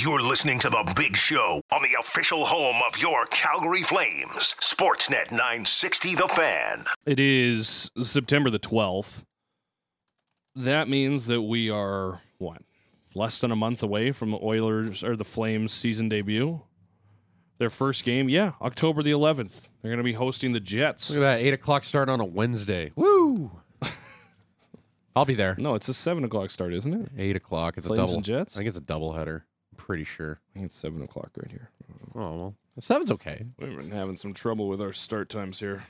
You're 0.00 0.20
listening 0.22 0.60
to 0.60 0.70
The 0.70 0.92
Big 0.94 1.16
Show 1.16 1.60
on 1.72 1.82
the 1.82 1.96
official 1.98 2.44
home 2.44 2.76
of 2.86 2.96
your 2.98 3.26
Calgary 3.30 3.82
Flames. 3.82 4.54
Sportsnet 4.60 5.32
960 5.32 6.14
The 6.14 6.28
Fan. 6.28 6.84
It 7.04 7.18
is 7.18 7.90
September 8.00 8.48
the 8.48 8.60
12th. 8.60 9.24
That 10.54 10.88
means 10.88 11.26
that 11.26 11.42
we 11.42 11.68
are, 11.68 12.20
what, 12.38 12.62
less 13.16 13.40
than 13.40 13.50
a 13.50 13.56
month 13.56 13.82
away 13.82 14.12
from 14.12 14.30
the 14.30 14.38
Oilers 14.40 15.02
or 15.02 15.16
the 15.16 15.24
Flames 15.24 15.72
season 15.72 16.08
debut? 16.08 16.60
Their 17.58 17.70
first 17.70 18.04
game, 18.04 18.28
yeah, 18.28 18.52
October 18.62 19.02
the 19.02 19.10
11th. 19.10 19.62
They're 19.82 19.90
going 19.90 19.98
to 19.98 20.04
be 20.04 20.12
hosting 20.12 20.52
the 20.52 20.60
Jets. 20.60 21.10
Look 21.10 21.16
at 21.18 21.22
that, 21.22 21.40
eight 21.40 21.54
o'clock 21.54 21.82
start 21.82 22.08
on 22.08 22.20
a 22.20 22.24
Wednesday. 22.24 22.92
Woo! 22.96 23.50
I'll 25.16 25.24
be 25.24 25.34
there. 25.34 25.56
No, 25.58 25.74
it's 25.74 25.88
a 25.88 25.94
7 25.94 26.22
o'clock 26.22 26.52
start, 26.52 26.72
isn't 26.72 26.94
it? 26.94 27.10
Eight 27.18 27.34
o'clock. 27.34 27.76
It's 27.76 27.86
Flames 27.88 27.98
a 27.98 28.02
double. 28.02 28.14
and 28.14 28.24
Jets? 28.24 28.54
I 28.54 28.58
think 28.58 28.68
it's 28.68 28.78
a 28.78 28.80
double 28.80 29.14
header. 29.14 29.44
I'm 29.88 29.94
pretty 29.94 30.04
sure. 30.04 30.38
I 30.54 30.58
think 30.58 30.66
it's 30.66 30.76
7 30.76 31.00
o'clock 31.02 31.30
right 31.36 31.50
here. 31.50 31.70
Oh 32.14 32.36
well, 32.36 32.54
seven's 32.80 33.10
okay. 33.12 33.46
We've 33.58 33.74
been 33.78 33.90
having 33.90 34.16
some 34.16 34.34
trouble 34.34 34.68
with 34.68 34.80
our 34.82 34.92
start 34.92 35.28
times 35.30 35.60
here. 35.60 35.84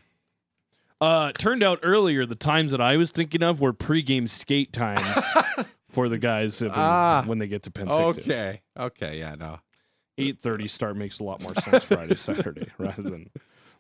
Uh, 1.01 1.33
turned 1.33 1.63
out 1.65 1.81
earlier 1.83 2.25
the 2.27 2.35
times 2.37 2.71
that 2.73 2.81
I 2.81 2.97
was 2.97 3.11
thinking 3.11 3.43
of 3.43 3.61
were 3.61 3.73
pregame 3.73 4.29
skate 4.31 4.73
times 4.73 5.25
for 5.89 6.09
the 6.09 6.19
guys 6.19 6.61
if- 6.63 6.73
Ah. 6.75 7.23
when 7.27 7.39
they 7.39 7.47
get 7.49 7.63
to 7.65 7.71
Penticton. 7.71 8.19
Okay. 8.19 8.63
Okay. 8.79 9.19
Yeah. 9.19 9.35
No. 9.37 9.59
Eight 10.17 10.39
thirty 10.41 10.69
start 10.69 10.97
makes 10.97 11.19
a 11.21 11.25
lot 11.25 11.41
more 11.43 11.55
sense 11.57 11.83
Friday, 11.85 12.17
Saturday, 12.17 12.69
rather 12.79 13.03
than 13.03 13.31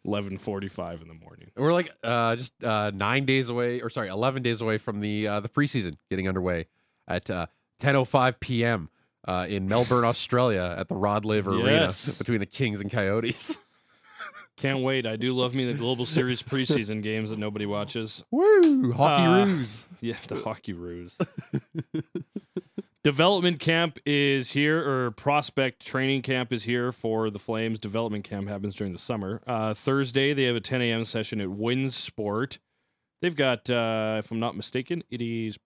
eleven 0.05 0.37
forty 0.39 0.69
five 0.69 1.01
in 1.03 1.09
the 1.09 1.15
morning. 1.15 1.51
We're 1.57 1.73
like 1.73 1.91
uh, 2.05 2.35
just 2.37 2.53
uh, 2.65 2.91
nine 2.95 3.25
days 3.25 3.49
away, 3.49 3.81
or 3.83 3.91
sorry, 3.91 4.09
eleven 4.09 4.43
days 4.43 4.61
away 4.61 4.79
from 4.79 5.01
the 5.01 5.27
uh, 5.29 5.41
the 5.41 5.49
preseason 5.49 5.97
getting 6.11 6.27
underway 6.29 6.67
at 7.09 7.29
uh, 7.31 7.47
10:05 7.83 8.39
p.m. 8.41 8.91
Uh, 9.27 9.47
in 9.49 9.69
Melbourne, 9.69 10.05
Australia, 10.05 10.75
at 10.79 10.89
the 10.89 10.95
Rod 10.95 11.25
Laver 11.25 11.55
Yes. 11.59 12.07
Arena 12.09 12.15
between 12.19 12.41
the 12.41 12.47
Kings 12.47 12.81
and 12.81 12.91
Coyotes. 12.91 13.59
Can't 14.57 14.81
wait. 14.83 15.07
I 15.07 15.17
do 15.17 15.33
love 15.35 15.55
me 15.55 15.65
the 15.71 15.79
Global 15.79 16.07
Series 16.07 16.43
preseason 16.43 17.03
games 17.03 17.31
that 17.31 17.39
nobody 17.39 17.67
watches. 17.67 18.25
Woo! 18.31 18.93
Hockey 18.93 19.23
Uh, 19.25 19.45
ruse. 19.47 19.85
Yeah, 20.01 20.17
the 20.29 20.37
hockey 20.41 20.73
ruse. 20.73 21.17
Development 23.05 23.59
camp 23.61 23.99
is 24.05 24.53
here, 24.53 24.79
or 24.89 25.11
prospect 25.13 25.85
training 25.85 26.23
camp 26.23 26.53
is 26.53 26.65
here 26.65 26.91
for 26.93 27.31
the 27.31 27.39
Flames. 27.39 27.79
Development 27.79 28.25
camp 28.25 28.49
happens 28.49 28.75
during 28.75 28.93
the 28.93 28.99
summer. 28.99 29.41
Uh, 29.47 29.73
Thursday, 29.75 30.35
they 30.35 30.45
have 30.45 30.57
a 30.57 30.61
10 30.61 30.83
a.m. 30.83 31.05
session 31.05 31.41
at 31.41 31.49
Winsport. 31.49 32.59
They've 33.23 33.35
got, 33.37 33.71
uh, 33.71 34.17
if 34.19 34.31
I'm 34.31 34.41
not 34.41 34.57
mistaken, 34.57 35.03
it 35.11 35.21
is 35.23 35.59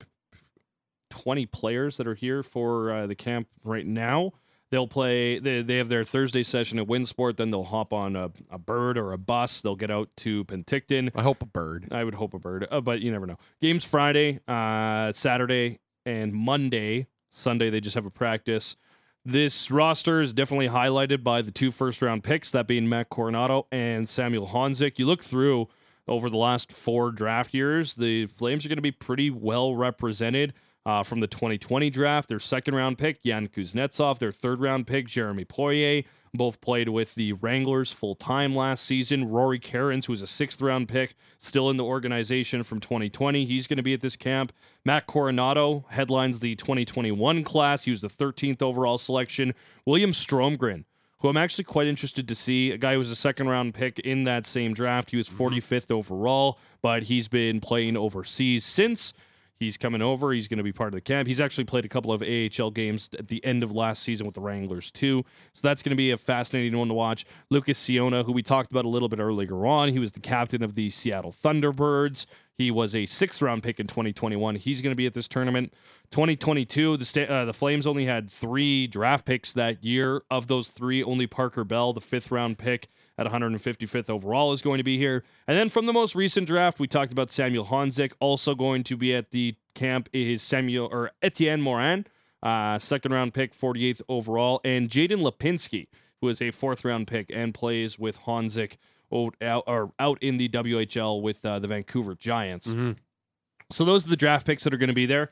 20 1.12 1.46
players 1.46 1.98
that 1.98 2.06
are 2.06 2.14
here 2.14 2.42
for 2.42 2.91
uh, 2.91 3.06
the 3.06 3.14
camp 3.14 3.46
right 3.62 3.86
now. 3.86 4.32
They'll 4.70 4.88
play, 4.88 5.38
they, 5.38 5.60
they 5.60 5.77
have 5.77 5.91
their 5.91 6.02
Thursday 6.02 6.42
session 6.42 6.78
at 6.78 6.86
Winsport, 6.86 7.36
then 7.36 7.50
they'll 7.50 7.62
hop 7.62 7.92
on 7.92 8.16
a, 8.16 8.30
a 8.50 8.56
bird 8.56 8.96
or 8.96 9.12
a 9.12 9.18
bus. 9.18 9.60
They'll 9.60 9.77
get 9.77 9.90
out 9.90 10.08
to 10.18 10.46
Penticton. 10.46 11.10
I 11.14 11.22
hope 11.22 11.42
a 11.42 11.46
bird. 11.46 11.88
I 11.90 12.02
would 12.02 12.14
hope 12.14 12.33
a 12.33 12.38
bird, 12.38 12.66
uh, 12.70 12.80
but 12.80 13.02
you 13.02 13.12
never 13.12 13.27
know. 13.27 13.36
Games 13.60 13.84
Friday, 13.84 14.40
uh, 14.48 15.12
Saturday, 15.12 15.78
and 16.06 16.33
Monday. 16.33 17.06
Sunday, 17.30 17.68
they 17.68 17.80
just 17.80 17.94
have 17.94 18.06
a 18.06 18.10
practice. 18.10 18.77
This 19.24 19.70
roster 19.70 20.22
is 20.22 20.33
definitely 20.33 20.68
highlighted 20.68 21.22
by 21.22 21.42
the 21.42 21.50
two 21.50 21.70
first 21.70 22.00
round 22.00 22.24
picks, 22.24 22.50
that 22.50 22.66
being 22.66 22.88
Matt 22.88 23.10
Coronato 23.10 23.66
and 23.70 24.08
Samuel 24.08 24.48
Honzek. 24.48 24.98
You 24.98 25.06
look 25.06 25.22
through 25.22 25.68
over 26.08 26.28
the 26.28 26.36
last 26.36 26.72
four 26.72 27.12
draft 27.12 27.55
years, 27.55 27.94
the 27.94 28.27
Flames 28.27 28.64
are 28.64 28.68
going 28.68 28.77
to 28.77 28.83
be 28.83 28.90
pretty 28.90 29.30
well 29.30 29.77
represented. 29.77 30.55
Uh, 30.84 31.05
from 31.05 31.20
the 31.20 31.28
2020 31.28 31.91
draft, 31.91 32.28
their 32.28 32.41
second 32.41 32.75
round 32.75 32.98
pick, 32.98 33.22
Jan 33.22 33.47
Kuznetsov, 33.47 34.19
their 34.19 34.33
third 34.33 34.61
round 34.61 34.86
pick, 34.86 35.06
Jeremy 35.06 35.44
Poirier, 35.44 36.02
both 36.34 36.61
played 36.61 36.89
with 36.89 37.14
the 37.14 37.34
Wranglers 37.34 37.92
full 37.92 38.14
time 38.14 38.56
last 38.56 38.84
season. 38.84 39.28
Rory 39.28 39.58
Cairns, 39.58 40.06
who 40.06 40.12
was 40.12 40.22
a 40.22 40.27
sixth 40.27 40.61
round 40.61 40.89
pick, 40.89 41.14
still 41.39 41.69
in 41.70 41.77
the 41.77 41.84
organization 41.84 42.62
from 42.62 42.80
2020. 42.80 43.45
He's 43.45 43.67
going 43.67 43.77
to 43.77 43.83
be 43.83 43.95
at 43.95 44.01
this 44.01 44.17
camp. 44.17 44.52
Matt 44.84 45.07
Coronato 45.07 45.84
headlines 45.90 46.40
the 46.40 46.57
2021 46.57 47.45
class. 47.45 47.84
He 47.84 47.90
was 47.90 48.01
the 48.01 48.08
13th 48.08 48.62
overall 48.62 48.98
selection. 48.98 49.55
William 49.84 50.12
Stromgren, 50.12 50.84
who 51.18 51.28
I'm 51.28 51.36
actually 51.36 51.64
quite 51.64 51.86
interested 51.86 52.27
to 52.27 52.34
see, 52.34 52.70
a 52.70 52.78
guy 52.78 52.95
who 52.95 52.98
was 52.98 53.11
a 53.11 53.17
second 53.17 53.48
round 53.48 53.74
pick 53.74 53.98
in 53.98 54.24
that 54.24 54.46
same 54.46 54.73
draft. 54.73 55.11
He 55.11 55.17
was 55.17 55.28
45th 55.28 55.90
overall, 55.90 56.58
but 56.80 57.05
he's 57.05 57.28
been 57.28 57.61
playing 57.61 57.96
overseas 57.96 58.64
since. 58.64 59.12
He's 59.62 59.77
coming 59.77 60.02
over. 60.02 60.33
He's 60.33 60.48
going 60.48 60.58
to 60.58 60.64
be 60.64 60.73
part 60.73 60.89
of 60.89 60.95
the 60.95 61.00
camp. 61.00 61.28
He's 61.28 61.40
actually 61.40 61.64
played 61.64 61.84
a 61.84 61.89
couple 61.89 62.12
of 62.12 62.23
AHL 62.23 62.70
games 62.70 63.08
at 63.18 63.28
the 63.28 63.45
end 63.45 63.62
of 63.62 63.70
last 63.70 64.02
season 64.02 64.27
with 64.27 64.34
the 64.34 64.40
Wranglers, 64.40 64.90
too. 64.90 65.24
So 65.52 65.61
that's 65.62 65.83
going 65.83 65.90
to 65.90 65.96
be 65.96 66.11
a 66.11 66.18
fascinating 66.18 66.77
one 66.77 66.89
to 66.89 66.95
watch. 66.95 67.24
Lucas 67.48 67.78
Ciona, 67.78 68.24
who 68.24 68.33
we 68.33 68.42
talked 68.42 68.70
about 68.70 68.84
a 68.84 68.89
little 68.89 69.08
bit 69.08 69.20
earlier 69.20 69.64
on, 69.67 69.90
he 69.90 69.98
was 69.98 70.12
the 70.12 70.20
captain 70.20 70.62
of 70.62 70.74
the 70.74 70.90
Seattle 70.90 71.33
Thunderbirds. 71.33 72.27
He 72.58 72.70
was 72.70 72.95
a 72.95 73.06
sixth 73.06 73.40
round 73.40 73.62
pick 73.62 73.80
in 73.80 73.86
2021. 73.86 74.56
He's 74.56 74.83
going 74.83 74.92
to 74.92 74.96
be 74.96 75.06
at 75.06 75.14
this 75.14 75.28
tournament. 75.28 75.72
2022, 76.11 76.96
the, 76.98 77.05
sta- 77.05 77.27
uh, 77.27 77.45
the 77.45 77.55
Flames 77.55 77.86
only 77.86 78.05
had 78.05 78.30
three 78.30 78.86
draft 78.86 79.24
picks 79.24 79.52
that 79.55 79.83
year. 79.83 80.22
Of 80.30 80.48
those 80.48 80.68
three, 80.68 81.02
only 81.02 81.27
Parker 81.27 81.64
Bell, 81.64 81.92
the 81.92 82.01
fifth 82.01 82.30
round 82.30 82.58
pick, 82.58 82.89
at 83.18 83.27
155th 83.27 84.08
overall 84.08 84.52
is 84.52 84.62
going 84.62 84.78
to 84.78 84.84
be 84.84 84.98
here. 84.98 85.23
And 85.46 85.56
then 85.56 85.68
from 85.68 85.86
the 85.86 85.92
most 85.92 86.14
recent 86.14 86.46
draft, 86.46 86.80
we 86.80 86.86
talked 86.86 87.12
about 87.12 87.30
Samuel 87.30 87.67
Honzek. 87.67 88.12
Also 88.20 88.55
going 88.55 88.84
to 88.84 88.96
be 88.96 89.14
at 89.14 89.30
the 89.30 89.55
camp 89.74 90.08
is 90.12 90.42
Samuel 90.42 90.89
or 90.90 91.11
Etienne 91.22 91.61
Morin, 91.61 92.06
uh, 92.42 92.78
second 92.78 93.12
round 93.12 93.34
pick, 93.34 93.58
48th 93.58 94.02
overall, 94.08 94.61
and 94.64 94.89
Jaden 94.89 95.20
Lipinski, 95.20 95.89
who 96.20 96.28
is 96.28 96.40
a 96.40 96.51
fourth 96.51 96.84
round 96.84 97.06
pick 97.06 97.27
and 97.33 97.52
plays 97.52 97.98
with 97.98 98.20
Honzek 98.20 98.77
out, 99.42 99.64
or 99.67 99.92
out 99.98 100.22
in 100.22 100.39
the 100.39 100.48
WHL 100.48 101.20
with 101.20 101.45
uh, 101.45 101.58
the 101.58 101.68
Vancouver 101.68 102.14
Giants. 102.14 102.67
So 103.70 103.84
those 103.84 104.06
are 104.06 104.11
the 104.11 104.17
draft 104.17 104.46
picks 104.46 104.64
that 104.64 104.72
are 104.72 104.78
going 104.78 104.89
to 104.89 104.95
be 104.95 105.06
there. 105.06 105.30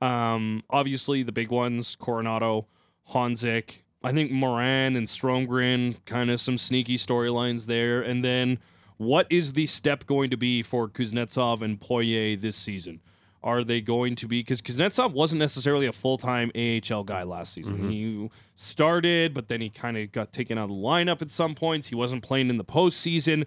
Um, 0.00 0.62
obviously, 0.68 1.22
the 1.22 1.32
big 1.32 1.50
ones: 1.50 1.96
Coronato, 1.98 2.66
Honzek. 3.12 3.80
I 4.04 4.12
think 4.12 4.30
Morin 4.30 4.96
and 4.96 5.06
Stromgren, 5.06 5.96
kind 6.04 6.30
of 6.30 6.40
some 6.40 6.58
sneaky 6.58 6.98
storylines 6.98 7.66
there. 7.66 8.02
And 8.02 8.22
then, 8.22 8.58
what 8.98 9.26
is 9.30 9.54
the 9.54 9.66
step 9.66 10.06
going 10.06 10.30
to 10.30 10.36
be 10.36 10.62
for 10.62 10.88
Kuznetsov 10.88 11.62
and 11.62 11.80
Poirier 11.80 12.36
this 12.36 12.56
season? 12.56 13.00
Are 13.42 13.64
they 13.64 13.80
going 13.80 14.14
to 14.16 14.28
be 14.28 14.40
because 14.40 14.62
Kuznetsov 14.62 15.12
wasn't 15.12 15.40
necessarily 15.40 15.86
a 15.86 15.92
full 15.92 16.18
time 16.18 16.50
AHL 16.54 17.04
guy 17.04 17.24
last 17.24 17.52
season. 17.52 17.76
Mm-hmm. 17.76 17.90
He 17.90 18.30
started, 18.56 19.34
but 19.34 19.48
then 19.48 19.60
he 19.60 19.68
kind 19.68 19.98
of 19.98 20.12
got 20.12 20.32
taken 20.32 20.56
out 20.56 20.64
of 20.64 20.70
the 20.70 20.76
lineup 20.76 21.20
at 21.20 21.30
some 21.30 21.54
points. 21.54 21.88
He 21.88 21.94
wasn't 21.94 22.22
playing 22.22 22.48
in 22.48 22.56
the 22.56 22.64
postseason. 22.64 23.44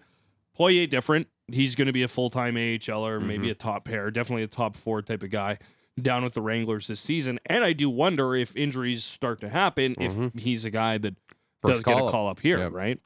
Poirier 0.56 0.85
different. 0.85 1.28
He's 1.51 1.75
going 1.75 1.88
to 1.88 1.94
be 1.94 2.03
a 2.03 2.07
full 2.07 2.29
time 2.29 2.56
AHLer, 2.56 3.19
maybe 3.25 3.46
mm-hmm. 3.46 3.51
a 3.51 3.56
top 3.56 3.85
pair, 3.85 4.12
definitely 4.12 4.44
a 4.44 4.47
top 4.47 4.75
four 4.75 5.01
type 5.01 5.23
of 5.23 5.29
guy 5.31 5.57
down 6.02 6.24
with 6.24 6.34
the 6.34 6.41
Wranglers 6.41 6.88
this 6.88 7.00
season. 7.00 7.40
And 7.46 7.63
I 7.63 7.74
do 7.74 7.90
wonder 7.90 8.35
if 8.35 8.56
injuries 8.56 9.03
start 9.03 9.41
to 9.41 9.50
happen, 9.50 9.96
if 10.00 10.34
he's 10.35 10.66
a 10.66 10.69
guy 10.69 10.97
that 11.00 11.16
First 11.62 11.75
does 11.75 11.84
get 11.84 11.97
a 11.97 12.12
call-up. 12.12 12.38
up 12.38 12.40
here, 12.41 12.59
Yep. 12.59 12.72
right? 12.74 13.00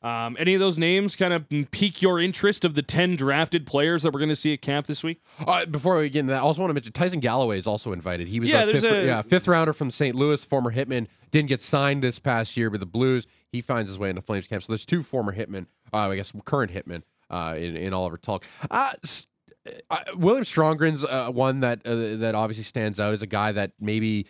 Um, 0.00 0.36
any 0.38 0.54
of 0.54 0.60
those 0.60 0.78
names 0.78 1.16
kind 1.16 1.32
of 1.32 1.46
pique 1.72 2.00
your 2.00 2.20
interest 2.20 2.64
of 2.64 2.74
the 2.76 2.82
10 2.82 3.16
drafted 3.16 3.66
players 3.66 4.04
that 4.04 4.12
we're 4.12 4.20
going 4.20 4.28
to 4.28 4.36
see 4.36 4.52
at 4.52 4.62
camp 4.62 4.86
this 4.86 5.02
week? 5.02 5.20
Uh, 5.44 5.66
before 5.66 5.98
we 5.98 6.08
get 6.08 6.20
into 6.20 6.32
that, 6.32 6.38
I 6.38 6.42
also 6.42 6.60
want 6.60 6.70
to 6.70 6.74
mention 6.74 6.92
Tyson 6.92 7.18
Galloway 7.18 7.58
is 7.58 7.66
also 7.66 7.90
invited. 7.92 8.28
He 8.28 8.38
was 8.38 8.48
Yeah, 8.48 8.62
a 8.62 8.72
fifth, 8.72 8.84
a- 8.84 9.04
yeah, 9.04 9.22
fifth 9.22 9.48
rounder 9.48 9.72
from 9.72 9.90
St. 9.90 10.14
Louis, 10.14 10.44
former 10.44 10.72
hitman. 10.72 11.08
Didn't 11.32 11.48
get 11.48 11.60
signed 11.62 12.04
this 12.04 12.20
past 12.20 12.56
year 12.56 12.70
with 12.70 12.78
the 12.78 12.86
Blues. 12.86 13.26
He 13.50 13.60
finds 13.60 13.90
his 13.90 13.98
way 13.98 14.08
into 14.08 14.22
Flames 14.22 14.46
camp. 14.46 14.62
So 14.62 14.72
there's 14.72 14.86
two 14.86 15.02
former 15.02 15.34
hitmen, 15.34 15.66
uh, 15.92 15.96
I 16.10 16.14
guess 16.14 16.32
current 16.44 16.72
hitmen 16.72 17.02
uh, 17.28 17.56
in, 17.58 17.76
in 17.76 17.92
Oliver 17.92 18.18
Tulk. 18.18 18.44
Uh, 18.70 18.90
uh, 19.90 19.98
William 20.16 20.44
Stromgren's 20.44 21.04
uh, 21.04 21.30
one 21.30 21.60
that 21.60 21.86
uh, 21.86 22.16
that 22.16 22.34
obviously 22.34 22.64
stands 22.64 22.98
out 23.00 23.12
as 23.14 23.22
a 23.22 23.26
guy 23.26 23.52
that 23.52 23.72
maybe 23.80 24.26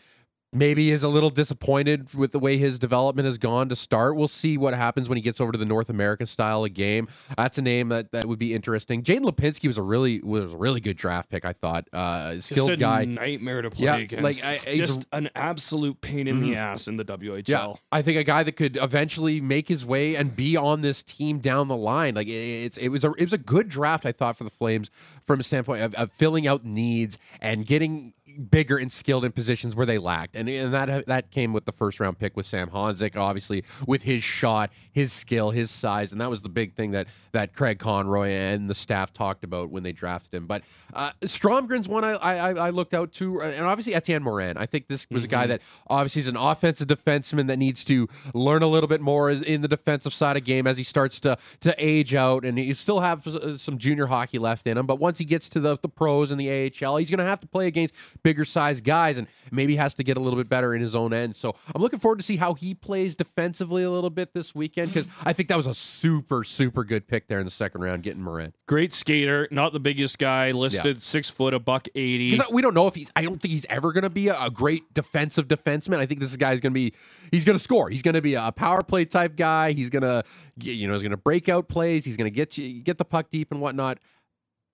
maybe 0.53 0.91
is 0.91 1.03
a 1.03 1.09
little 1.09 1.31
disappointed 1.31 2.14
with 2.14 2.32
the 2.32 2.38
way 2.38 2.56
his 2.56 2.78
development 2.78 3.26
has 3.26 3.36
gone 3.36 3.68
to 3.68 3.77
start. 3.77 4.16
We'll 4.16 4.28
see 4.28 4.56
what 4.56 4.72
happens 4.74 5.09
when 5.09 5.16
he 5.16 5.22
gets 5.22 5.41
over 5.41 5.53
to 5.53 5.59
the 5.59 5.65
North 5.66 5.91
America 5.91 6.24
style 6.27 6.65
of 6.65 6.72
game. 6.72 7.06
That's 7.36 7.59
a 7.59 7.62
name 7.62 7.91
that, 7.91 8.12
that 8.12 8.28
would 8.28 8.39
be 8.39 8.54
interesting. 8.54 9.03
Jaden 9.03 9.21
Lipinski 9.24 9.66
was 9.66 9.77
a 9.77 9.83
really 9.83 10.21
was 10.21 10.53
a 10.53 10.56
really 10.56 10.80
good 10.80 10.97
draft 10.97 11.28
pick. 11.30 11.45
I 11.45 11.53
thought 11.53 11.86
uh, 11.92 12.41
skilled 12.41 12.68
Just 12.71 12.80
a 12.80 12.80
guy. 12.80 13.04
nightmare 13.04 13.62
to 13.62 13.71
play 13.71 13.84
Yeah, 13.84 13.97
against. 13.97 14.22
like, 14.22 14.45
I- 14.45 14.77
just 14.77 15.04
an 15.12 15.28
absolute 15.34 16.00
pain 16.00 16.27
in 16.27 16.41
the 16.41 16.56
ass 16.56 16.89
in 16.89 16.97
the 16.97 17.04
WHL. 17.04 17.44
Yeah, 17.47 17.72
I 17.92 18.01
think 18.03 18.16
a 18.18 18.24
guy 18.24 18.42
that 18.42 18.53
could 18.53 18.78
eventually 18.80 19.41
make 19.41 19.68
his 19.68 19.84
way 19.84 20.15
and 20.16 20.34
be 20.34 20.56
on 20.56 20.80
this 20.80 21.03
team 21.03 21.39
down 21.41 21.68
the 21.68 21.77
line. 21.77 22.15
Like 22.15 22.28
it- 22.28 22.30
it's 22.65 22.77
it 22.78 22.89
was 22.89 23.04
a 23.04 23.12
it 23.12 23.24
was 23.24 23.33
a 23.33 23.39
good 23.39 23.68
draft. 23.68 24.06
I 24.06 24.12
thought 24.12 24.39
for 24.39 24.44
the 24.44 24.51
Flames 24.51 24.91
from 25.27 25.41
a 25.41 25.42
standpoint 25.42 25.83
of, 25.83 25.94
of 25.94 26.10
filling 26.12 26.47
out 26.47 26.65
needs 26.65 27.18
and 27.41 27.66
getting 27.66 28.15
bigger 28.39 28.77
and 28.77 28.91
skilled 28.93 29.25
in 29.25 29.33
positions 29.33 29.75
where 29.75 29.87
they 29.87 29.99
lacked, 29.99 30.37
and 30.37 30.49
and 30.49 30.73
that 30.73 31.07
that 31.07 31.31
came 31.31 31.53
with 31.53 31.65
the 31.65 31.73
first 31.73 32.01
round 32.01 32.19
pick 32.19 32.37
with 32.37 32.47
Sam 32.47 32.71
Honzek, 32.71 33.17
obviously 33.17 33.65
with 33.87 34.05
his 34.05 34.23
shot, 34.23 34.71
his 34.93 35.13
skill, 35.13 35.51
his 35.51 35.71
size, 35.71 36.13
and 36.13 36.21
that 36.21 36.31
was 36.31 36.43
the 36.43 36.49
big 36.49 36.75
thing 36.75 36.93
that 36.93 37.09
that 37.33 37.55
Craig 37.55 37.79
Conroy 37.79 38.31
and 38.31 38.69
the 38.69 38.75
staff 38.75 39.13
talked 39.13 39.45
about 39.45 39.71
when 39.71 39.83
they 39.83 39.93
drafted 39.93 40.35
him. 40.35 40.47
But 40.47 40.63
uh, 40.95 41.11
Stromgren's 41.23 41.89
one 41.89 42.05
I, 42.05 42.13
I 42.13 42.53
I 42.53 42.71
looked 42.71 42.95
out 42.95 43.13
to, 43.15 43.43
and 43.43 43.67
obviously 43.67 43.95
Etienne 43.95 44.23
Morin. 44.23 44.57
I 44.57 44.67
think 44.67 44.89
this 44.89 45.07
was 45.11 45.25
a 45.25 45.29
guy 45.29 45.47
that 45.47 45.61
obviously 45.89 46.21
is 46.21 46.29
an 46.29 46.37
offensive 46.37 46.89
defenseman 46.89 47.47
that 47.49 47.59
needs 47.59 47.85
to 47.85 48.09
learn 48.35 48.63
a 48.63 48.67
little 48.69 48.89
bit 48.89 49.01
more 49.01 49.31
in 49.31 49.63
the 49.63 49.69
defensive 49.69 50.15
side 50.15 50.37
of 50.37 50.45
game 50.45 50.67
as 50.67 50.77
he 50.79 50.85
starts 50.85 51.21
to 51.21 51.37
to 51.61 51.75
age 51.79 52.15
out, 52.15 52.45
and 52.45 52.59
he 52.59 52.73
still 52.75 53.01
have 53.01 53.27
uh, 53.27 53.59
some 53.59 53.79
junior 53.79 54.07
hockey 54.07 54.39
left 54.39 54.67
in 54.67 54.79
him. 54.79 54.87
But 54.87 54.99
once 54.99 55.19
he 55.19 55.25
gets 55.25 55.49
to 55.51 55.61
the 55.61 55.79
the 55.81 55.89
pros 55.89 56.31
and 56.31 56.41
the 56.41 56.49
AHL, 56.51 56.97
he's 56.97 57.11
going 57.11 57.19
to 57.19 57.25
have 57.25 57.41
to 57.41 57.47
play 57.47 57.67
against 57.67 57.95
bigger 58.28 58.45
size 58.45 58.83
guys, 58.83 59.16
and 59.16 59.27
maybe 59.51 59.77
has 59.77 59.95
to 59.95 60.04
get 60.04 60.19
a 60.19 60.21
little 60.21 60.36
bit 60.36 60.51
better 60.51 60.75
in 60.75 60.83
his 60.83 60.95
own 60.95 61.15
end. 61.15 61.34
So 61.34 61.57
I'm 61.75 61.80
looking 61.80 61.98
forward 61.98 62.19
to 62.19 62.22
see 62.22 62.36
how 62.36 62.53
he 62.53 62.75
plays 62.75 63.15
defensively 63.15 63.83
a 63.83 63.91
little 63.91 64.10
bit 64.10 64.34
this 64.34 64.54
weekend 64.54 64.92
because 64.92 65.09
I 65.25 65.33
think 65.33 65.48
that 65.48 65.57
was 65.57 65.66
a 65.66 65.72
super 65.72 66.45
super 66.45 66.84
good 66.84 67.09
pick 67.09 67.27
there 67.28 67.39
in 67.39 67.47
the 67.47 67.51
second 67.51 67.80
round, 67.80 68.03
getting 68.03 68.22
Morin. 68.22 68.53
Great 68.66 68.92
skater, 68.92 69.48
not 69.51 69.72
the 69.72 69.80
biggest 69.80 70.19
guy, 70.19 70.51
listed 70.51 71.03
six 71.03 71.30
foot, 71.30 71.54
a 71.54 71.59
buck 71.59 71.89
eighty. 71.95 72.39
We 72.53 72.60
don't 72.60 72.75
know 72.75 72.86
if 72.86 72.95
he's. 72.95 73.10
I 73.16 73.22
don't 73.22 73.41
think 73.41 73.53
he's 73.53 73.66
ever 73.71 73.92
going 73.92 74.03
to 74.03 74.10
be 74.10 74.28
a, 74.28 74.39
a 74.39 74.51
great 74.51 74.92
defensive 74.92 75.48
defenseman. 75.48 75.98
I 75.98 76.04
think 76.07 76.21
this 76.21 76.36
guy 76.36 76.53
is 76.53 76.60
going 76.60 76.72
to 76.72 76.75
be. 76.75 76.92
He's 77.30 77.47
going 77.47 77.57
to 77.57 77.63
score. 77.63 77.89
He's 77.89 78.03
going 78.03 78.15
to 78.15 78.21
be 78.21 78.34
a 78.34 78.53
power 78.53 78.83
play 78.83 79.07
type 79.07 79.36
guy. 79.36 79.72
He's 79.72 79.89
going 79.89 80.03
to, 80.03 80.22
you 80.60 80.86
know, 80.86 80.92
he's 80.92 81.03
going 81.03 81.13
to 81.13 81.16
break 81.16 81.48
out 81.48 81.69
plays. 81.69 82.04
He's 82.04 82.19
going 82.19 82.30
to 82.30 82.34
get 82.34 82.59
you 82.59 82.83
get 82.83 82.98
the 82.98 83.07
puck 83.07 83.30
deep 83.30 83.51
and 83.53 83.60
whatnot. 83.63 83.98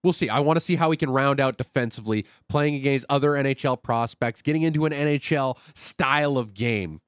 We'll 0.05 0.13
see. 0.13 0.29
I 0.29 0.39
want 0.39 0.57
to 0.59 0.61
see 0.61 0.77
how 0.77 0.91
he 0.93 0.97
can 0.97 1.11
round 1.11 1.41
out 1.41 1.59
defensively, 1.59 2.25
playing 2.49 2.77
against 2.77 3.07
other 3.09 3.31
NHL 3.33 3.83
prospects, 3.83 4.43
getting 4.43 4.63
into 4.63 4.85
an 4.87 4.93
NHL 4.93 5.57
style 5.75 6.39
of 6.39 6.55
game. 6.55 7.01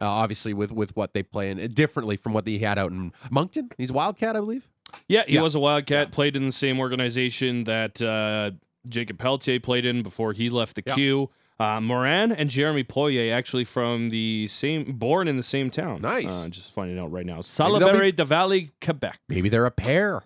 Uh, 0.00 0.06
obviously, 0.06 0.52
with 0.54 0.70
with 0.72 0.94
what 0.96 1.14
they 1.14 1.22
play 1.22 1.50
in 1.50 1.72
differently 1.74 2.16
from 2.16 2.32
what 2.32 2.46
he 2.46 2.58
had 2.60 2.78
out 2.78 2.90
in 2.92 3.12
Moncton. 3.30 3.70
He's 3.78 3.90
a 3.90 3.94
Wildcat, 3.94 4.36
I 4.36 4.40
believe. 4.40 4.68
Yeah, 5.08 5.22
he 5.26 5.34
Yeah. 5.34 5.42
was 5.42 5.54
a 5.54 5.58
Wildcat, 5.60 6.12
played 6.12 6.36
in 6.36 6.46
the 6.46 6.52
same 6.52 6.78
organization 6.78 7.64
that 7.64 8.00
uh, 8.02 8.50
Jacob 8.88 9.18
Pelletier 9.18 9.60
played 9.60 9.84
in 9.86 10.02
before 10.02 10.32
he 10.32 10.50
left 10.50 10.76
the 10.76 10.82
Yeah. 10.86 10.94
Q. 10.94 11.30
Uh, 11.60 11.80
Morin 11.80 12.32
and 12.32 12.50
Jeremy 12.50 12.82
Poirier 12.82 13.32
actually 13.32 13.64
from 13.64 14.08
the 14.10 14.48
same, 14.48 14.84
born 14.98 15.28
in 15.28 15.36
the 15.36 15.42
same 15.44 15.70
town. 15.70 16.00
Nice. 16.02 16.28
Uh, 16.28 16.48
just 16.48 16.72
finding 16.72 16.98
out 16.98 17.12
right 17.12 17.24
now. 17.24 17.40
they'll 17.42 17.78
be- 17.78 17.84
Salaberry 17.84 18.16
de 18.16 18.24
Valley, 18.24 18.72
Quebec. 18.80 19.20
Maybe 19.28 19.48
they're 19.48 19.66
a 19.66 19.70
pair. 19.70 20.24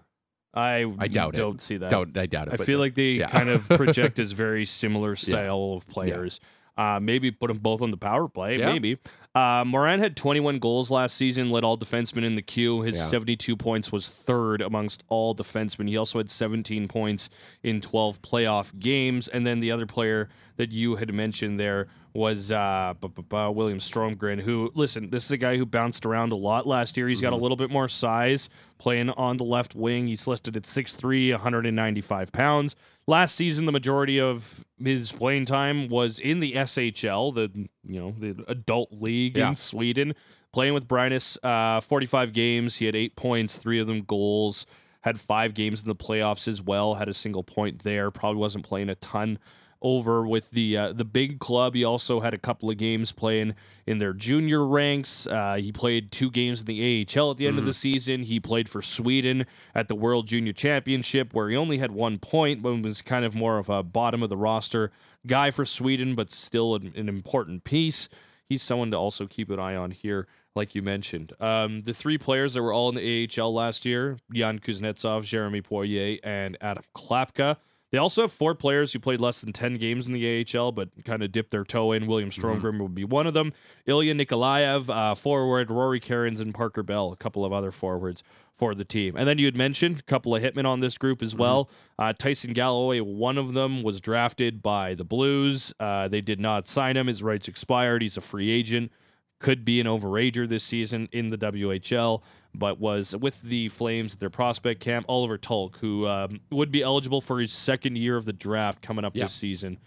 I 0.57 0.87
I 0.99 1.09
doubt 1.09 1.35
it. 1.35 1.39
don't 1.39 1.61
see 1.61 1.77
that. 1.77 1.91
Don't 1.91 2.17
I 2.17 2.27
doubt 2.27 2.49
it? 2.49 2.61
I 2.61 2.65
feel 2.65 2.79
like 2.79 2.95
they 2.95 3.11
yeah. 3.11 3.29
kind 3.29 3.49
of 3.49 3.69
project 3.69 4.19
as 4.19 4.33
very 4.33 4.65
similar 4.67 5.15
style 5.15 5.75
of 5.77 5.87
players. 5.87 6.41
Uh, 6.77 6.99
maybe 7.01 7.31
put 7.31 7.49
them 7.49 7.59
both 7.59 7.81
on 7.83 7.91
the 7.91 7.97
power 7.97 8.29
play. 8.29 8.59
Yeah. 8.59 8.73
Maybe. 8.73 8.99
Uh, 9.37 9.63
Morin 9.67 10.01
had 10.01 10.17
21 10.17 10.59
goals 10.61 10.91
last 10.91 11.15
season, 11.15 11.51
led 11.51 11.63
all 11.63 11.77
defensemen 11.77 12.25
in 12.25 12.37
the 12.37 12.43
Q. 12.43 12.81
His 12.81 12.97
Yeah. 12.97 13.05
72 13.05 13.55
points 13.55 13.93
was 13.93 14.09
third 14.09 14.63
amongst 14.63 15.03
all 15.11 15.35
defensemen. 15.35 15.91
He 15.91 15.97
also 15.99 16.19
had 16.19 16.31
17 16.31 16.89
points 16.89 17.29
in 17.63 17.83
12 17.83 18.23
playoff 18.23 18.79
games. 18.79 19.29
And 19.29 19.47
then 19.47 19.61
the 19.61 19.71
other 19.71 19.85
player 19.85 20.31
that 20.57 20.73
you 20.73 20.97
had 20.97 21.13
mentioned 21.13 21.61
there 21.61 21.87
was 22.15 22.51
uh, 22.51 22.95
William 23.03 23.79
Stromgren, 23.79 24.41
who, 24.41 24.73
listen, 24.75 25.11
this 25.11 25.27
is 25.27 25.31
a 25.31 25.37
guy 25.37 25.59
who 25.59 25.67
bounced 25.67 26.07
around 26.07 26.33
a 26.33 26.37
lot 26.37 26.67
last 26.67 26.97
year. 26.97 27.07
He's 27.07 27.21
got 27.21 27.35
a 27.35 27.37
little 27.37 27.59
bit 27.59 27.69
more 27.69 27.89
size 27.89 28.49
playing 28.79 29.11
on 29.11 29.37
the 29.37 29.45
left 29.45 29.75
wing. 29.75 30.07
He's 30.07 30.27
listed 30.27 30.57
at 30.57 30.63
6'3, 30.63 31.33
195 31.33 32.33
pounds. 32.33 32.75
Last 33.07 33.37
season, 33.37 33.67
the 33.67 33.73
majority 33.73 34.21
of 34.21 34.65
his 34.83 35.13
playing 35.13 35.47
time 35.47 35.89
was 35.89 36.19
in 36.19 36.41
the 36.41 36.55
SHL, 36.55 37.35
the 37.35 37.69
you 37.85 38.01
know 38.01 38.15
the 38.19 38.45
adult 38.49 38.89
league 38.93 39.37
Yeah. 39.37 39.51
in 39.51 39.57
Sweden, 39.57 40.15
playing 40.53 40.75
with 40.75 40.89
Brynäs. 40.89 41.39
Uh, 41.43 41.81
45 41.81 42.33
games. 42.33 42.77
He 42.77 42.87
had 42.87 42.97
eight 42.97 43.15
points, 43.15 43.59
three 43.59 43.79
of 43.81 43.87
them 43.87 44.03
goals. 44.03 44.67
Had 45.03 45.21
five 45.21 45.55
games 45.55 45.83
in 45.83 45.87
the 45.89 45.95
playoffs 45.95 46.49
as 46.49 46.61
well. 46.61 46.95
Had 46.95 47.09
a 47.09 47.15
single 47.15 47.45
point 47.45 47.85
there. 47.85 48.11
Probably 48.11 48.41
wasn't 48.41 48.65
playing 48.67 48.89
a 48.89 48.97
ton 48.97 49.39
over 49.83 50.27
with 50.27 50.51
the 50.51 50.77
uh, 50.77 50.93
the 50.93 51.05
big 51.05 51.39
club. 51.39 51.75
He 51.75 51.85
also 51.85 52.21
had 52.21 52.35
a 52.35 52.39
couple 52.39 52.71
of 52.71 52.79
games 52.79 53.13
playing 53.13 53.55
in 53.87 53.99
their 53.99 54.13
junior 54.13 54.67
ranks. 54.67 55.27
Uh, 55.27 55.57
he 55.61 55.73
played 55.73 56.11
two 56.11 56.31
games 56.31 56.61
in 56.61 56.67
the 56.67 57.07
AHL 57.17 57.31
at 57.31 57.37
the 57.37 57.47
end 57.47 57.59
of 57.59 57.65
the 57.65 57.73
season. 57.73 58.23
He 58.23 58.41
played 58.41 58.69
for 58.69 58.83
Sweden 58.83 59.47
at 59.75 59.89
the 59.89 59.95
World 59.95 60.27
Junior 60.27 60.53
Championship, 60.53 61.33
where 61.33 61.49
he 61.49 61.57
only 61.57 61.79
had 61.79 61.93
one 61.93 62.19
point, 62.19 62.63
but 62.63 62.83
was 62.83 63.03
kind 63.03 63.25
of 63.25 63.35
more 63.35 63.59
of 63.59 63.69
a 63.69 63.83
bottom 63.83 64.23
of 64.23 64.29
the 64.29 64.37
roster 64.37 64.91
guy 65.27 65.51
for 65.51 65.65
Sweden, 65.65 66.15
but 66.15 66.33
still 66.33 66.75
an, 66.75 66.93
an 66.97 67.09
important 67.09 67.65
piece. 67.65 68.09
He's 68.49 68.63
someone 68.63 68.91
to 68.93 68.97
also 68.97 69.27
keep 69.27 69.51
an 69.51 69.59
eye 69.59 69.77
on 69.77 69.91
here. 69.91 70.27
Like 70.55 70.75
you 70.75 70.81
mentioned, 70.81 71.35
um, 71.39 71.83
the 71.83 71.93
three 71.93 72.17
players 72.17 72.55
that 72.55 72.63
were 72.63 72.73
all 72.73 72.89
in 72.89 72.95
the 72.95 73.29
AHL 73.39 73.53
last 73.53 73.85
year: 73.85 74.17
Jan 74.33 74.59
Kuznetsov, 74.59 75.25
Jeremy 75.25 75.61
Poirier, 75.61 76.19
and 76.25 76.57
Adam 76.63 76.83
Klapka. 76.97 77.59
They 77.93 77.99
also 77.99 78.23
have 78.23 78.33
four 78.33 78.55
players 78.55 78.93
who 78.93 78.99
played 78.99 79.21
less 79.21 79.41
than 79.41 79.53
10 79.53 79.77
games 79.79 80.07
in 80.07 80.13
the 80.13 80.45
AHL, 80.55 80.73
but 80.73 80.89
kind 81.05 81.23
of 81.23 81.31
dipped 81.31 81.53
their 81.53 81.65
toe 81.65 81.93
in. 81.93 82.07
William 82.07 82.31
Stromgren 82.31 82.81
would 82.81 82.95
be 82.95 83.05
one 83.05 83.27
of 83.27 83.35
them. 83.35 83.53
Ilya 83.87 84.15
Nikolaev, 84.15 84.91
uh, 84.91 85.15
forward, 85.15 85.71
Rory 85.71 86.01
Cairns, 86.01 86.41
and 86.41 86.53
Parker 86.53 86.83
Bell, 86.83 87.13
a 87.13 87.17
couple 87.17 87.45
of 87.45 87.53
other 87.53 87.71
forwards 87.71 88.25
for 88.57 88.75
the 88.75 88.85
team. 88.85 89.15
And 89.17 89.29
then 89.29 89.39
you 89.39 89.45
had 89.47 89.57
mentioned 89.57 90.01
a 90.01 90.03
couple 90.03 90.35
of 90.35 90.43
hitmen 90.43 90.65
on 90.65 90.81
this 90.81 90.99
group 90.99 91.23
as 91.23 91.35
well. 91.35 91.71
Uh, 91.99 92.13
Tyson 92.13 92.53
Galloway, 92.55 93.01
one 93.01 93.39
of 93.39 93.53
them, 93.53 93.83
was 93.83 94.01
drafted 94.01 94.63
by 94.63 94.95
the 94.95 95.05
Blues. 95.05 95.73
Uh, 95.79 96.09
they 96.09 96.21
did 96.21 96.41
not 96.41 96.67
sign 96.67 96.97
him. 96.97 97.07
His 97.07 97.23
rights 97.23 97.49
expired. 97.49 98.03
He's 98.03 98.17
a 98.17 98.23
free 98.23 98.51
agent. 98.51 98.91
Could 99.39 99.65
be 99.65 99.81
an 99.81 99.87
overager 99.87 100.49
this 100.49 100.65
season 100.65 101.09
in 101.13 101.31
the 101.31 101.37
WHL 101.39 102.23
but 102.59 102.81
was 102.81 103.15
with 103.15 103.43
the 103.43 103.69
Flames 103.69 104.15
at 104.15 104.21
their 104.21 104.31
prospect 104.31 104.81
camp. 104.81 105.05
Oliver 105.11 105.37
Tulk, 105.37 105.77
who 105.79 106.07
um, 106.07 106.41
would 106.51 106.71
be 106.71 106.83
eligible 106.83 107.21
for 107.21 107.39
his 107.39 107.53
second 107.53 107.97
year 107.99 108.17
of 108.17 108.25
the 108.25 108.33
draft 108.33 108.81
coming 108.81 109.05
up 109.05 109.15
Yeah. 109.15 109.25
this 109.25 109.35
season, 109.35 109.79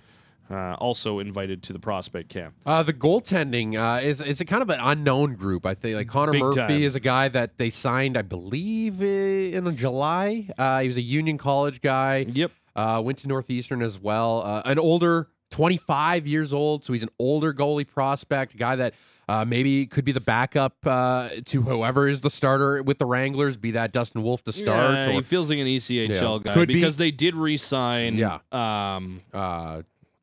uh, 0.51 0.73
also 0.75 1.17
invited 1.17 1.63
to 1.63 1.73
the 1.73 1.79
prospect 1.79 2.29
camp. 2.29 2.53
Uh, 2.65 2.83
the 2.83 2.93
goaltending 2.93 3.75
uh, 3.75 4.01
is 4.01 4.21
it's 4.21 4.39
a 4.41 4.45
kind 4.45 4.61
of 4.61 4.69
an 4.69 4.79
unknown 4.79 5.33
group. 5.35 5.65
I 5.65 5.73
think 5.73 5.95
like 5.95 6.07
Connor 6.07 6.31
Big 6.31 6.41
Murphy 6.41 6.57
time. 6.59 6.83
is 6.83 6.95
a 6.95 6.99
guy 6.99 7.27
that 7.29 7.57
they 7.57 7.71
signed, 7.71 8.17
I 8.17 8.21
believe, 8.21 9.01
in 9.01 9.75
July. 9.75 10.47
Uh, 10.57 10.81
he 10.81 10.87
was 10.87 10.97
a 10.97 11.01
Union 11.01 11.37
College 11.39 11.81
guy. 11.81 12.25
Yep. 12.31 12.51
Uh, 12.75 13.01
went 13.03 13.17
to 13.19 13.27
Northeastern 13.27 13.81
as 13.81 13.99
well. 13.99 14.43
Uh, 14.43 14.61
an 14.65 14.77
older, 14.79 15.27
25 15.51 16.27
years 16.27 16.53
old, 16.53 16.85
so 16.85 16.93
he's 16.93 17.03
an 17.03 17.09
older 17.19 17.51
goalie 17.53 17.87
prospect, 17.87 18.53
a 18.53 18.57
guy 18.57 18.75
that 18.75 18.93
uh, 19.29 19.45
maybe 19.45 19.85
could 19.85 20.03
be 20.05 20.11
the 20.11 20.19
backup 20.19 20.75
uh, 20.85 21.29
to 21.45 21.61
whoever 21.61 22.07
is 22.07 22.21
the 22.21 22.29
starter 22.29 22.81
with 22.81 22.97
the 22.97 23.05
Wranglers, 23.05 23.57
be 23.57 23.71
that 23.71 23.91
Dustin 23.93 24.23
Wolf 24.23 24.43
to 24.45 24.51
start. 24.51 24.93
Yeah, 24.95 25.09
or, 25.09 25.11
he 25.13 25.21
feels 25.21 25.49
like 25.49 25.59
an 25.59 25.67
ECHL 25.67 26.09
Yeah. 26.09 26.39
guy 26.43 26.53
Could 26.53 26.67
be. 26.67 26.73
because 26.73 26.97
they 26.97 27.11
did 27.11 27.35
re-sign. 27.35 28.15
Yeah. 28.15 28.39
Um, 28.51 29.21
uh, 29.33 29.81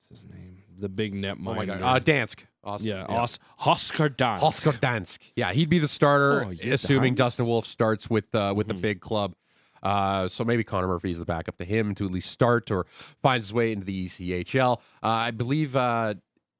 what's 0.08 0.22
his 0.22 0.30
name? 0.30 0.58
The 0.78 0.88
big 0.88 1.14
net 1.14 1.36
oh 1.40 1.54
my. 1.54 1.64
God, 1.66 1.80
uh, 1.82 2.00
Dansk. 2.00 2.40
Awesome. 2.64 2.86
yeah, 2.88 3.04
Os- 3.08 3.38
Oscar 3.64 4.08
Dansk. 4.10 4.42
Oscar 4.42 4.72
Dansk. 4.72 5.18
Yeah, 5.36 5.52
he'd 5.52 5.68
be 5.70 5.78
the 5.78 5.86
starter, 5.88 6.44
Oh, 6.46 6.50
yeah, 6.50 6.74
assuming 6.74 7.14
Dansk. 7.14 7.18
Dustin 7.18 7.46
Wolf 7.46 7.64
starts 7.64 8.10
with 8.10 8.34
uh, 8.34 8.52
with 8.56 8.66
the 8.66 8.74
Mhm. 8.74 8.80
big 8.80 9.00
club. 9.00 9.34
Uh, 9.82 10.26
so 10.26 10.42
maybe 10.42 10.64
Connor 10.64 10.88
Murphy 10.88 11.12
is 11.12 11.18
the 11.20 11.24
backup 11.24 11.58
to 11.58 11.64
him 11.64 11.94
to 11.94 12.06
at 12.06 12.10
least 12.10 12.30
start 12.30 12.72
or 12.72 12.86
finds 13.22 13.46
his 13.46 13.52
way 13.54 13.70
into 13.70 13.84
the 13.86 14.06
ECHL. 14.06 14.80
Uh, 15.00 15.06
I 15.06 15.30
believe 15.30 15.76
uh, 15.76 16.14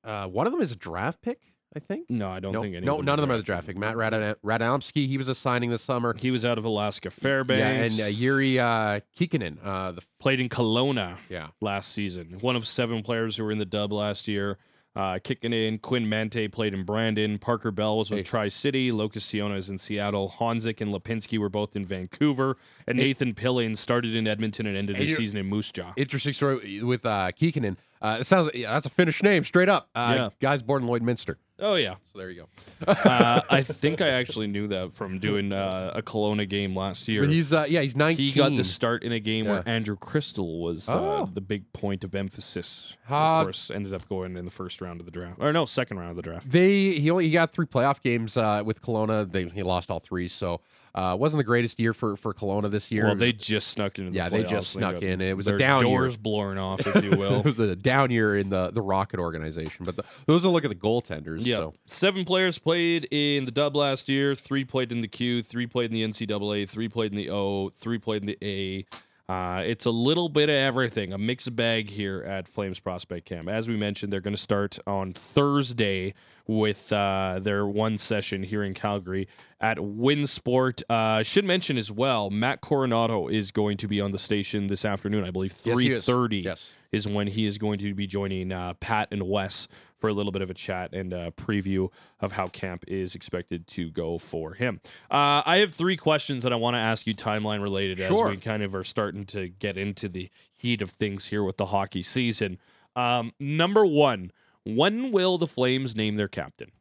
uh, 0.04 0.28
one 0.28 0.46
of 0.46 0.52
them 0.52 0.62
is 0.62 0.70
a 0.70 0.76
draft 0.76 1.22
pick. 1.22 1.40
I 1.74 1.78
think. 1.78 2.08
No, 2.08 2.30
I 2.30 2.40
don't 2.40 2.52
no, 2.52 2.60
think 2.60 2.74
any. 2.76 2.86
no, 2.86 2.98
of 3.00 3.04
none 3.04 3.18
of 3.18 3.22
them 3.22 3.30
are 3.30 3.34
are 3.34 3.38
the 3.38 3.42
draft 3.42 3.66
pick. 3.66 3.76
Matt 3.76 3.96
Rad- 3.96 4.36
Radomski, 4.44 5.06
he 5.06 5.18
was 5.18 5.28
a 5.28 5.34
signing 5.34 5.70
this 5.70 5.82
summer. 5.82 6.14
He 6.18 6.30
was 6.30 6.44
out 6.44 6.56
of 6.58 6.64
Alaska 6.64 7.10
Fairbanks. 7.10 7.60
Yeah, 7.60 7.68
and 7.68 8.00
uh, 8.00 8.04
Yuri 8.06 8.58
uh, 8.58 9.00
Kikkonen, 9.18 9.58
uh, 9.64 9.92
the 9.92 10.02
played 10.18 10.40
in 10.40 10.48
Kelowna. 10.48 11.18
yeah, 11.28 11.48
last 11.60 11.92
season. 11.92 12.38
One 12.40 12.56
of 12.56 12.66
seven 12.66 13.02
players 13.02 13.36
who 13.36 13.44
were 13.44 13.52
in 13.52 13.58
the 13.58 13.64
dub 13.66 13.92
last 13.92 14.26
year. 14.28 14.58
Uh, 14.94 15.18
kicking 15.22 15.52
in, 15.52 15.76
Quinn 15.78 16.08
Mante 16.08 16.50
played 16.50 16.72
in 16.72 16.82
Brandon. 16.82 17.38
Parker 17.38 17.70
Bell 17.70 17.98
was 17.98 18.08
with 18.08 18.20
Hey. 18.20 18.22
Tri 18.22 18.48
City. 18.48 18.90
Lucas 18.90 19.26
Ciona 19.30 19.54
is 19.58 19.68
in 19.68 19.76
Seattle. 19.76 20.32
Honzek 20.38 20.80
and 20.80 20.90
Lipinski 20.90 21.38
were 21.38 21.50
both 21.50 21.76
in 21.76 21.84
Vancouver. 21.84 22.56
And 22.86 22.98
Hey. 22.98 23.08
Nathan 23.08 23.34
Pilling 23.34 23.76
started 23.76 24.14
in 24.16 24.26
Edmonton 24.26 24.66
and 24.66 24.74
ended 24.74 24.96
Hey, 24.96 25.08
his 25.08 25.18
season 25.18 25.36
in 25.36 25.44
Moose 25.44 25.70
Jaw. 25.70 25.92
interesting 25.98 26.32
story 26.32 26.82
with 26.82 27.04
uh, 27.04 27.30
Kikkonen. 27.38 27.76
Uh, 28.00 28.16
it 28.20 28.26
sounds 28.26 28.48
yeah, 28.54 28.72
that's 28.72 28.86
a 28.86 28.90
Finnish 28.90 29.22
name, 29.22 29.44
straight 29.44 29.68
up. 29.68 29.90
Uh, 29.94 30.12
Yeah. 30.16 30.28
Guy's 30.40 30.62
born 30.62 30.84
in 30.84 30.88
Lloydminster. 30.88 31.36
Oh, 31.58 31.74
yeah. 31.76 31.94
So 32.12 32.18
there 32.18 32.30
you 32.30 32.42
go. 32.42 32.48
Uh, 32.86 33.40
I 33.50 33.62
think 33.62 34.02
I 34.02 34.08
actually 34.10 34.46
knew 34.46 34.68
that 34.68 34.92
from 34.92 35.18
doing 35.18 35.52
uh, 35.52 35.92
a 35.94 36.02
Kelowna 36.02 36.46
game 36.46 36.76
last 36.76 37.08
year. 37.08 37.22
But 37.22 37.30
he's 37.30 37.50
uh, 37.52 37.64
yeah, 37.68 37.80
he's 37.80 37.96
19. 37.96 38.26
He 38.26 38.32
got 38.32 38.54
the 38.54 38.62
start 38.64 39.02
in 39.02 39.12
a 39.12 39.20
game 39.20 39.46
where 39.46 39.66
Andrew 39.66 39.96
Cristall 39.96 40.60
was 40.60 40.88
uh, 40.88 40.92
Oh. 41.22 41.30
the 41.32 41.40
big 41.40 41.72
point 41.72 42.04
of 42.04 42.14
emphasis. 42.14 42.92
Uh, 43.10 43.14
of 43.14 43.44
course, 43.46 43.70
ended 43.70 43.94
up 43.94 44.06
going 44.08 44.36
in 44.36 44.44
the 44.44 44.50
first 44.50 44.82
round 44.82 45.00
of 45.00 45.06
the 45.06 45.12
draft. 45.12 45.38
Or 45.40 45.50
no, 45.52 45.64
second 45.64 45.98
round 45.98 46.10
of 46.10 46.16
the 46.16 46.22
draft. 46.22 46.50
They 46.50 46.92
he 46.92 47.10
only 47.10 47.24
he 47.24 47.30
got 47.30 47.52
three 47.52 47.66
playoff 47.66 48.02
games 48.02 48.36
uh, 48.36 48.62
with 48.64 48.82
Kelowna. 48.82 49.30
They 49.30 49.46
he 49.46 49.62
lost 49.62 49.90
all 49.90 50.00
three. 50.00 50.28
So 50.28 50.60
Uh, 50.96 51.14
wasn't 51.14 51.38
the 51.38 51.44
greatest 51.44 51.78
year 51.78 51.92
for 51.92 52.16
for 52.16 52.32
Kelowna 52.32 52.70
this 52.70 52.90
year. 52.90 53.04
Well, 53.04 53.14
was- 53.14 53.20
they 53.20 53.32
just 53.32 53.68
snuck 53.68 53.98
into 53.98 54.10
the 54.12 54.16
Yeah, 54.16 54.30
they 54.30 54.44
just 54.44 54.70
snuck 54.70 54.94
got 54.94 55.02
in. 55.02 55.20
It 55.20 55.36
was 55.36 55.46
a 55.46 55.58
down 55.58 55.80
year. 55.86 55.90
doors 55.90 56.16
blown 56.16 56.56
off, 56.56 56.86
if 56.86 57.04
you 57.04 57.10
will. 57.10 57.40
it 57.40 57.44
was 57.44 57.58
a 57.58 57.76
down 57.76 58.10
year 58.10 58.38
in 58.38 58.48
the 58.48 58.70
the 58.70 58.80
Rocket 58.80 59.20
organization. 59.20 59.84
But 59.84 59.96
the, 59.96 60.04
those 60.24 60.44
are 60.44 60.48
look 60.48 60.64
at 60.64 60.70
the 60.70 60.74
goaltenders. 60.74 61.44
Yeah. 61.44 61.56
So. 61.56 61.74
Seven 61.84 62.24
players 62.24 62.58
played 62.58 63.06
in 63.10 63.44
the 63.44 63.50
dub 63.50 63.76
last 63.76 64.08
year. 64.08 64.34
Three 64.34 64.64
played 64.64 64.90
in 64.90 65.02
the 65.02 65.08
Q. 65.08 65.42
Three 65.42 65.66
played 65.66 65.92
in 65.92 65.94
the 65.94 66.26
NCAA. 66.26 66.66
Three 66.68 66.88
played 66.88 67.12
in 67.12 67.16
the 67.18 67.28
O. 67.28 67.68
Three 67.68 67.98
played 67.98 68.22
in 68.22 68.26
the 68.28 68.38
A. 68.42 68.86
Uh, 69.28 69.62
it's 69.66 69.84
a 69.86 69.90
little 69.90 70.28
bit 70.28 70.48
of 70.48 70.54
everything, 70.54 71.12
a 71.12 71.18
mixed 71.18 71.56
bag 71.56 71.90
here 71.90 72.22
at 72.22 72.46
Flames 72.46 72.78
Prospect 72.78 73.26
Camp. 73.26 73.48
As 73.48 73.66
we 73.66 73.76
mentioned, 73.76 74.12
they're 74.12 74.20
going 74.20 74.36
to 74.36 74.40
start 74.40 74.78
on 74.86 75.14
Thursday 75.14 76.14
with 76.46 76.92
uh, 76.92 77.40
their 77.42 77.66
one 77.66 77.98
session 77.98 78.44
here 78.44 78.62
in 78.62 78.72
Calgary 78.72 79.26
at 79.60 79.78
Winsport. 79.78 80.82
Uh, 80.88 81.24
should 81.24 81.44
mention 81.44 81.76
as 81.76 81.90
well, 81.90 82.30
Matt 82.30 82.60
Coronato 82.60 83.32
is 83.32 83.50
going 83.50 83.76
to 83.78 83.88
be 83.88 84.00
on 84.00 84.12
the 84.12 84.18
station 84.18 84.68
this 84.68 84.84
afternoon. 84.84 85.24
I 85.24 85.32
believe 85.32 85.50
Yes, 85.52 85.64
he 85.80 85.90
is. 85.90 86.04
Yes. 86.42 86.64
is 86.92 87.08
when 87.08 87.26
he 87.26 87.46
is 87.46 87.58
going 87.58 87.80
to 87.80 87.94
be 87.94 88.06
joining 88.06 88.52
uh, 88.52 88.74
Pat 88.74 89.08
and 89.10 89.24
Wes 89.24 89.66
for 89.98 90.08
a 90.08 90.12
little 90.12 90.32
bit 90.32 90.42
of 90.42 90.50
a 90.50 90.54
chat 90.54 90.92
and 90.92 91.12
a 91.12 91.30
preview 91.32 91.88
of 92.20 92.32
how 92.32 92.46
camp 92.46 92.84
is 92.86 93.14
expected 93.14 93.66
to 93.68 93.90
go 93.90 94.18
for 94.18 94.54
him. 94.54 94.80
Uh, 95.10 95.42
I 95.44 95.58
have 95.58 95.74
three 95.74 95.96
questions 95.96 96.42
that 96.42 96.52
I 96.52 96.56
want 96.56 96.74
to 96.74 96.78
ask 96.80 97.06
you 97.06 97.14
timeline 97.14 97.62
related 97.62 97.98
Sure. 97.98 98.26
as 98.26 98.30
we 98.30 98.36
kind 98.36 98.62
of 98.62 98.74
are 98.74 98.84
starting 98.84 99.24
to 99.26 99.48
get 99.48 99.76
into 99.78 100.08
the 100.08 100.30
heat 100.54 100.82
of 100.82 100.90
things 100.90 101.26
here 101.26 101.42
with 101.42 101.56
the 101.56 101.66
hockey 101.66 102.02
season. 102.02 102.58
Um, 102.94 103.32
number 103.40 103.84
one, 103.86 104.32
when 104.64 105.12
will 105.12 105.38
the 105.38 105.46
Flames 105.46 105.94
name 105.94 106.16
their 106.16 106.28
captain? 106.28 106.72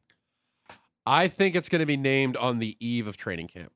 I 1.05 1.27
think 1.27 1.55
it's 1.55 1.69
going 1.69 1.81
to 1.81 1.85
be 1.85 1.97
named 1.97 2.35
on 2.37 2.59
the 2.59 2.75
eve 2.79 3.05
of 3.07 3.15
training 3.15 3.47
camp. 3.47 3.71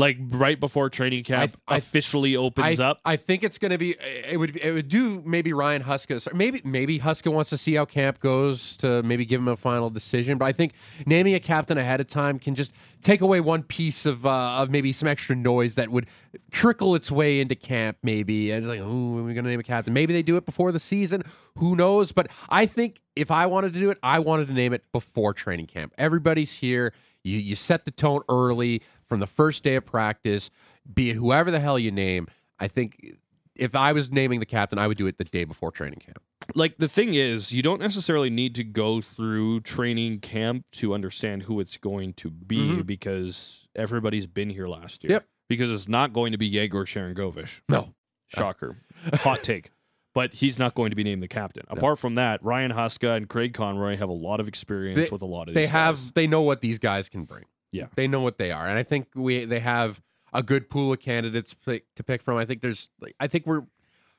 Like 0.00 0.16
right 0.30 0.58
before 0.58 0.88
training 0.90 1.24
camp 1.24 1.54
I- 1.68 1.74
I- 1.74 1.78
officially 1.78 2.34
opens 2.34 2.80
I, 2.80 2.84
up? 2.84 3.00
I 3.04 3.16
think 3.16 3.44
it's 3.44 3.58
going 3.58 3.70
to 3.70 3.78
be. 3.78 3.96
It 4.28 4.38
would. 4.38 4.56
It 4.56 4.72
would 4.72 4.88
do 4.88 5.22
maybe 5.24 5.52
Ryan 5.52 5.82
Huska. 5.82 6.32
Maybe 6.32 6.62
maybe 6.64 6.98
Huska 7.00 7.30
wants 7.32 7.50
to 7.50 7.58
see 7.58 7.74
how 7.74 7.84
camp 7.84 8.18
goes 8.20 8.76
to 8.78 9.02
maybe 9.02 9.24
give 9.24 9.40
him 9.40 9.48
a 9.48 9.56
final 9.56 9.90
decision. 9.90 10.38
But 10.38 10.46
I 10.46 10.52
think 10.52 10.72
naming 11.06 11.34
a 11.34 11.40
captain 11.40 11.76
ahead 11.78 12.00
of 12.00 12.06
time 12.06 12.38
can 12.38 12.54
just 12.54 12.72
take 13.02 13.20
away 13.20 13.40
one 13.40 13.62
piece 13.62 14.06
of 14.06 14.24
uh, 14.24 14.62
of 14.62 14.70
maybe 14.70 14.90
some 14.92 15.06
extra 15.08 15.36
noise 15.36 15.74
that 15.74 15.90
would 15.90 16.06
trickle 16.50 16.94
its 16.94 17.10
way 17.10 17.40
into 17.40 17.54
camp. 17.54 17.98
Maybe 18.02 18.50
and 18.50 18.64
it's 18.64 18.68
like, 18.68 18.80
oh, 18.80 19.18
are 19.18 19.22
we 19.22 19.34
going 19.34 19.44
to 19.44 19.50
name 19.50 19.60
a 19.60 19.62
captain? 19.62 19.92
Maybe 19.92 20.12
they 20.14 20.22
do 20.22 20.36
it 20.36 20.46
before 20.46 20.72
the 20.72 20.80
season. 20.80 21.22
Who 21.58 21.76
knows? 21.76 22.12
But 22.12 22.28
I 22.48 22.64
think 22.66 23.02
if 23.14 23.30
I 23.30 23.44
wanted 23.46 23.74
to 23.74 23.78
do 23.80 23.90
it, 23.90 23.98
I 24.02 24.18
wanted 24.18 24.46
to 24.48 24.54
name 24.54 24.72
it 24.72 24.84
before 24.92 25.34
training 25.34 25.66
camp. 25.66 25.92
Everybody's 25.98 26.54
here. 26.54 26.94
You 27.22 27.36
you 27.38 27.54
set 27.54 27.84
the 27.84 27.90
tone 27.90 28.22
early 28.30 28.82
from 29.10 29.20
the 29.20 29.26
first 29.26 29.62
day 29.62 29.74
of 29.74 29.84
practice. 29.84 30.50
Be 30.94 31.10
it 31.10 31.16
whoever 31.16 31.50
the 31.50 31.60
hell 31.60 31.78
you 31.78 31.90
name. 31.90 32.28
I 32.58 32.68
think 32.68 33.16
if 33.54 33.74
I 33.74 33.92
was 33.92 34.10
naming 34.10 34.40
the 34.40 34.46
captain, 34.46 34.78
I 34.78 34.86
would 34.86 34.96
do 34.96 35.06
it 35.06 35.18
the 35.18 35.24
day 35.24 35.44
before 35.44 35.70
training 35.70 35.98
camp. 35.98 36.22
like 36.54 36.78
the 36.78 36.88
thing 36.88 37.12
is 37.14 37.52
you 37.52 37.62
don't 37.62 37.80
necessarily 37.80 38.30
need 38.30 38.54
to 38.54 38.64
go 38.64 39.00
through 39.02 39.60
training 39.60 40.18
camp 40.20 40.64
to 40.72 40.94
understand 40.94 41.42
who 41.44 41.60
it's 41.60 41.76
going 41.76 42.12
to 42.14 42.30
be 42.30 42.56
Mhm. 42.78 42.86
because 42.86 43.68
everybody's 43.76 44.26
been 44.26 44.48
here 44.50 44.66
last 44.66 45.04
year 45.04 45.12
Yep. 45.12 45.26
because 45.50 45.70
it's 45.70 45.86
not 45.86 46.12
going 46.14 46.32
to 46.32 46.38
be 46.38 46.46
Yegor 46.48 46.86
Sharangovich. 46.86 47.60
No. 47.68 47.94
Shocker. 48.28 48.78
Hot 49.16 49.42
take. 49.42 49.70
But 50.12 50.34
he's 50.34 50.58
not 50.58 50.74
going 50.74 50.90
to 50.90 50.96
be 50.96 51.04
named 51.04 51.22
the 51.22 51.28
captain. 51.28 51.62
Apart 51.68 52.00
from 52.00 52.16
that, 52.16 52.42
Ryan 52.42 52.72
Huska 52.72 53.16
and 53.16 53.28
Craig 53.28 53.54
Conroy 53.54 53.96
have 53.96 54.08
a 54.08 54.12
lot 54.12 54.40
of 54.40 54.48
experience 54.48 54.96
They- 55.08 55.08
with 55.12 55.22
a 55.22 55.26
lot 55.26 55.48
of 55.48 55.54
They 55.54 55.66
have 55.68 55.94
guys. 55.94 56.10
they 56.12 56.26
know 56.26 56.42
what 56.42 56.62
these 56.62 56.80
guys 56.80 57.08
can 57.08 57.24
bring. 57.26 57.44
Yeah. 57.72 57.86
They 57.94 58.08
know 58.08 58.20
what 58.20 58.38
they 58.38 58.50
are. 58.50 58.66
And 58.68 58.78
I 58.78 58.82
think 58.82 59.08
we 59.14 59.44
they 59.44 59.60
have 59.60 60.00
a 60.32 60.42
good 60.42 60.70
pool 60.70 60.92
of 60.92 61.00
candidates 61.00 61.54
pick, 61.54 61.92
to 61.96 62.02
pick 62.02 62.22
from. 62.22 62.36
I 62.36 62.44
think 62.44 62.62
there's, 62.62 62.88
I 63.18 63.26
think 63.26 63.46
we're 63.46 63.64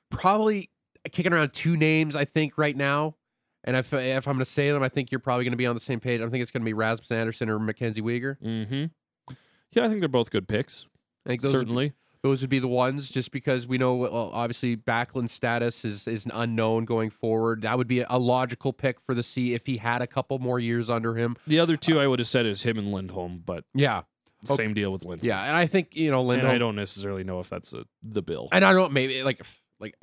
probably 0.09 0.69
kicking 1.11 1.33
around 1.33 1.53
two 1.53 1.77
names 1.77 2.15
I 2.15 2.25
think 2.25 2.57
right 2.57 2.75
now. 2.75 3.15
And 3.63 3.75
if 3.75 3.93
if 3.93 4.27
I'm 4.27 4.35
going 4.35 4.45
to 4.45 4.51
say 4.51 4.71
them, 4.71 4.81
I 4.81 4.89
think 4.89 5.11
you're 5.11 5.19
probably 5.19 5.45
going 5.45 5.51
to 5.51 5.57
be 5.57 5.67
on 5.67 5.75
the 5.75 5.81
same 5.81 5.99
page. 5.99 6.19
I 6.19 6.27
think 6.29 6.41
it's 6.41 6.51
going 6.51 6.63
to 6.63 6.65
be 6.65 6.73
Rasmus 6.73 7.11
Andersson 7.11 7.47
or 7.47 7.59
Mackenzie 7.59 8.01
Weegar. 8.01 8.37
Mm-hmm. 8.41 9.35
Yeah, 9.71 9.85
I 9.85 9.87
think 9.87 9.99
they're 9.99 10.09
both 10.09 10.31
good 10.31 10.47
picks. 10.47 10.87
I 11.25 11.29
think 11.29 11.43
certainly. 11.43 11.93
Those 12.23 12.41
would 12.41 12.49
be 12.49 12.59
the 12.59 12.67
ones 12.67 13.09
just 13.09 13.31
because 13.31 13.65
we 13.65 13.77
know 13.77 13.95
well, 13.95 14.29
obviously 14.33 14.75
Backlund's 14.75 15.31
status 15.31 15.83
is 15.83 16.07
is 16.07 16.25
an 16.25 16.31
unknown 16.33 16.85
going 16.85 17.09
forward. 17.09 17.63
That 17.63 17.77
would 17.77 17.87
be 17.87 18.01
a 18.01 18.17
logical 18.17 18.73
pick 18.73 18.99
for 19.01 19.15
the 19.15 19.23
C 19.23 19.53
if 19.53 19.65
he 19.65 19.77
had 19.77 20.01
a 20.01 20.07
couple 20.07 20.37
more 20.39 20.59
years 20.59 20.89
under 20.89 21.15
him. 21.15 21.35
The 21.47 21.59
other 21.59 21.77
two 21.77 21.99
I 21.99 22.07
would 22.07 22.19
have 22.19 22.27
said 22.27 22.45
is 22.45 22.63
him 22.63 22.77
and 22.77 22.91
Lindholm, 22.91 23.41
but 23.45 23.63
Yeah. 23.73 24.03
Okay. 24.49 24.55
same 24.55 24.73
deal 24.73 24.91
with 24.91 25.03
Lindholm. 25.05 25.27
Yeah, 25.27 25.43
and 25.43 25.55
I 25.55 25.67
think, 25.67 25.95
you 25.95 26.09
know, 26.09 26.19
And 26.21 26.29
Lindholm 26.29 26.55
I 26.55 26.57
don't 26.57 26.75
necessarily 26.75 27.23
know 27.23 27.39
if 27.41 27.49
that's 27.49 27.73
a, 27.73 27.85
the 28.01 28.23
bill. 28.23 28.49
And 28.51 28.65
I 28.65 28.73
don't 28.73 28.81
know, 28.81 28.89
maybe 28.89 29.21
like 29.23 29.41
like 29.79 29.95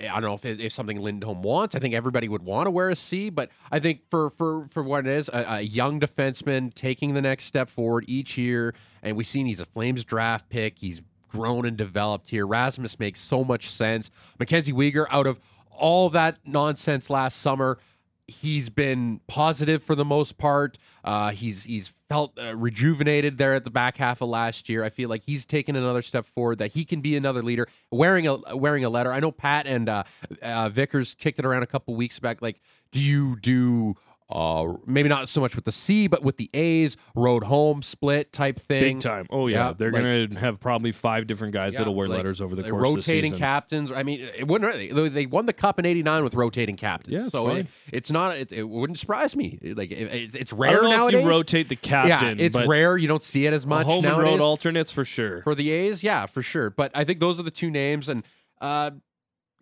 eh, 0.00 0.08
I 0.08 0.14
don't 0.20 0.28
know 0.28 0.34
if 0.34 0.44
it, 0.44 0.60
if 0.60 0.72
something 0.72 1.00
Lindholm 1.00 1.42
wants. 1.42 1.74
I 1.74 1.78
think 1.78 1.94
everybody 1.94 2.28
would 2.28 2.42
want 2.42 2.66
to 2.66 2.70
wear 2.70 2.88
a 2.90 2.96
C, 2.96 3.30
but 3.30 3.50
I 3.70 3.80
think 3.80 4.00
for 4.10 4.30
for 4.30 4.68
for 4.72 4.82
what 4.82 5.06
it 5.06 5.12
is, 5.12 5.28
a, 5.28 5.44
a 5.56 5.60
young 5.60 6.00
defenseman 6.00 6.74
taking 6.74 7.14
the 7.14 7.22
next 7.22 7.44
step 7.44 7.68
forward 7.70 8.04
each 8.08 8.36
year, 8.38 8.74
and 9.02 9.16
we've 9.16 9.26
seen 9.26 9.46
he's 9.46 9.60
a 9.60 9.66
Flames 9.66 10.04
draft 10.04 10.48
pick. 10.48 10.78
He's 10.78 11.00
grown 11.36 11.66
and 11.66 11.76
developed 11.76 12.30
here. 12.30 12.46
Rasmus 12.46 12.98
makes 12.98 13.20
so 13.20 13.44
much 13.44 13.70
sense. 13.70 14.10
Mackenzie 14.38 14.72
Weegar, 14.72 15.06
out 15.10 15.26
of 15.26 15.40
all 15.70 16.08
that 16.10 16.38
nonsense 16.44 17.10
last 17.10 17.38
summer, 17.40 17.78
he's 18.26 18.68
been 18.70 19.20
positive 19.26 19.82
for 19.82 19.94
the 19.94 20.04
most 20.04 20.36
part. 20.38 20.78
Uh, 21.04 21.30
he's 21.30 21.64
he's 21.64 21.92
felt 22.08 22.38
uh, 22.38 22.56
rejuvenated 22.56 23.38
there 23.38 23.54
at 23.54 23.64
the 23.64 23.70
back 23.70 23.96
half 23.96 24.20
of 24.20 24.28
last 24.28 24.68
year. 24.68 24.84
I 24.84 24.90
feel 24.90 25.08
like 25.08 25.24
he's 25.24 25.44
taken 25.44 25.76
another 25.76 26.02
step 26.02 26.26
forward. 26.26 26.58
That 26.58 26.72
he 26.72 26.84
can 26.84 27.00
be 27.00 27.16
another 27.16 27.42
leader. 27.42 27.68
Wearing 27.90 28.26
a 28.26 28.56
wearing 28.56 28.84
a 28.84 28.90
letter. 28.90 29.12
I 29.12 29.20
know 29.20 29.32
Pat 29.32 29.66
and 29.66 29.88
uh, 29.88 30.04
uh, 30.42 30.68
Vickers 30.68 31.14
kicked 31.14 31.38
it 31.38 31.44
around 31.44 31.62
a 31.62 31.66
couple 31.66 31.94
weeks 31.94 32.18
back. 32.18 32.42
Like, 32.42 32.60
do 32.92 33.00
you 33.00 33.36
do? 33.36 33.94
Uh, 34.28 34.72
maybe 34.84 35.08
not 35.08 35.28
so 35.28 35.40
much 35.40 35.54
with 35.54 35.64
the 35.64 35.70
C, 35.70 36.08
but 36.08 36.20
with 36.24 36.36
the 36.36 36.50
A's, 36.52 36.96
road 37.14 37.44
home 37.44 37.80
split 37.80 38.32
type 38.32 38.58
thing. 38.58 38.94
Big 38.96 39.00
time. 39.00 39.24
Oh 39.30 39.46
yeah, 39.46 39.68
Yeah, 39.68 39.72
they're 39.78 39.92
like- 39.92 40.02
gonna 40.02 40.40
have 40.40 40.58
probably 40.58 40.90
five 40.90 41.28
different 41.28 41.52
guys 41.54 41.74
Yeah, 41.74 41.78
that'll 41.80 41.94
wear 41.94 42.08
like, 42.08 42.16
letters 42.16 42.40
over 42.40 42.56
the 42.56 42.62
course 42.62 42.88
of 42.88 42.94
the 42.94 42.96
rotating 42.96 43.32
captains. 43.34 43.92
I 43.92 44.02
mean, 44.02 44.20
it 44.36 44.48
wouldn't 44.48 44.68
really. 44.68 44.88
they- 44.90 45.08
They 45.10 45.26
won 45.26 45.46
the 45.46 45.52
cup 45.52 45.78
in 45.78 45.86
'89 45.86 46.24
with 46.24 46.34
rotating 46.34 46.74
captains. 46.76 47.14
Yeah, 47.14 47.22
it's 47.26 47.32
so 47.32 47.46
it, 47.50 47.68
it's 47.92 48.10
not. 48.10 48.36
It, 48.36 48.50
it 48.50 48.64
wouldn't 48.68 48.98
surprise 48.98 49.36
me. 49.36 49.60
Like 49.62 49.92
it, 49.92 50.34
it's- 50.34 50.52
rare 50.52 50.72
don't 50.72 50.90
know 50.90 50.96
nowadays. 50.96 51.20
if 51.20 51.24
you 51.24 51.30
rotate 51.30 51.68
the 51.68 51.76
captain. 51.76 52.38
yeah, 52.40 52.44
it's 52.46 52.56
rare. 52.56 52.96
You 52.96 53.06
don't 53.06 53.22
see 53.22 53.46
it 53.46 53.52
as 53.52 53.64
much 53.64 53.86
home 53.86 54.04
and 54.04 54.12
nowadays 54.12 54.40
road 54.40 54.44
alternates 54.44 54.90
for 54.90 55.04
sure. 55.04 55.42
for 55.42 55.54
the 55.54 55.70
A's. 55.70 56.02
Yeah, 56.02 56.26
for 56.26 56.42
sure. 56.42 56.70
But 56.70 56.90
I 56.94 57.04
think 57.04 57.20
those 57.20 57.38
are 57.38 57.44
the 57.44 57.52
two 57.52 57.70
names. 57.70 58.08
And 58.08 58.24
uh, 58.60 58.90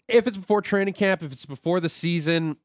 if 0.08 0.26
it's 0.26 0.38
before 0.38 0.62
training 0.62 0.94
camp, 0.94 1.22
if 1.22 1.32
it's 1.32 1.44
before 1.44 1.80
the 1.80 1.90
season, 1.90 2.56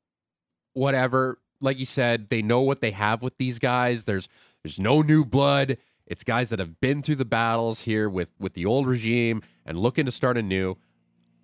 whatever. 0.73 1.39
Like 1.61 1.79
you 1.79 1.85
said, 1.85 2.29
they 2.29 2.41
know 2.41 2.61
what 2.61 2.81
they 2.81 2.91
have 2.91 3.21
with 3.21 3.37
these 3.37 3.59
guys. 3.59 4.05
There's 4.05 4.27
there's 4.63 4.79
no 4.79 5.01
new 5.01 5.25
blood. 5.25 5.77
It's 6.05 6.23
guys 6.23 6.49
that 6.49 6.59
have 6.59 6.79
been 6.81 7.03
through 7.03 7.15
the 7.15 7.25
battles 7.25 7.81
here 7.81 8.09
with 8.09 8.29
with 8.39 8.53
the 8.53 8.65
old 8.65 8.87
regime 8.87 9.41
and 9.65 9.79
looking 9.79 10.05
to 10.05 10.11
start 10.11 10.37
anew. 10.37 10.77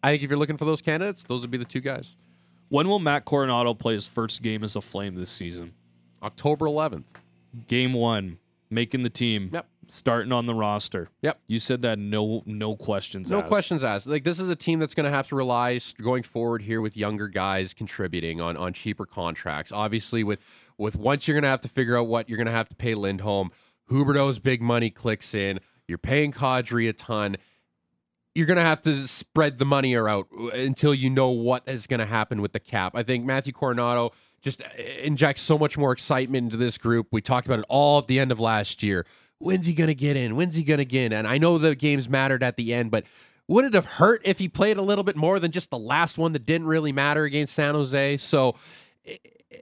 I 0.02 0.12
think 0.12 0.24
if 0.24 0.30
you're 0.30 0.40
looking 0.40 0.58
for 0.58 0.66
those 0.66 0.82
candidates, 0.82 1.24
those 1.24 1.42
would 1.42 1.52
be 1.52 1.58
the 1.58 1.66
two 1.66 1.82
guys. 1.82 2.16
When 2.70 2.88
will 2.88 3.00
Matt 3.00 3.26
Coronato 3.26 3.78
play 3.78 3.94
his 3.94 4.08
first 4.08 4.42
game 4.42 4.64
as 4.64 4.76
a 4.76 4.82
Flame 4.82 5.16
this 5.16 5.30
season? 5.30 5.74
October 6.22 6.66
11th. 6.66 7.06
Game 7.68 7.94
one, 7.94 8.40
making 8.70 9.04
the 9.04 9.10
team. 9.10 9.50
Yep. 9.54 9.68
Starting 9.88 10.32
on 10.32 10.46
the 10.46 10.54
roster. 10.54 11.10
Yep. 11.22 11.40
You 11.48 11.60
said 11.60 11.82
that 11.84 12.00
no 12.00 12.42
no 12.46 12.76
questions 12.76 13.30
No 13.30 13.40
asked. 13.40 13.48
questions 13.48 13.84
asked. 13.84 14.08
Like 14.08 14.24
this 14.24 14.40
is 14.40 14.50
a 14.50 14.56
team 14.56 14.80
that's 14.80 14.94
going 14.94 15.06
to 15.06 15.12
have 15.12 15.28
to 15.30 15.36
rely 15.36 15.80
going 16.02 16.24
forward 16.24 16.64
here 16.64 16.82
with 16.82 16.98
younger 16.98 17.28
guys 17.28 17.74
contributing 17.74 18.42
on 18.42 18.58
on 18.58 18.74
cheaper 18.74 19.06
contracts. 19.06 19.72
Obviously, 19.72 20.24
with 20.24 20.40
with 20.78 20.96
once 20.96 21.28
you're 21.28 21.36
going 21.36 21.44
to 21.44 21.50
have 21.50 21.62
to 21.62 21.70
figure 21.70 21.98
out 21.98 22.08
what 22.08 22.30
you're 22.30 22.38
going 22.38 22.46
to 22.48 22.52
have 22.52 22.70
to 22.70 22.76
pay 22.76 22.96
Lindholm. 22.96 23.52
Huberdeau's 23.90 24.40
big 24.40 24.62
money 24.62 24.90
clicks 24.90 25.34
in. 25.36 25.60
You're 25.88 26.00
paying 26.00 26.32
Kadri 26.32 26.90
a 26.90 26.94
ton. 26.94 27.38
You're 28.34 28.48
going 28.48 28.58
to 28.58 28.64
have 28.64 28.82
to 28.82 29.08
spread 29.08 29.60
the 29.60 29.66
money 29.66 29.96
out 29.96 30.28
until 30.54 30.94
you 30.94 31.10
know 31.10 31.30
what 31.30 31.64
is 31.68 31.88
going 31.88 32.00
to 32.02 32.06
happen 32.06 32.42
with 32.42 32.52
the 32.52 32.60
cap. 32.60 32.94
I 32.96 33.04
think 33.04 33.24
Matthew 33.26 33.54
Coronato 33.54 34.12
just 34.42 34.62
uh, 34.62 34.66
injects 35.02 35.42
so 35.42 35.58
much 35.58 35.78
more 35.78 35.92
excitement 35.92 36.46
into 36.46 36.58
this 36.58 36.78
group. 36.78 37.08
We 37.12 37.22
talked 37.22 37.48
about 37.48 37.60
it 37.60 37.66
all 37.70 38.00
at 38.00 38.08
the 38.08 38.20
end 38.20 38.32
of 38.32 38.40
last 38.40 38.84
year. 38.84 39.06
When's 39.40 39.68
he 39.68 39.74
going 39.74 39.88
to 39.88 39.96
get 39.96 40.16
in? 40.16 40.36
When's 40.36 40.56
he 40.56 40.64
going 40.64 40.78
to 40.78 40.86
get 40.86 41.06
in? 41.06 41.14
And 41.14 41.28
I 41.28 41.38
know 41.38 41.58
the 41.58 41.76
games 41.76 42.08
mattered 42.08 42.42
at 42.44 42.56
the 42.56 42.74
end, 42.74 42.92
but 42.92 43.04
would 43.48 43.66
it 43.66 43.74
have 43.74 43.86
hurt 43.86 44.22
if 44.24 44.40
he 44.40 44.48
played 44.48 44.78
a 44.78 44.82
little 44.82 45.04
bit 45.04 45.16
more 45.16 45.40
than 45.40 45.52
just 45.52 45.70
the 45.70 45.78
last 45.78 46.18
one 46.18 46.32
that 46.34 46.46
didn't 46.46 46.68
really 46.68 46.92
matter 46.92 47.24
against 47.26 47.54
San 47.54 47.76
Jose? 47.76 48.18
So 48.18 48.56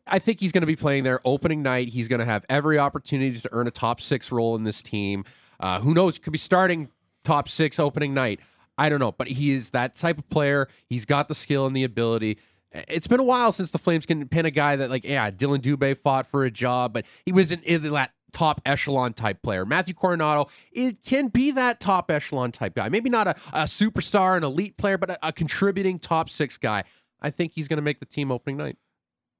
I- 0.07 0.19
think 0.19 0.39
he's 0.39 0.51
going 0.51 0.61
to 0.61 0.67
be 0.67 0.75
playing 0.75 1.03
there 1.03 1.19
opening 1.25 1.61
night. 1.61 1.89
He's 1.89 2.07
going 2.07 2.19
to 2.19 2.25
have 2.25 2.45
every 2.49 2.79
opportunity 2.79 3.37
to 3.39 3.49
earn 3.51 3.67
a 3.67 3.71
top 3.71 3.99
six 3.99 4.31
role 4.31 4.55
in 4.55 4.63
this 4.63 4.81
team. 4.81 5.25
Uh, 5.59 5.81
who 5.81 5.93
knows? 5.93 6.17
Could 6.17 6.31
be 6.31 6.39
starting 6.39 6.89
top 7.23 7.49
six 7.49 7.79
opening 7.79 8.13
night. 8.13 8.39
I 8.77 8.89
don't 8.89 8.99
know, 8.99 9.11
but 9.11 9.27
he 9.27 9.51
is 9.51 9.71
that 9.71 9.95
type 9.95 10.17
of 10.17 10.29
player. 10.29 10.67
He's 10.87 11.05
got 11.05 11.27
the 11.27 11.35
skill 11.35 11.65
and 11.65 11.75
the 11.75 11.83
ability. 11.83 12.39
It's 12.71 13.05
been 13.05 13.19
a 13.19 13.23
while 13.23 13.51
since 13.51 13.69
the 13.69 13.77
Flames 13.77 14.05
can 14.05 14.27
pin 14.27 14.45
a 14.45 14.51
guy 14.51 14.75
that, 14.77 14.89
like, 14.89 15.03
yeah, 15.03 15.29
Dillon 15.29 15.61
Dubé 15.61 15.95
fought 15.95 16.25
for 16.25 16.43
a 16.43 16.49
job, 16.49 16.91
but 16.93 17.05
he 17.25 17.31
was 17.31 17.51
in, 17.51 17.61
in 17.61 17.83
that 17.93 18.11
top 18.33 18.61
echelon 18.65 19.13
type 19.13 19.41
player. 19.41 19.65
Matthew 19.65 19.93
Coronato 19.93 20.49
it 20.71 21.01
can 21.03 21.27
be 21.27 21.51
that 21.51 21.79
top 21.79 22.11
echelon 22.11 22.51
type 22.51 22.75
guy. 22.75 22.89
Maybe 22.89 23.09
not 23.09 23.27
a, 23.27 23.35
a 23.53 23.63
superstar, 23.63 24.35
an 24.35 24.43
elite 24.43 24.77
player, 24.77 24.97
but 24.97 25.11
a, 25.11 25.27
a 25.27 25.31
contributing 25.31 25.99
top 25.99 26.29
six 26.29 26.57
guy. 26.57 26.83
I 27.21 27.29
think 27.29 27.53
he's 27.53 27.67
going 27.67 27.77
to 27.77 27.83
make 27.83 27.99
the 27.99 28.05
team 28.05 28.31
opening 28.31 28.57
night. 28.57 28.77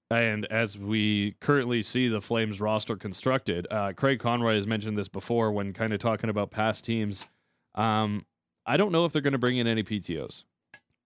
And 0.09 0.45
as 0.45 0.77
we 0.77 1.35
currently 1.39 1.81
see 1.81 2.07
the 2.07 2.21
Flames 2.21 2.62
roster 2.62 2.95
constructed, 2.95 3.67
uh, 3.71 3.93
Craig 3.93 4.19
Conroy 4.19 4.55
has 4.55 4.67
mentioned 4.67 4.97
this 4.97 5.07
before 5.07 5.51
when 5.51 5.73
kind 5.73 5.91
of 5.91 6.00
talking 6.00 6.29
about 6.29 6.51
past 6.51 6.85
teams. 6.85 7.25
Um, 7.75 8.25
I 8.65 8.77
don't 8.77 8.91
know 8.91 9.05
if 9.05 9.13
they're 9.13 9.21
going 9.21 9.33
to 9.33 9.39
bring 9.39 9.57
in 9.57 9.67
any 9.67 9.83
PTOs. 9.83 10.43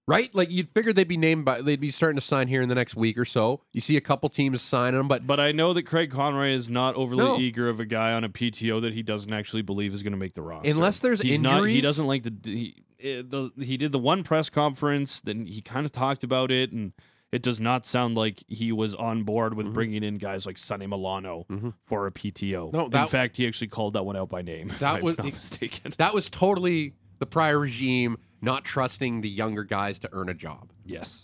Right? 0.08 0.34
Like 0.34 0.50
you'd 0.50 0.70
figure 0.70 0.94
they'd 0.94 1.08
be 1.08 1.18
named 1.18 1.44
by 1.44 1.60
they'd 1.62 1.82
be 1.82 1.92
starting 1.92 2.16
to 2.16 2.22
sign 2.26 2.48
here 2.48 2.62
in 2.62 2.70
the 2.70 2.76
next 2.76 2.96
week 2.96 3.18
or 3.18 3.26
so. 3.26 3.62
You 3.74 3.82
see 3.82 3.98
a 3.98 4.02
couple 4.02 4.30
teams 4.30 4.62
signing 4.62 4.98
them, 4.98 5.08
but 5.10 5.28
But 5.28 5.40
I 5.42 5.52
know 5.52 5.74
that 5.74 5.84
Craig 5.84 6.12
Conroy 6.12 6.52
is 6.54 6.70
not 6.70 6.96
overly 6.96 7.26
No. 7.26 7.38
eager 7.38 7.68
of 7.68 7.80
a 7.82 7.86
guy 7.86 8.14
on 8.14 8.24
a 8.24 8.30
PTO 8.30 8.80
that 8.82 8.94
he 8.94 9.04
doesn't 9.04 9.34
actually 9.34 9.64
believe 9.64 9.94
is 9.94 10.04
going 10.04 10.12
to 10.14 10.18
make 10.18 10.34
the 10.34 10.42
roster. 10.42 10.70
Unless 10.70 11.00
there's 11.00 11.20
He's 11.22 11.38
not- 11.40 11.64
he 11.66 11.82
doesn't 11.82 12.08
like 12.08 12.24
the 12.24 12.34
he, 12.44 12.76
eh, 13.02 13.22
the 13.28 13.52
he 13.62 13.76
did 13.76 13.92
the 13.92 14.00
one 14.00 14.24
press 14.24 14.50
conference. 14.50 15.20
Then 15.20 15.46
he 15.46 15.62
kind 15.62 15.86
of 15.86 15.92
talked 15.92 16.24
about 16.24 16.52
it, 16.52 16.72
and 16.72 16.94
it 17.34 17.42
does 17.42 17.60
not 17.60 17.86
sound 17.86 18.16
like 18.16 18.46
he 18.48 18.72
was 18.72 18.96
on 18.96 19.24
board 19.24 19.56
with 19.56 19.68
Mhm. 19.68 19.74
bringing 19.74 20.04
in 20.04 20.18
guys 20.20 20.46
like 20.46 20.58
Sonny 20.58 20.88
Milano 20.88 21.46
Mhm. 21.52 21.74
for 21.86 22.08
a 22.08 22.12
PTO. 22.14 22.72
No, 22.72 22.86
in 22.86 23.08
fact, 23.10 23.36
he 23.36 23.46
actually 23.46 23.68
called 23.68 23.92
that 23.96 24.06
one 24.06 24.16
out 24.16 24.30
by 24.30 24.42
name. 24.42 24.70
That 24.80 25.04
was- 25.04 25.18
not 25.18 25.26
mistaken. 25.34 25.94
that 25.98 26.14
was 26.14 26.30
totally 26.30 26.94
the 27.20 27.26
prior 27.26 27.60
regime 27.60 28.18
not 28.42 28.64
trusting 28.64 29.22
the 29.22 29.30
younger 29.30 29.64
guys 29.64 30.00
to 30.00 30.10
earn 30.12 30.30
a 30.30 30.34
job. 30.34 30.72
yes. 30.86 31.24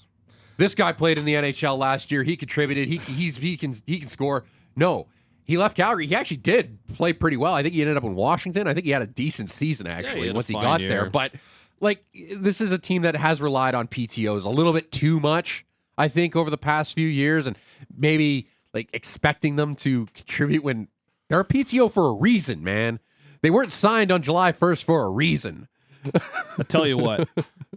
This 0.55 0.75
guy 0.75 0.91
played 0.91 1.17
in 1.17 1.25
the 1.25 1.33
NHL 1.33 1.79
last 1.79 2.11
year. 2.11 2.21
He 2.21 2.37
contributed. 2.37 2.87
He 2.87 2.97
he's 2.97 3.37
he 3.37 3.57
can 3.57 3.73
he 3.87 3.97
can 3.97 4.07
score. 4.07 4.45
No, 4.75 5.07
he 5.43 5.57
left 5.57 5.75
Calgary. 5.75 6.05
He 6.05 6.13
actually 6.13 6.37
did 6.37 6.77
play 6.93 7.11
pretty 7.11 7.37
well. 7.37 7.55
I 7.55 7.63
think 7.63 7.73
he 7.73 7.81
ended 7.81 7.97
up 7.97 8.03
in 8.03 8.13
Washington. 8.13 8.67
I 8.67 8.75
think 8.75 8.85
he 8.85 8.91
had 8.91 9.01
a 9.01 9.07
decent 9.07 9.49
season 9.49 9.87
actually 9.87 10.27
had 10.27 10.29
a 10.29 10.33
once 10.35 10.47
he 10.47 10.53
got 10.53 10.79
year. 10.79 10.89
there. 10.89 11.09
But 11.09 11.33
like 11.79 12.05
this 12.13 12.61
is 12.61 12.71
a 12.71 12.77
team 12.77 13.01
that 13.01 13.15
has 13.15 13.41
relied 13.41 13.73
on 13.73 13.87
PTOs 13.87 14.45
a 14.45 14.49
little 14.49 14.73
bit 14.73 14.91
too 14.91 15.19
much. 15.19 15.65
I 15.97 16.07
think 16.07 16.35
over 16.35 16.51
the 16.51 16.57
past 16.57 16.93
few 16.93 17.07
years, 17.07 17.47
and 17.47 17.57
maybe 17.97 18.47
like 18.75 18.89
expecting 18.93 19.55
them 19.55 19.73
to 19.77 20.05
contribute 20.13 20.63
when 20.63 20.87
they're 21.29 21.39
a 21.39 21.45
PTO 21.45 21.91
for 21.91 22.07
a 22.09 22.13
reason, 22.13 22.63
man. 22.63 22.99
They 23.41 23.49
weren't 23.49 23.71
signed 23.71 24.11
on 24.11 24.21
July 24.21 24.51
1st 24.51 24.83
for 24.83 25.03
a 25.03 25.09
reason. 25.09 25.67
I 26.57 26.63
tell 26.63 26.85
you 26.87 26.97
what. 26.97 27.27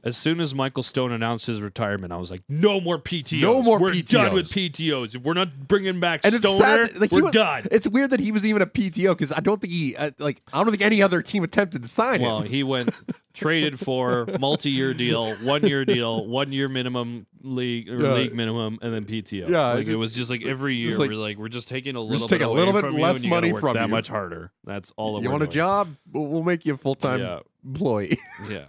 As 0.05 0.17
soon 0.17 0.41
as 0.41 0.55
Michael 0.55 0.83
Stone 0.83 1.11
announced 1.13 1.47
his 1.47 1.61
retirement, 1.61 2.13
I 2.13 2.17
was 2.17 2.31
like, 2.31 2.43
"No 2.49 2.81
more 2.81 2.99
PTOs. 2.99 3.41
No 3.41 3.63
more 3.63 3.79
We're 3.81 3.95
done 4.03 4.35
with 4.35 4.51
PTOs. 4.51 4.71
PTOs. 4.73 5.15
If 5.17 5.23
we're 5.23 5.35
not 5.35 5.67
bringing 5.67 5.99
back 5.99 6.21
And 6.25 6.35
it's 6.35 6.45
Stoner, 6.45 6.59
sad, 6.59 6.95
that, 6.95 7.01
like, 7.01 7.11
we're 7.13 7.23
was- 7.23 7.33
done." 7.33 7.67
It's 7.73 7.89
weird 7.89 8.11
that 8.11 8.21
he 8.21 8.31
was 8.31 8.47
even 8.47 8.63
a 8.63 8.67
PTO 8.67 9.17
because 9.17 9.33
I 9.33 9.41
don't 9.41 9.61
think 9.61 9.73
he 9.73 9.97
uh, 9.97 10.13
like 10.19 10.43
I 10.53 10.59
don't 10.63 10.71
think 10.71 10.83
any 10.83 11.03
other 11.03 11.23
team 11.23 11.43
attempted 11.43 11.83
to 11.83 11.89
sign 11.89 12.21
Well, 12.23 12.37
him. 12.39 12.43
Well, 12.45 12.51
he 12.53 12.63
went 12.63 12.91
traded 13.37 13.79
for 13.79 14.27
multi-year 14.41 14.95
deal, 14.95 15.35
one-year 15.37 15.85
deal, 15.85 16.27
one-year 16.27 16.69
minimum 16.69 17.27
league 17.43 17.89
or 17.89 18.03
Yeah. 18.03 18.15
league 18.15 18.35
minimum, 18.35 18.79
and 18.83 18.93
then 18.93 19.05
PTO. 19.05 19.49
Yeah, 19.49 19.73
like 19.75 19.87
it 19.87 19.93
it 19.93 19.97
was 19.97 20.13
just 20.13 20.31
like 20.31 20.45
every 20.45 20.75
year 20.75 20.97
like- 20.99 21.09
we're 21.11 21.15
like 21.17 21.37
we're 21.39 21.49
just 21.49 21.69
taking 21.69 21.95
a 21.95 22.01
little 22.01 22.27
take 22.29 22.41
bit 22.41 22.47
a 22.47 22.49
away 22.51 22.65
little 22.65 22.81
bit 22.83 22.93
less 22.93 23.23
you 23.23 23.31
money 23.31 23.53
from 23.53 23.75
that 23.75 23.83
you. 23.85 23.89
much 23.89 24.09
harder. 24.09 24.51
That's 24.65 24.93
all. 24.97 25.15
That 25.17 25.23
You 25.23 25.31
want 25.31 25.43
a 25.45 25.47
job? 25.47 25.95
We'll, 26.13 26.43
make 26.43 26.67
you 26.67 26.75
a 26.75 26.79
full 26.79 26.95
time 26.97 27.21
Yeah, 27.21 27.41
employee. 27.65 28.19
yeah. 28.51 28.65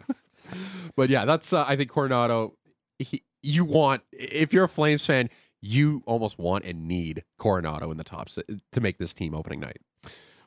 but 0.95 1.09
yeah, 1.09 1.25
that's 1.25 1.53
uh, 1.53 1.65
I 1.67 1.75
think 1.75 1.91
Coronato. 1.91 2.51
He, 2.99 3.23
you 3.41 3.65
want 3.65 4.03
if 4.11 4.53
you're 4.53 4.65
a 4.65 4.69
Flames 4.69 5.05
fan, 5.05 5.29
you 5.61 6.01
almost 6.05 6.37
want 6.37 6.65
and 6.65 6.87
need 6.87 7.23
Coronato 7.39 7.91
in 7.91 7.97
the 7.97 8.03
tops 8.03 8.37
to 8.71 8.81
make 8.81 8.97
this 8.97 9.13
team 9.13 9.33
opening 9.33 9.59
night. 9.59 9.77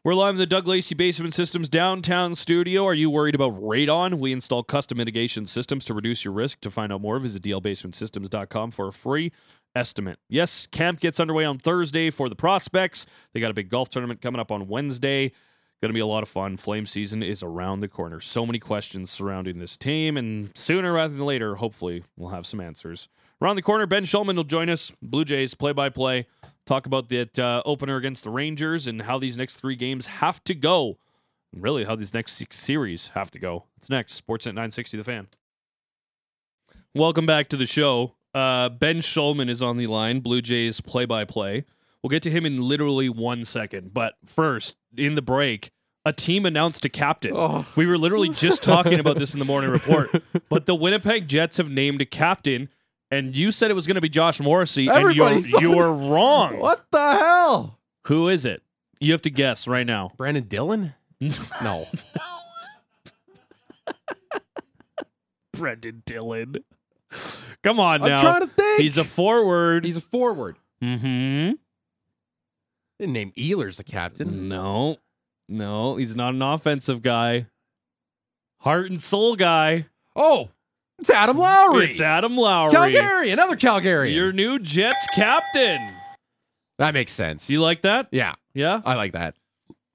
We're 0.02 0.14
live 0.14 0.36
in 0.36 0.38
the 0.38 0.46
Doug 0.46 0.66
Lacey 0.66 0.94
Basement 0.94 1.34
Systems 1.34 1.68
downtown 1.68 2.34
studio. 2.34 2.86
Are 2.86 2.94
you 2.94 3.10
worried 3.10 3.34
about 3.34 3.60
radon? 3.60 4.18
We 4.18 4.32
install 4.32 4.62
custom 4.62 4.96
mitigation 4.96 5.46
systems 5.46 5.84
to 5.84 5.92
reduce 5.92 6.24
your 6.24 6.32
risk. 6.32 6.62
To 6.62 6.70
find 6.70 6.90
out 6.90 7.02
more, 7.02 7.18
visit 7.18 7.42
dlbasementsystems.com 7.42 8.70
for 8.70 8.88
a 8.88 8.94
free 8.94 9.30
estimate. 9.74 10.18
Yes, 10.26 10.66
camp 10.66 11.00
gets 11.00 11.20
underway 11.20 11.44
on 11.44 11.58
Thursday 11.58 12.08
for 12.08 12.30
the 12.30 12.34
prospects. 12.34 13.04
They 13.34 13.40
got 13.40 13.50
a 13.50 13.54
big 13.54 13.68
golf 13.68 13.90
tournament 13.90 14.22
coming 14.22 14.40
up 14.40 14.50
on 14.50 14.68
Wednesday. 14.68 15.32
Going 15.82 15.90
to 15.90 15.92
be 15.92 16.00
a 16.00 16.06
lot 16.06 16.22
of 16.22 16.30
fun. 16.30 16.56
Flame 16.56 16.86
season 16.86 17.22
is 17.22 17.42
around 17.42 17.80
the 17.80 17.88
corner. 17.88 18.20
So 18.20 18.46
many 18.46 18.58
questions 18.58 19.10
surrounding 19.10 19.58
this 19.58 19.76
team, 19.76 20.16
and 20.16 20.50
sooner 20.54 20.94
rather 20.94 21.12
than 21.12 21.26
later, 21.26 21.56
hopefully, 21.56 22.04
we'll 22.16 22.30
have 22.30 22.46
some 22.46 22.62
answers. 22.62 23.10
Around 23.42 23.56
the 23.56 23.62
corner, 23.62 23.84
Ben 23.84 24.04
Shulman 24.04 24.36
will 24.36 24.44
join 24.44 24.70
us. 24.70 24.92
Blue 25.02 25.26
Jays 25.26 25.52
play 25.52 25.72
by 25.72 25.90
play. 25.90 26.26
Talk 26.66 26.86
about 26.86 27.08
that 27.08 27.38
uh, 27.38 27.62
opener 27.64 27.96
against 27.96 28.24
the 28.24 28.30
Rangers 28.30 28.86
and 28.86 29.02
how 29.02 29.18
these 29.18 29.36
next 29.36 29.56
three 29.56 29.76
games 29.76 30.06
have 30.06 30.42
to 30.44 30.54
go. 30.54 30.98
And 31.52 31.62
really, 31.62 31.84
how 31.84 31.96
these 31.96 32.14
next 32.14 32.34
six 32.34 32.58
series 32.58 33.08
have 33.08 33.30
to 33.32 33.38
go. 33.38 33.64
It's 33.76 33.90
next. 33.90 34.24
Sportsnet 34.24 34.54
960, 34.54 34.96
the 34.96 35.04
fan. 35.04 35.28
Welcome 36.94 37.26
back 37.26 37.48
to 37.48 37.56
the 37.56 37.66
show. 37.66 38.14
Uh, 38.34 38.68
ben 38.68 38.98
Shulman 38.98 39.48
is 39.48 39.62
on 39.62 39.76
the 39.76 39.86
line, 39.86 40.20
Blue 40.20 40.40
Jays 40.40 40.80
play 40.80 41.04
by 41.04 41.24
play. 41.24 41.64
We'll 42.02 42.10
get 42.10 42.22
to 42.24 42.30
him 42.30 42.46
in 42.46 42.62
literally 42.62 43.08
one 43.08 43.44
second. 43.44 43.92
But 43.92 44.14
first, 44.24 44.74
in 44.96 45.14
the 45.14 45.22
break, 45.22 45.72
a 46.04 46.12
team 46.12 46.46
announced 46.46 46.84
a 46.84 46.88
captain. 46.88 47.32
Oh. 47.34 47.66
We 47.76 47.86
were 47.86 47.98
literally 47.98 48.30
just 48.30 48.62
talking 48.62 48.98
about 48.98 49.18
this 49.18 49.34
in 49.34 49.38
the 49.38 49.44
morning 49.44 49.70
report. 49.70 50.10
But 50.48 50.66
the 50.66 50.74
Winnipeg 50.74 51.28
Jets 51.28 51.58
have 51.58 51.70
named 51.70 52.00
a 52.00 52.04
captain, 52.04 52.70
and 53.10 53.34
you 53.36 53.52
said 53.52 53.70
it 53.70 53.74
was 53.74 53.86
going 53.86 53.96
to 53.96 54.00
be 54.00 54.08
Josh 54.08 54.40
Morrissey, 54.40 54.88
Everybody 54.88 55.36
and 55.36 55.46
you're, 55.46 55.60
you're 55.60 55.92
wrong. 55.92 56.58
What 56.60 56.86
the 56.90 57.12
hell? 57.12 57.78
Who 58.06 58.28
is 58.28 58.44
it? 58.44 58.62
You 59.00 59.12
have 59.12 59.22
to 59.22 59.30
guess 59.30 59.66
right 59.66 59.86
now. 59.86 60.12
Brandon 60.16 60.44
Dillon? 60.44 60.94
No. 61.62 61.86
Brendan 65.52 66.02
Dillon. 66.06 66.56
Come 67.62 67.78
on 67.80 68.02
I'm 68.02 68.08
now. 68.08 68.22
trying 68.22 68.40
to 68.40 68.46
think. 68.46 68.80
He's 68.80 68.96
a 68.96 69.04
forward. 69.04 69.84
He's 69.84 69.96
a 69.98 70.00
forward. 70.00 70.56
mm-hmm. 70.82 71.52
Didn't 72.98 73.12
name 73.12 73.32
Ehlers 73.36 73.76
the 73.76 73.84
captain. 73.84 74.48
No, 74.48 74.96
no, 75.48 75.96
he's 75.96 76.16
not 76.16 76.34
an 76.34 76.42
offensive 76.42 77.02
guy. 77.02 77.46
Heart 78.60 78.90
and 78.90 79.00
soul 79.00 79.36
guy. 79.36 79.86
Oh, 80.16 80.50
it's 81.00 81.10
Adam 81.10 81.38
Lowry. 81.38 81.90
It's 81.90 82.00
Adam 82.00 82.36
Lowry. 82.36 82.72
Calgary, 82.72 83.30
another 83.30 83.56
Calgary. 83.56 84.14
Your 84.14 84.32
new 84.32 84.58
Jets 84.58 85.06
captain. 85.14 85.78
that 86.78 86.94
makes 86.94 87.12
sense. 87.12 87.48
You 87.50 87.60
like 87.60 87.82
that? 87.82 88.08
yeah, 88.12 88.34
Yeah, 88.54 88.80
I 88.84 88.94
like 88.94 89.12
that. 89.12 89.34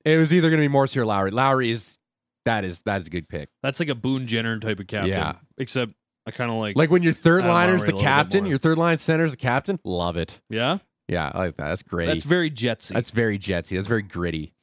It 0.04 0.18
was 0.18 0.32
either 0.34 0.50
going 0.50 0.60
to 0.62 0.64
be 0.64 0.68
Morrissey 0.72 1.00
or 1.00 1.06
Lowry. 1.06 1.32
Lowry 1.32 1.72
is 1.72 1.98
that 2.46 2.64
is 2.64 2.82
that 2.84 3.02
is 3.02 3.08
a 3.08 3.10
good 3.10 3.28
pick. 3.28 3.50
that's 3.64 3.80
like 3.80 3.90
a 3.90 3.96
Boone 3.96 4.28
Jenner 4.28 4.60
type 4.60 4.80
of 4.80 4.86
captain. 4.88 5.10
Yeah. 5.10 5.34
Except 5.58 5.94
I 6.28 6.32
kind 6.32 6.52
of 6.52 6.58
like. 6.58 6.76
Like 6.76 6.90
when 6.92 7.02
your 7.04 7.14
third 7.14 7.42
Adam 7.44 7.54
liner's 7.56 7.82
Lowry 7.82 7.88
the 7.88 7.94
a 7.94 7.96
little 7.96 8.02
bit 8.02 8.04
captain, 8.04 8.46
your 8.46 8.58
third 8.58 8.78
line 8.78 8.98
center's 9.00 9.32
the 9.32 9.38
captain. 9.38 9.80
Love 9.84 10.16
it. 10.18 10.42
yeah, 10.50 10.78
Yeah, 11.08 11.32
I 11.34 11.38
like 11.40 11.58
that. 11.58 11.70
That's 11.70 11.82
great. 11.84 12.06
that's 12.08 12.24
very 12.24 12.52
Jetsy. 12.52 12.94
That's 12.94 13.12
very 13.12 13.40
Jetsy. 13.40 13.76
That's 13.78 13.88
very 13.88 14.02
gritty. 14.04 14.54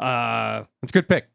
uh, 0.00 0.64
That's 0.82 0.90
a 0.90 0.92
good 0.92 1.08
pick. 1.08 1.28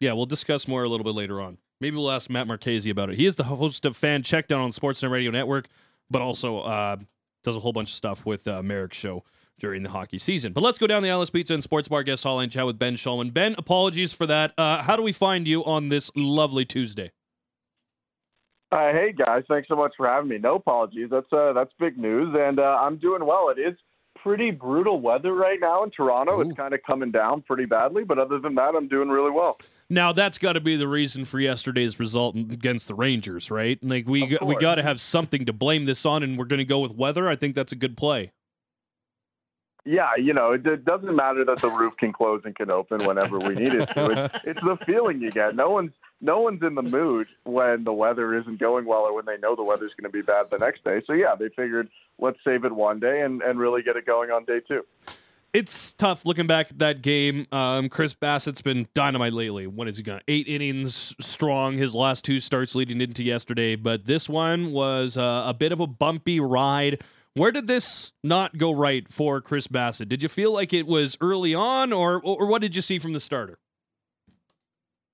Yeah, 0.00 0.14
we'll 0.14 0.26
discuss 0.26 0.66
more 0.66 0.82
a 0.82 0.88
little 0.88 1.04
bit 1.04 1.14
later 1.14 1.40
on. 1.40 1.58
Maybe 1.82 1.96
we'll 1.96 2.12
ask 2.12 2.30
Matt 2.30 2.46
Marchese 2.46 2.88
about 2.90 3.10
it. 3.10 3.16
He 3.16 3.26
is 3.26 3.34
the 3.34 3.42
host 3.42 3.84
of 3.84 3.96
Fan 3.96 4.22
Checkdown 4.22 4.62
on 4.62 4.70
Sportsnet 4.70 5.10
Radio 5.10 5.32
Network, 5.32 5.66
but 6.08 6.22
also 6.22 6.60
uh, 6.60 6.96
does 7.42 7.56
a 7.56 7.58
whole 7.58 7.72
bunch 7.72 7.88
of 7.88 7.96
stuff 7.96 8.24
with 8.24 8.46
uh, 8.46 8.62
Merrick's 8.62 8.96
show 8.96 9.24
during 9.58 9.82
the 9.82 9.90
hockey 9.90 10.20
season. 10.20 10.52
But 10.52 10.62
let's 10.62 10.78
go 10.78 10.86
down 10.86 11.02
the 11.02 11.08
Alice 11.08 11.30
Pizza 11.30 11.54
and 11.54 11.62
Sports 11.62 11.88
Bar 11.88 12.04
guest 12.04 12.22
hall 12.22 12.38
and 12.38 12.52
chat 12.52 12.66
with 12.66 12.78
Ben 12.78 12.94
Shulman. 12.94 13.34
Ben, 13.34 13.56
apologies 13.58 14.12
for 14.12 14.28
that. 14.28 14.52
Uh, 14.56 14.80
how 14.80 14.94
do 14.94 15.02
we 15.02 15.10
find 15.10 15.48
you 15.48 15.64
on 15.64 15.88
this 15.88 16.08
lovely 16.14 16.64
Tuesday? 16.64 17.10
Uh, 18.70 18.92
hey 18.92 19.12
guys, 19.12 19.42
thanks 19.48 19.66
so 19.66 19.74
much 19.74 19.92
for 19.96 20.06
having 20.06 20.30
me. 20.30 20.38
No 20.38 20.54
apologies. 20.54 21.08
That's 21.10 21.32
uh, 21.32 21.52
that's 21.52 21.72
big 21.80 21.98
news, 21.98 22.32
and 22.38 22.60
uh, 22.60 22.78
I'm 22.80 22.96
doing 22.98 23.26
well. 23.26 23.48
It 23.48 23.60
is 23.60 23.76
pretty 24.22 24.52
brutal 24.52 25.00
weather 25.00 25.34
right 25.34 25.58
now 25.60 25.82
in 25.82 25.90
Toronto. 25.90 26.38
Ooh. 26.38 26.42
It's 26.42 26.56
kind 26.56 26.74
of 26.74 26.80
coming 26.86 27.10
down 27.10 27.42
pretty 27.42 27.64
badly, 27.64 28.04
but 28.04 28.20
other 28.20 28.38
than 28.38 28.54
that, 28.54 28.76
I'm 28.76 28.86
doing 28.86 29.08
really 29.08 29.32
well. 29.32 29.58
Now 29.92 30.12
that's 30.12 30.38
got 30.38 30.54
to 30.54 30.60
be 30.60 30.76
the 30.76 30.88
reason 30.88 31.26
for 31.26 31.38
yesterday's 31.38 32.00
result 32.00 32.34
against 32.34 32.88
the 32.88 32.94
Rangers, 32.94 33.50
right? 33.50 33.78
Like 33.82 34.08
we 34.08 34.26
got, 34.26 34.46
we 34.46 34.56
got 34.56 34.76
to 34.76 34.82
have 34.82 35.02
something 35.02 35.44
to 35.44 35.52
blame 35.52 35.84
this 35.84 36.06
on, 36.06 36.22
and 36.22 36.38
we're 36.38 36.46
going 36.46 36.60
to 36.60 36.64
go 36.64 36.80
with 36.80 36.92
weather. 36.92 37.28
I 37.28 37.36
think 37.36 37.54
that's 37.54 37.72
a 37.72 37.76
good 37.76 37.94
play. 37.94 38.32
Yeah, 39.84 40.10
you 40.16 40.32
know, 40.32 40.52
it, 40.52 40.66
it 40.66 40.86
doesn't 40.86 41.14
matter 41.14 41.44
that 41.44 41.60
the 41.60 41.68
roof 41.68 41.94
can 41.98 42.12
close 42.12 42.40
and 42.44 42.54
can 42.54 42.70
open 42.70 43.04
whenever 43.04 43.38
we 43.38 43.54
need 43.54 43.74
it 43.74 43.86
to. 43.86 44.10
It's, 44.10 44.34
it's 44.44 44.60
the 44.60 44.78
feeling 44.86 45.20
you 45.20 45.30
get. 45.30 45.56
No 45.56 45.68
one's 45.68 45.92
no 46.22 46.40
one's 46.40 46.62
in 46.62 46.74
the 46.74 46.82
mood 46.82 47.26
when 47.44 47.84
the 47.84 47.92
weather 47.92 48.38
isn't 48.38 48.60
going 48.60 48.86
well 48.86 49.00
or 49.00 49.14
when 49.14 49.26
they 49.26 49.36
know 49.36 49.54
the 49.54 49.62
weather's 49.62 49.92
going 50.00 50.10
to 50.10 50.16
be 50.16 50.22
bad 50.22 50.46
the 50.50 50.58
next 50.58 50.84
day. 50.84 51.02
So 51.06 51.12
yeah, 51.12 51.34
they 51.38 51.50
figured 51.50 51.90
let's 52.18 52.38
save 52.44 52.64
it 52.64 52.72
one 52.72 52.98
day 52.98 53.20
and 53.20 53.42
and 53.42 53.58
really 53.58 53.82
get 53.82 53.96
it 53.96 54.06
going 54.06 54.30
on 54.30 54.46
day 54.46 54.60
two. 54.66 54.84
It's 55.52 55.92
tough 55.92 56.24
looking 56.24 56.46
back 56.46 56.70
at 56.70 56.78
that 56.78 57.02
game. 57.02 57.46
Um, 57.52 57.90
Chris 57.90 58.14
Bassitt's 58.14 58.62
been 58.62 58.88
dynamite 58.94 59.34
lately. 59.34 59.66
What 59.66 59.86
has 59.86 59.98
he 59.98 60.02
got? 60.02 60.22
Eight 60.26 60.48
innings 60.48 61.14
strong. 61.20 61.76
His 61.76 61.94
last 61.94 62.24
two 62.24 62.40
starts 62.40 62.74
leading 62.74 63.02
into 63.02 63.22
yesterday, 63.22 63.76
but 63.76 64.06
this 64.06 64.30
one 64.30 64.72
was 64.72 65.18
uh, 65.18 65.44
a 65.46 65.52
bit 65.52 65.70
of 65.70 65.78
a 65.78 65.86
bumpy 65.86 66.40
ride. 66.40 67.02
Where 67.34 67.52
did 67.52 67.66
this 67.66 68.12
not 68.24 68.56
go 68.56 68.72
right 68.72 69.06
for 69.12 69.42
Chris 69.42 69.66
Bassitt? 69.66 70.08
Did 70.08 70.22
you 70.22 70.28
feel 70.30 70.54
like 70.54 70.72
it 70.72 70.86
was 70.86 71.18
early 71.20 71.54
on, 71.54 71.92
or 71.92 72.18
or 72.22 72.46
what 72.46 72.62
did 72.62 72.74
you 72.74 72.80
see 72.80 72.98
from 72.98 73.12
the 73.12 73.20
starter? 73.20 73.58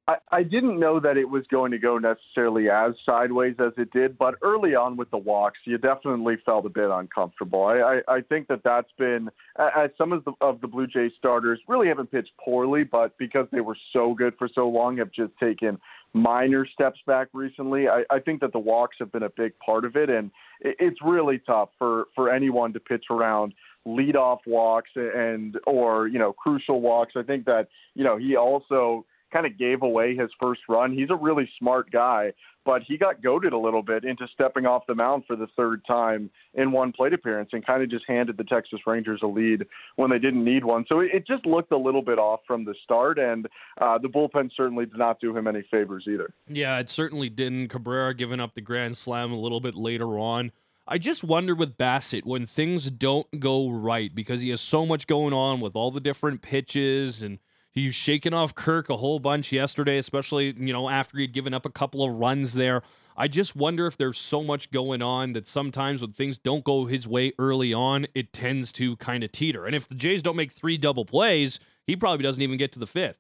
I, 0.09 0.17
I 0.33 0.43
didn't 0.43 0.81
know 0.81 0.99
that 1.01 1.19
it 1.19 1.29
was 1.29 1.45
going 1.51 1.71
to 1.73 1.79
go 1.79 1.99
necessarily 1.99 2.71
as 2.71 2.95
sideways 3.05 3.57
as 3.61 3.73
it 3.77 3.93
did, 3.93 4.17
but 4.17 4.37
early 4.43 4.75
on 4.75 4.97
with 4.97 5.11
the 5.11 5.19
walks, 5.19 5.59
you 5.67 5.77
definitely 5.77 6.37
felt 6.47 6.65
a 6.65 6.71
bit 6.71 6.89
uncomfortable. 6.91 7.67
I, 7.67 8.01
I, 8.09 8.17
I 8.17 8.21
think 8.23 8.49
that 8.49 8.63
that's 8.65 8.91
been, 8.99 9.29
as 9.59 9.91
some 9.99 10.15
of 10.15 10.25
the, 10.25 10.33
of 10.41 10.63
the 10.63 10.67
Blue 10.67 10.87
Jays 10.87 11.13
starters 11.19 11.61
really 11.69 11.89
haven't 11.89 12.11
pitched 12.11 12.33
poorly, 12.43 12.85
but 12.85 13.19
because 13.19 13.47
they 13.53 13.61
were 13.61 13.77
so 13.93 14.15
good 14.15 14.33
for 14.39 14.49
so 14.53 14.67
long, 14.67 14.97
have 14.97 15.13
just 15.13 15.33
taken 15.39 15.79
minor 16.15 16.67
steps 16.67 17.01
back 17.07 17.29
recently. 17.35 17.87
I, 17.89 18.05
I 18.11 18.19
think 18.19 18.41
that 18.41 18.53
the 18.53 18.59
walks 18.59 18.97
have 19.01 19.13
been 19.13 19.25
a 19.25 19.31
big 19.37 19.53
part 19.59 19.85
of 19.85 19.95
it, 19.95 20.09
and 20.09 20.31
it, 20.63 20.77
it's 20.81 20.99
really 21.05 21.39
tough 21.39 21.69
for 21.79 22.07
for 22.15 22.33
anyone 22.33 22.73
to 22.73 22.81
pitch 22.81 23.05
around 23.11 23.53
leadoff 23.87 24.39
walks 24.47 24.91
and 24.97 25.59
or 25.67 26.09
you 26.09 26.19
know 26.19 26.33
crucial 26.33 26.81
walks. 26.81 27.13
I 27.15 27.23
think 27.23 27.45
that 27.45 27.69
you 27.95 28.05
know 28.05 28.17
he 28.17 28.37
also 28.37 29.05
kind 29.33 29.47
of 29.47 29.59
gave 29.59 29.83
away 29.83 30.17
his 30.17 30.31
first 30.41 30.63
run. 30.69 30.93
He's 30.93 31.11
a 31.11 31.17
really 31.17 31.49
smart 31.59 31.91
guy, 31.91 32.33
but 32.65 32.83
he 32.83 32.97
got 32.99 33.23
goaded 33.23 33.53
a 33.53 33.59
little 33.59 33.83
bit 33.83 34.05
into 34.05 34.27
stepping 34.35 34.67
off 34.67 34.87
the 34.87 34.95
mound 34.95 35.25
for 35.27 35.37
the 35.37 35.47
third 35.57 35.85
time 35.87 36.31
in 36.55 36.73
one 36.73 36.93
plate 36.93 37.13
appearance 37.13 37.51
and 37.53 37.65
kind 37.65 37.83
of 37.83 37.91
just 37.91 38.05
handed 38.07 38.37
the 38.37 38.45
Texas 38.45 38.81
Rangers 38.87 39.21
a 39.23 39.27
lead 39.27 39.67
when 39.97 40.11
they 40.11 40.19
didn't 40.19 40.45
need 40.45 40.65
one. 40.65 40.85
So 40.89 41.01
it 41.01 41.27
just 41.27 41.47
looked 41.47 41.73
a 41.73 41.79
little 41.79 42.03
bit 42.03 42.19
off 42.19 42.41
from 42.47 42.65
the 42.65 42.75
start, 42.85 43.19
and 43.19 43.47
uh, 43.81 43.99
the 43.99 44.09
bullpen 44.09 44.51
certainly 44.57 44.87
did 44.87 44.99
not 44.99 45.21
do 45.21 45.37
him 45.37 45.47
any 45.47 45.63
favors 45.71 46.05
either. 46.07 46.31
Yeah, 46.47 46.79
it 46.79 46.91
certainly 46.91 47.31
didn't. 47.31 47.69
Cabrera 47.69 48.15
giving 48.15 48.41
up 48.41 48.55
the 48.55 48.61
grand 48.61 48.97
slam 48.97 49.33
a 49.33 49.39
little 49.39 49.61
bit 49.61 49.75
later 49.75 50.19
on. 50.19 50.53
I 50.91 50.97
just 50.97 51.23
wonder 51.23 51.55
with 51.55 51.77
Bassitt 51.77 52.25
when 52.25 52.47
things 52.47 52.91
don't 52.91 53.39
go 53.39 53.69
right 53.69 54.15
because 54.15 54.41
he 54.41 54.49
has 54.49 54.63
so 54.63 54.87
much 54.87 55.07
going 55.07 55.35
on 55.35 55.61
with 55.61 55.77
all 55.77 55.91
the 55.91 56.01
different 56.01 56.41
pitches 56.41 57.23
and 57.23 57.39
He's 57.71 57.95
shaken 57.95 58.35
off 58.35 58.55
Kirk 58.55 58.89
a 58.89 58.97
whole 58.97 59.19
bunch 59.19 59.53
yesterday, 59.53 59.99
especially, 59.99 60.55
you 60.59 60.73
know, 60.73 60.89
after 60.89 61.19
he'd 61.19 61.33
given 61.33 61.55
up 61.55 61.67
a 61.67 61.71
couple 61.71 62.05
of 62.05 62.13
runs 62.15 62.55
there. 62.55 62.83
I 63.17 63.27
just 63.27 63.57
wonder 63.57 63.87
if 63.87 63.97
there's 63.97 64.19
so 64.19 64.45
much 64.45 64.71
going 64.71 65.03
on 65.03 65.33
that 65.33 65.47
sometimes 65.47 66.01
when 66.01 66.13
things 66.13 66.39
don't 66.39 66.63
go 66.63 66.87
his 66.87 67.07
way 67.07 67.33
early 67.39 67.75
on, 67.75 68.07
it 68.15 68.33
tends 68.33 68.71
to 68.73 68.97
kind 68.97 69.25
of 69.25 69.33
teeter. 69.33 69.67
And 69.67 69.75
if 69.75 69.89
the 69.89 69.97
Jays 69.97 70.23
don't 70.23 70.37
make 70.37 70.53
three 70.53 70.79
double 70.79 71.05
plays, 71.05 71.59
he 71.85 71.97
probably 71.97 72.23
doesn't 72.23 72.43
even 72.43 72.59
get 72.59 72.71
to 72.73 72.79
the 72.79 72.87
fifth. 72.87 73.19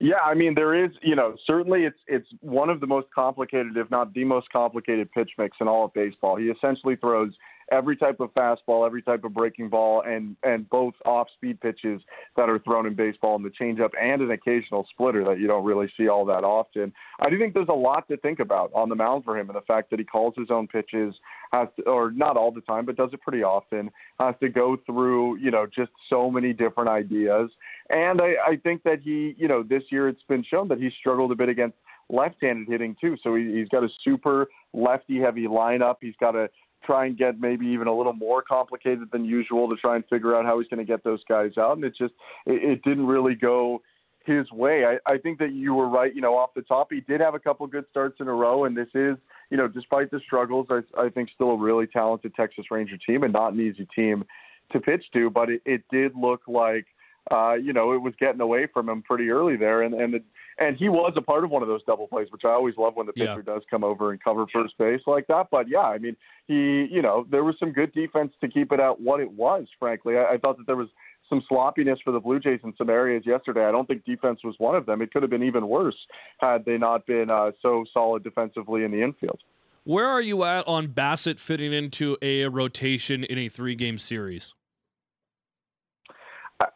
Yeah, 0.00 0.16
I 0.24 0.34
mean 0.34 0.54
there 0.54 0.84
is, 0.84 0.90
you 1.02 1.14
know, 1.14 1.36
certainly 1.46 1.84
it's 1.84 1.98
it's 2.06 2.26
one 2.40 2.70
of 2.70 2.80
the 2.80 2.86
most 2.86 3.08
complicated, 3.14 3.76
if 3.76 3.90
not 3.90 4.14
the 4.14 4.24
most 4.24 4.50
complicated 4.50 5.12
pitch 5.12 5.30
mix 5.36 5.58
in 5.60 5.68
all 5.68 5.84
of 5.84 5.92
baseball. 5.92 6.36
He 6.36 6.46
essentially 6.46 6.96
throws 6.96 7.32
every 7.70 7.96
type 7.96 8.20
of 8.20 8.32
fastball, 8.34 8.86
every 8.86 9.02
type 9.02 9.24
of 9.24 9.32
breaking 9.34 9.68
ball, 9.68 10.02
and 10.06 10.36
and 10.42 10.68
both 10.70 10.94
off-speed 11.04 11.60
pitches 11.60 12.00
that 12.36 12.48
are 12.48 12.58
thrown 12.58 12.86
in 12.86 12.94
baseball, 12.94 13.36
and 13.36 13.44
the 13.44 13.50
changeup, 13.50 13.90
and 14.00 14.22
an 14.22 14.30
occasional 14.30 14.86
splitter 14.90 15.24
that 15.24 15.38
you 15.38 15.46
don't 15.46 15.64
really 15.64 15.90
see 15.96 16.08
all 16.08 16.24
that 16.24 16.44
often. 16.44 16.92
I 17.20 17.30
do 17.30 17.38
think 17.38 17.54
there's 17.54 17.68
a 17.68 17.72
lot 17.72 18.08
to 18.08 18.16
think 18.16 18.40
about 18.40 18.70
on 18.74 18.88
the 18.88 18.94
mound 18.94 19.24
for 19.24 19.38
him, 19.38 19.48
and 19.48 19.56
the 19.56 19.62
fact 19.62 19.90
that 19.90 19.98
he 19.98 20.04
calls 20.04 20.34
his 20.36 20.50
own 20.50 20.66
pitches, 20.66 21.14
has 21.52 21.68
to, 21.76 21.82
or 21.84 22.10
not 22.10 22.36
all 22.36 22.52
the 22.52 22.60
time, 22.62 22.86
but 22.86 22.96
does 22.96 23.10
it 23.12 23.20
pretty 23.20 23.42
often. 23.42 23.90
Has 24.18 24.34
to 24.40 24.48
go 24.48 24.76
through, 24.86 25.38
you 25.38 25.50
know, 25.50 25.66
just 25.66 25.92
so 26.08 26.30
many 26.30 26.52
different 26.52 26.90
ideas, 26.90 27.50
and 27.88 28.20
I, 28.20 28.34
I 28.46 28.56
think 28.62 28.82
that 28.84 29.00
he, 29.02 29.34
you 29.38 29.48
know, 29.48 29.62
this 29.62 29.82
year 29.90 30.08
it's 30.08 30.22
been 30.28 30.44
shown 30.48 30.68
that 30.68 30.78
he 30.78 30.90
struggled 31.00 31.32
a 31.32 31.34
bit 31.34 31.48
against 31.48 31.76
left-handed 32.08 32.68
hitting 32.68 32.96
too. 33.00 33.16
So 33.22 33.36
he, 33.36 33.54
he's 33.56 33.68
got 33.68 33.84
a 33.84 33.88
super 34.04 34.48
lefty-heavy 34.72 35.46
lineup. 35.46 35.96
He's 36.00 36.16
got 36.18 36.34
a 36.34 36.50
try 36.84 37.06
and 37.06 37.16
get 37.16 37.40
maybe 37.40 37.66
even 37.66 37.86
a 37.86 37.96
little 37.96 38.12
more 38.12 38.42
complicated 38.42 39.08
than 39.12 39.24
usual 39.24 39.68
to 39.68 39.76
try 39.76 39.96
and 39.96 40.04
figure 40.08 40.34
out 40.34 40.44
how 40.44 40.58
he's 40.58 40.68
going 40.68 40.84
to 40.84 40.90
get 40.90 41.04
those 41.04 41.22
guys 41.28 41.52
out. 41.58 41.76
And 41.76 41.84
it 41.84 41.94
just 41.96 42.14
it, 42.46 42.62
it 42.62 42.82
didn't 42.82 43.06
really 43.06 43.34
go 43.34 43.82
his 44.26 44.50
way. 44.52 44.84
I, 44.84 45.12
I 45.12 45.18
think 45.18 45.38
that 45.38 45.52
you 45.52 45.74
were 45.74 45.88
right. 45.88 46.14
You 46.14 46.20
know, 46.20 46.36
off 46.36 46.50
the 46.54 46.62
top, 46.62 46.88
he 46.90 47.00
did 47.00 47.20
have 47.20 47.34
a 47.34 47.38
couple 47.38 47.66
good 47.66 47.84
starts 47.90 48.16
in 48.20 48.28
a 48.28 48.34
row, 48.34 48.64
and 48.64 48.76
this 48.76 48.88
is, 48.94 49.16
you 49.50 49.56
know, 49.56 49.66
despite 49.66 50.10
the 50.10 50.20
struggles, 50.24 50.66
I, 50.70 50.80
I 50.98 51.08
think 51.08 51.30
still 51.34 51.52
a 51.52 51.56
really 51.56 51.86
talented 51.86 52.34
Texas 52.34 52.66
Ranger 52.70 52.98
team 52.98 53.22
and 53.22 53.32
not 53.32 53.52
an 53.54 53.60
easy 53.60 53.88
team 53.94 54.24
to 54.72 54.80
pitch 54.80 55.04
to. 55.14 55.30
But 55.30 55.50
it, 55.50 55.62
it 55.64 55.82
did 55.90 56.12
look 56.14 56.42
like, 56.46 56.86
uh, 57.30 57.54
you 57.54 57.72
know, 57.72 57.92
it 57.92 58.02
was 58.02 58.14
getting 58.18 58.40
away 58.40 58.66
from 58.72 58.88
him 58.88 59.02
pretty 59.02 59.30
early 59.30 59.56
there, 59.56 59.82
and 59.82 59.94
and 59.94 60.14
the, 60.14 60.22
and 60.58 60.76
he 60.76 60.88
was 60.88 61.12
a 61.16 61.22
part 61.22 61.44
of 61.44 61.50
one 61.50 61.62
of 61.62 61.68
those 61.68 61.82
double 61.84 62.08
plays, 62.08 62.28
which 62.30 62.42
I 62.44 62.50
always 62.50 62.76
love 62.76 62.96
when 62.96 63.06
the 63.06 63.12
pitcher 63.12 63.42
yeah. 63.46 63.54
does 63.54 63.62
come 63.70 63.84
over 63.84 64.10
and 64.10 64.22
cover 64.22 64.46
first 64.52 64.76
base 64.78 65.02
like 65.06 65.26
that. 65.28 65.48
But 65.50 65.68
yeah, 65.68 65.78
I 65.80 65.98
mean, 65.98 66.16
he, 66.48 66.88
you 66.90 67.02
know, 67.02 67.26
there 67.30 67.44
was 67.44 67.54
some 67.58 67.72
good 67.72 67.92
defense 67.92 68.32
to 68.40 68.48
keep 68.48 68.72
it 68.72 68.80
at 68.80 69.00
what 69.00 69.20
it 69.20 69.32
was. 69.32 69.66
Frankly, 69.78 70.16
I, 70.16 70.34
I 70.34 70.38
thought 70.38 70.58
that 70.58 70.66
there 70.66 70.76
was 70.76 70.88
some 71.28 71.42
sloppiness 71.48 72.00
for 72.02 72.12
the 72.12 72.20
Blue 72.20 72.40
Jays 72.40 72.60
in 72.64 72.74
some 72.76 72.90
areas 72.90 73.22
yesterday. 73.24 73.64
I 73.64 73.70
don't 73.70 73.86
think 73.86 74.04
defense 74.04 74.40
was 74.42 74.56
one 74.58 74.74
of 74.74 74.84
them. 74.84 75.00
It 75.00 75.12
could 75.12 75.22
have 75.22 75.30
been 75.30 75.44
even 75.44 75.68
worse 75.68 75.96
had 76.38 76.64
they 76.64 76.76
not 76.76 77.06
been 77.06 77.30
uh, 77.30 77.52
so 77.62 77.84
solid 77.94 78.24
defensively 78.24 78.82
in 78.82 78.90
the 78.90 79.02
infield. 79.02 79.38
Where 79.84 80.06
are 80.06 80.20
you 80.20 80.44
at 80.44 80.66
on 80.68 80.88
Bassitt 80.88 81.38
fitting 81.38 81.72
into 81.72 82.18
a 82.20 82.46
rotation 82.46 83.24
in 83.24 83.38
a 83.38 83.48
three-game 83.48 83.98
series? 83.98 84.54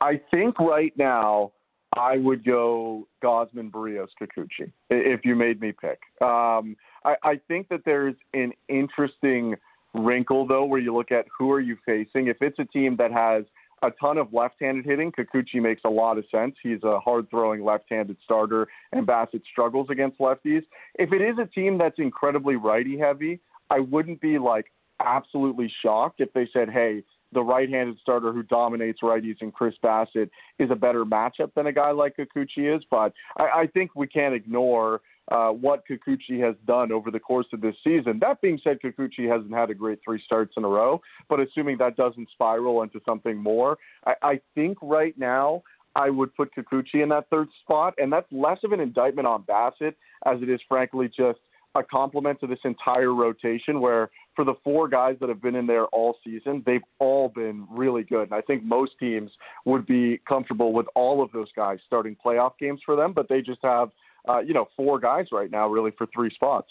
I 0.00 0.20
think 0.30 0.58
right 0.58 0.92
now 0.96 1.52
I 1.96 2.16
would 2.16 2.44
go 2.44 3.06
Gausman, 3.22 3.70
Berrios, 3.70 4.08
Kikuchi 4.20 4.72
if 4.90 5.24
you 5.24 5.36
made 5.36 5.60
me 5.60 5.72
pick. 5.72 6.00
Um, 6.20 6.76
I, 7.04 7.16
I 7.22 7.40
think 7.48 7.68
that 7.68 7.82
there's 7.84 8.16
an 8.32 8.52
interesting 8.68 9.54
wrinkle 9.94 10.46
though, 10.46 10.64
where 10.64 10.80
you 10.80 10.94
look 10.94 11.12
at 11.12 11.26
who 11.36 11.50
are 11.52 11.60
you 11.60 11.76
facing. 11.86 12.26
If 12.28 12.38
it's 12.40 12.58
a 12.58 12.64
team 12.64 12.96
that 12.96 13.12
has 13.12 13.44
a 13.82 13.90
ton 14.00 14.18
of 14.18 14.32
left-handed 14.32 14.84
hitting, 14.84 15.12
Kikuchi 15.12 15.60
makes 15.60 15.82
a 15.84 15.90
lot 15.90 16.16
of 16.16 16.24
sense. 16.30 16.54
He's 16.62 16.82
a 16.82 16.98
hard-throwing 17.00 17.62
left-handed 17.62 18.16
starter, 18.24 18.66
and 18.92 19.06
Bassitt 19.06 19.42
struggles 19.50 19.88
against 19.90 20.18
lefties. 20.18 20.62
If 20.94 21.12
it 21.12 21.20
is 21.20 21.36
a 21.38 21.46
team 21.46 21.76
that's 21.76 21.98
incredibly 21.98 22.56
righty-heavy, 22.56 23.40
I 23.70 23.80
wouldn't 23.80 24.20
be 24.20 24.38
like 24.38 24.66
absolutely 25.04 25.70
shocked 25.82 26.20
if 26.20 26.32
they 26.32 26.48
said, 26.52 26.70
"Hey, 26.70 27.02
the 27.34 27.42
right-handed 27.42 27.98
starter 28.00 28.32
who 28.32 28.42
dominates 28.42 29.00
righties 29.02 29.36
and 29.40 29.52
Chris 29.52 29.74
Bassitt 29.82 30.30
is 30.58 30.70
a 30.70 30.76
better 30.76 31.04
matchup 31.04 31.52
than 31.54 31.66
a 31.66 31.72
guy 31.72 31.90
like 31.90 32.16
Kikuchi 32.16 32.74
is. 32.74 32.82
But 32.90 33.12
I, 33.36 33.62
I 33.62 33.66
think 33.66 33.90
we 33.94 34.06
can't 34.06 34.34
ignore 34.34 35.00
uh, 35.30 35.48
what 35.48 35.82
Kikuchi 35.88 36.40
has 36.40 36.54
done 36.66 36.92
over 36.92 37.10
the 37.10 37.20
course 37.20 37.46
of 37.52 37.60
this 37.60 37.74
season. 37.82 38.18
That 38.20 38.40
being 38.40 38.60
said, 38.62 38.78
Kikuchi 38.82 39.30
hasn't 39.30 39.52
had 39.52 39.70
a 39.70 39.74
great 39.74 39.98
three 40.04 40.22
starts 40.24 40.54
in 40.56 40.64
a 40.64 40.68
row, 40.68 41.00
but 41.28 41.40
assuming 41.40 41.78
that 41.78 41.96
doesn't 41.96 42.28
spiral 42.32 42.82
into 42.82 43.00
something 43.04 43.36
more, 43.36 43.78
I, 44.06 44.14
I 44.22 44.40
think 44.54 44.78
right 44.82 45.16
now 45.18 45.62
I 45.96 46.10
would 46.10 46.34
put 46.34 46.54
Kikuchi 46.54 47.02
in 47.02 47.08
that 47.10 47.28
third 47.30 47.48
spot, 47.62 47.94
and 47.98 48.12
that's 48.12 48.30
less 48.30 48.58
of 48.64 48.72
an 48.72 48.80
indictment 48.80 49.26
on 49.26 49.42
Bassitt 49.42 49.94
as 50.26 50.42
it 50.42 50.48
is, 50.48 50.60
frankly, 50.68 51.08
just– 51.08 51.38
a 51.74 51.82
compliment 51.82 52.40
to 52.40 52.46
this 52.46 52.58
entire 52.64 53.12
rotation 53.12 53.80
where 53.80 54.10
for 54.34 54.44
the 54.44 54.54
four 54.62 54.88
guys 54.88 55.16
that 55.20 55.28
have 55.28 55.42
been 55.42 55.54
in 55.54 55.66
there 55.66 55.86
all 55.86 56.16
season, 56.24 56.62
they've 56.66 56.82
all 56.98 57.28
been 57.28 57.66
really 57.70 58.02
good. 58.02 58.24
And 58.24 58.34
I 58.34 58.40
think 58.40 58.64
most 58.64 58.92
teams 58.98 59.30
would 59.64 59.86
be 59.86 60.20
comfortable 60.28 60.72
with 60.72 60.86
all 60.94 61.22
of 61.22 61.32
those 61.32 61.48
guys 61.54 61.78
starting 61.86 62.16
playoff 62.24 62.52
games 62.58 62.80
for 62.84 62.96
them, 62.96 63.12
but 63.12 63.28
they 63.28 63.40
just 63.40 63.60
have, 63.62 63.90
uh, 64.28 64.40
you 64.40 64.54
know, 64.54 64.68
four 64.76 64.98
guys 64.98 65.26
right 65.32 65.50
now 65.50 65.68
really 65.68 65.92
for 65.96 66.06
three 66.14 66.30
spots. 66.34 66.68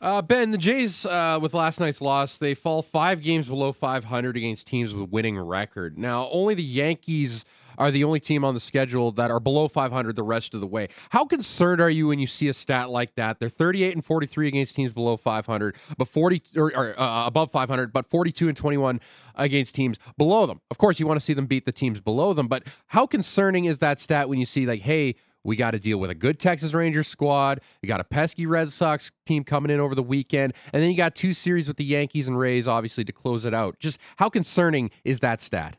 Uh, 0.00 0.22
ben, 0.22 0.52
the 0.52 0.58
Jays, 0.58 1.04
uh, 1.06 1.38
with 1.42 1.54
last 1.54 1.80
night's 1.80 2.00
loss, 2.00 2.36
they 2.36 2.54
fall 2.54 2.82
five 2.82 3.20
games 3.20 3.48
below 3.48 3.72
500 3.72 4.36
against 4.36 4.68
teams 4.68 4.94
with 4.94 5.02
a 5.02 5.06
winning 5.06 5.36
record. 5.38 5.98
Now, 5.98 6.28
only 6.30 6.54
the 6.54 6.62
Yankees 6.62 7.44
are 7.78 7.90
the 7.90 8.04
only 8.04 8.20
team 8.20 8.44
on 8.44 8.52
the 8.52 8.60
schedule 8.60 9.12
that 9.12 9.30
are 9.30 9.40
below 9.40 9.68
500 9.68 10.16
the 10.16 10.22
rest 10.22 10.52
of 10.52 10.60
the 10.60 10.66
way. 10.66 10.88
How 11.10 11.24
concerned 11.24 11.80
are 11.80 11.88
you 11.88 12.08
when 12.08 12.18
you 12.18 12.26
see 12.26 12.48
a 12.48 12.52
stat 12.52 12.90
like 12.90 13.14
that? 13.14 13.38
They're 13.40 13.48
38 13.48 13.94
and 13.94 14.04
43 14.04 14.48
against 14.48 14.74
teams 14.74 14.92
below 14.92 15.16
500, 15.16 15.76
but 15.96 16.08
40 16.08 16.42
or, 16.56 16.76
or 16.76 17.00
uh, 17.00 17.26
above 17.26 17.50
500, 17.50 17.92
but 17.92 18.06
42 18.10 18.48
and 18.48 18.56
21 18.56 19.00
against 19.36 19.74
teams 19.74 19.98
below 20.18 20.44
them. 20.44 20.60
Of 20.70 20.78
course, 20.78 21.00
you 21.00 21.06
want 21.06 21.20
to 21.20 21.24
see 21.24 21.32
them 21.32 21.46
beat 21.46 21.64
the 21.64 21.72
teams 21.72 22.00
below 22.00 22.32
them, 22.34 22.48
but 22.48 22.64
how 22.88 23.06
concerning 23.06 23.64
is 23.64 23.78
that 23.78 23.98
stat 23.98 24.28
when 24.28 24.38
you 24.38 24.44
see 24.44 24.66
like, 24.66 24.82
hey, 24.82 25.14
we 25.44 25.56
got 25.56 25.70
to 25.70 25.78
deal 25.78 25.98
with 25.98 26.10
a 26.10 26.14
good 26.14 26.38
Texas 26.38 26.74
Rangers 26.74 27.06
squad. 27.06 27.60
You 27.80 27.88
got 27.88 28.00
a 28.00 28.04
pesky 28.04 28.44
Red 28.44 28.70
Sox 28.70 29.10
team 29.24 29.44
coming 29.44 29.70
in 29.70 29.80
over 29.80 29.94
the 29.94 30.02
weekend. 30.02 30.52
And 30.72 30.82
then 30.82 30.90
you 30.90 30.96
got 30.96 31.14
two 31.14 31.32
series 31.32 31.68
with 31.68 31.76
the 31.76 31.84
Yankees 31.84 32.28
and 32.28 32.38
Rays, 32.38 32.66
obviously, 32.68 33.04
to 33.04 33.12
close 33.12 33.44
it 33.44 33.54
out. 33.54 33.78
Just 33.78 33.98
how 34.16 34.28
concerning 34.28 34.90
is 35.04 35.20
that 35.20 35.40
stat? 35.40 35.76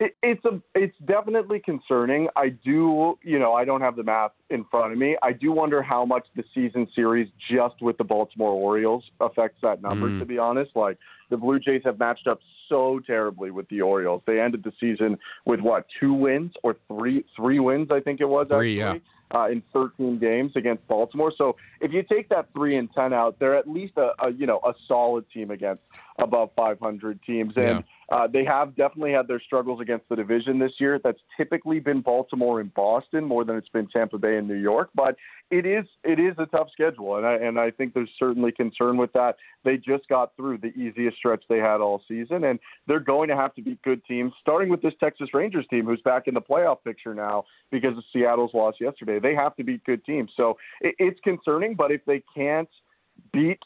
It, 0.00 0.16
it's 0.22 0.44
a 0.44 0.60
it's 0.74 0.96
definitely 1.04 1.60
concerning. 1.60 2.28
I 2.34 2.48
do, 2.48 3.16
you 3.22 3.38
know, 3.38 3.52
I 3.52 3.64
don't 3.64 3.80
have 3.80 3.94
the 3.94 4.02
math 4.02 4.32
in 4.50 4.64
front 4.70 4.92
of 4.92 4.98
me. 4.98 5.16
I 5.22 5.32
do 5.32 5.52
wonder 5.52 5.82
how 5.82 6.04
much 6.04 6.26
the 6.34 6.42
season 6.52 6.88
series 6.96 7.28
just 7.50 7.80
with 7.80 7.96
the 7.98 8.04
Baltimore 8.04 8.50
Orioles 8.52 9.04
affects 9.20 9.58
that 9.62 9.82
number. 9.82 10.08
Mm. 10.08 10.18
To 10.18 10.24
be 10.24 10.36
honest, 10.36 10.72
like 10.74 10.98
the 11.30 11.36
Blue 11.36 11.60
Jays 11.60 11.82
have 11.84 11.98
matched 11.98 12.26
up 12.26 12.40
so 12.68 13.00
terribly 13.06 13.52
with 13.52 13.68
the 13.68 13.82
Orioles. 13.82 14.22
They 14.26 14.40
ended 14.40 14.64
the 14.64 14.72
season 14.80 15.16
with 15.46 15.60
what 15.60 15.86
two 16.00 16.12
wins 16.12 16.52
or 16.64 16.76
three 16.88 17.24
three 17.36 17.60
wins, 17.60 17.88
I 17.92 18.00
think 18.00 18.20
it 18.20 18.28
was. 18.28 18.48
Three, 18.48 18.82
actually. 18.82 18.98
yeah 18.98 19.10
uh, 19.34 19.48
in 19.50 19.62
13 19.72 20.18
games 20.18 20.52
against 20.54 20.86
Baltimore. 20.86 21.32
So 21.36 21.56
if 21.80 21.92
you 21.92 22.02
take 22.02 22.28
that 22.28 22.48
three 22.54 22.76
and 22.76 22.88
10 22.92 23.12
out, 23.12 23.38
they're 23.38 23.56
at 23.56 23.68
least 23.68 23.94
a, 23.96 24.10
a 24.22 24.32
you 24.32 24.46
know 24.46 24.60
a 24.64 24.72
solid 24.86 25.24
team 25.32 25.50
against 25.50 25.82
above 26.18 26.50
500 26.54 27.20
teams, 27.22 27.56
and 27.56 27.82
Yeah. 28.10 28.16
uh, 28.16 28.26
they 28.28 28.44
have 28.44 28.76
definitely 28.76 29.12
had 29.12 29.26
their 29.26 29.40
struggles 29.40 29.80
against 29.80 30.08
the 30.08 30.14
division 30.14 30.58
this 30.58 30.78
year. 30.78 31.00
That's 31.02 31.20
typically 31.36 31.80
been 31.80 32.02
Baltimore 32.02 32.60
and 32.60 32.72
Boston 32.72 33.24
more 33.24 33.44
than 33.44 33.56
it's 33.56 33.68
been 33.68 33.88
Tampa 33.88 34.18
Bay 34.18 34.36
and 34.36 34.46
New 34.46 34.54
York, 34.54 34.90
but 34.94 35.16
it 35.50 35.66
is 35.66 35.84
it 36.04 36.18
is 36.18 36.34
a 36.38 36.46
tough 36.46 36.70
schedule, 36.72 37.16
and 37.16 37.26
I 37.26 37.34
and 37.34 37.58
I 37.58 37.70
think 37.70 37.94
there's 37.94 38.10
certainly 38.18 38.52
concern 38.52 38.96
with 38.96 39.12
that. 39.12 39.36
They 39.64 39.76
just 39.76 40.06
got 40.08 40.34
through 40.36 40.58
the 40.58 40.68
easiest 40.68 41.16
stretch 41.16 41.44
they 41.48 41.58
had 41.58 41.80
all 41.80 42.02
season, 42.06 42.44
and 42.44 42.58
they're 42.86 43.00
going 43.00 43.28
to 43.28 43.36
have 43.36 43.54
to 43.56 43.62
beat 43.62 43.82
good 43.82 44.04
teams, 44.04 44.32
starting 44.40 44.68
with 44.68 44.82
this 44.82 44.94
Texas 45.00 45.34
Rangers 45.34 45.66
team, 45.68 45.84
who's 45.84 46.00
back 46.02 46.28
in 46.28 46.34
the 46.34 46.40
playoff 46.40 46.82
picture 46.84 47.14
now 47.14 47.44
because 47.70 47.96
of 47.98 48.04
Seattle's 48.12 48.54
loss 48.54 48.74
yesterday. 48.80 49.18
They 49.18 49.34
have 49.34 49.56
to 49.56 49.64
beat 49.64 49.84
good 49.84 50.04
teams, 50.04 50.30
so 50.36 50.56
it, 50.80 50.94
it's 50.98 51.20
concerning. 51.20 51.74
But 51.74 51.90
if 51.90 52.04
they 52.04 52.22
can't 52.34 52.68
beat 53.32 53.60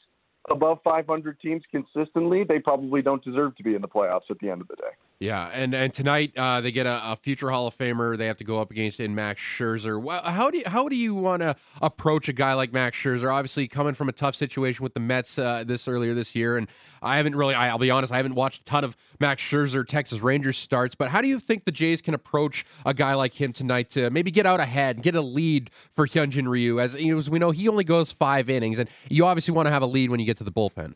above 0.50 0.78
500 0.82 1.40
teams 1.40 1.62
consistently, 1.70 2.44
they 2.44 2.58
probably 2.58 3.02
don't 3.02 3.24
deserve 3.24 3.56
to 3.56 3.62
be 3.62 3.74
in 3.74 3.82
the 3.82 3.88
playoffs 3.88 4.30
at 4.30 4.38
the 4.40 4.50
end 4.50 4.60
of 4.60 4.68
the 4.68 4.76
day. 4.76 4.90
Yeah, 5.20 5.50
and 5.52 5.74
and 5.74 5.92
tonight 5.92 6.32
uh, 6.36 6.60
they 6.60 6.70
get 6.70 6.86
a, 6.86 7.12
a 7.12 7.16
future 7.16 7.50
Hall 7.50 7.66
of 7.66 7.76
Famer. 7.76 8.16
They 8.16 8.26
have 8.26 8.36
to 8.36 8.44
go 8.44 8.60
up 8.60 8.70
against 8.70 9.00
in 9.00 9.16
Max 9.16 9.40
Scherzer. 9.40 10.00
How 10.22 10.48
do 10.48 10.58
you, 10.58 10.64
how 10.66 10.88
do 10.88 10.94
you 10.94 11.12
want 11.12 11.42
to 11.42 11.56
approach 11.82 12.28
a 12.28 12.32
guy 12.32 12.54
like 12.54 12.72
Max 12.72 12.96
Scherzer? 12.96 13.32
Obviously, 13.32 13.66
coming 13.66 13.94
from 13.94 14.08
a 14.08 14.12
tough 14.12 14.36
situation 14.36 14.84
with 14.84 14.94
the 14.94 15.00
Mets 15.00 15.36
uh, 15.36 15.64
this 15.66 15.88
earlier 15.88 16.14
this 16.14 16.36
year, 16.36 16.56
and 16.56 16.68
I 17.02 17.16
haven't 17.16 17.34
really. 17.34 17.54
I, 17.54 17.68
I'll 17.68 17.78
be 17.78 17.90
honest, 17.90 18.12
I 18.12 18.16
haven't 18.16 18.36
watched 18.36 18.62
a 18.62 18.64
ton 18.64 18.84
of 18.84 18.96
Max 19.18 19.42
Scherzer 19.42 19.84
Texas 19.84 20.20
Rangers 20.20 20.56
starts. 20.56 20.94
But 20.94 21.08
how 21.08 21.20
do 21.20 21.26
you 21.26 21.40
think 21.40 21.64
the 21.64 21.72
Jays 21.72 22.00
can 22.00 22.14
approach 22.14 22.64
a 22.86 22.94
guy 22.94 23.14
like 23.14 23.34
him 23.34 23.52
tonight 23.52 23.90
to 23.90 24.10
maybe 24.10 24.30
get 24.30 24.46
out 24.46 24.60
ahead, 24.60 25.02
get 25.02 25.16
a 25.16 25.20
lead 25.20 25.70
for 25.90 26.06
Hyunjin 26.06 26.48
Ryu? 26.48 26.80
As, 26.80 26.94
as 26.94 27.28
we 27.28 27.40
know, 27.40 27.50
he 27.50 27.68
only 27.68 27.84
goes 27.84 28.12
five 28.12 28.48
innings, 28.48 28.78
and 28.78 28.88
you 29.08 29.26
obviously 29.26 29.52
want 29.52 29.66
to 29.66 29.70
have 29.70 29.82
a 29.82 29.86
lead 29.86 30.10
when 30.10 30.20
you 30.20 30.26
get 30.26 30.37
to 30.38 30.44
the 30.44 30.52
bullpen. 30.52 30.94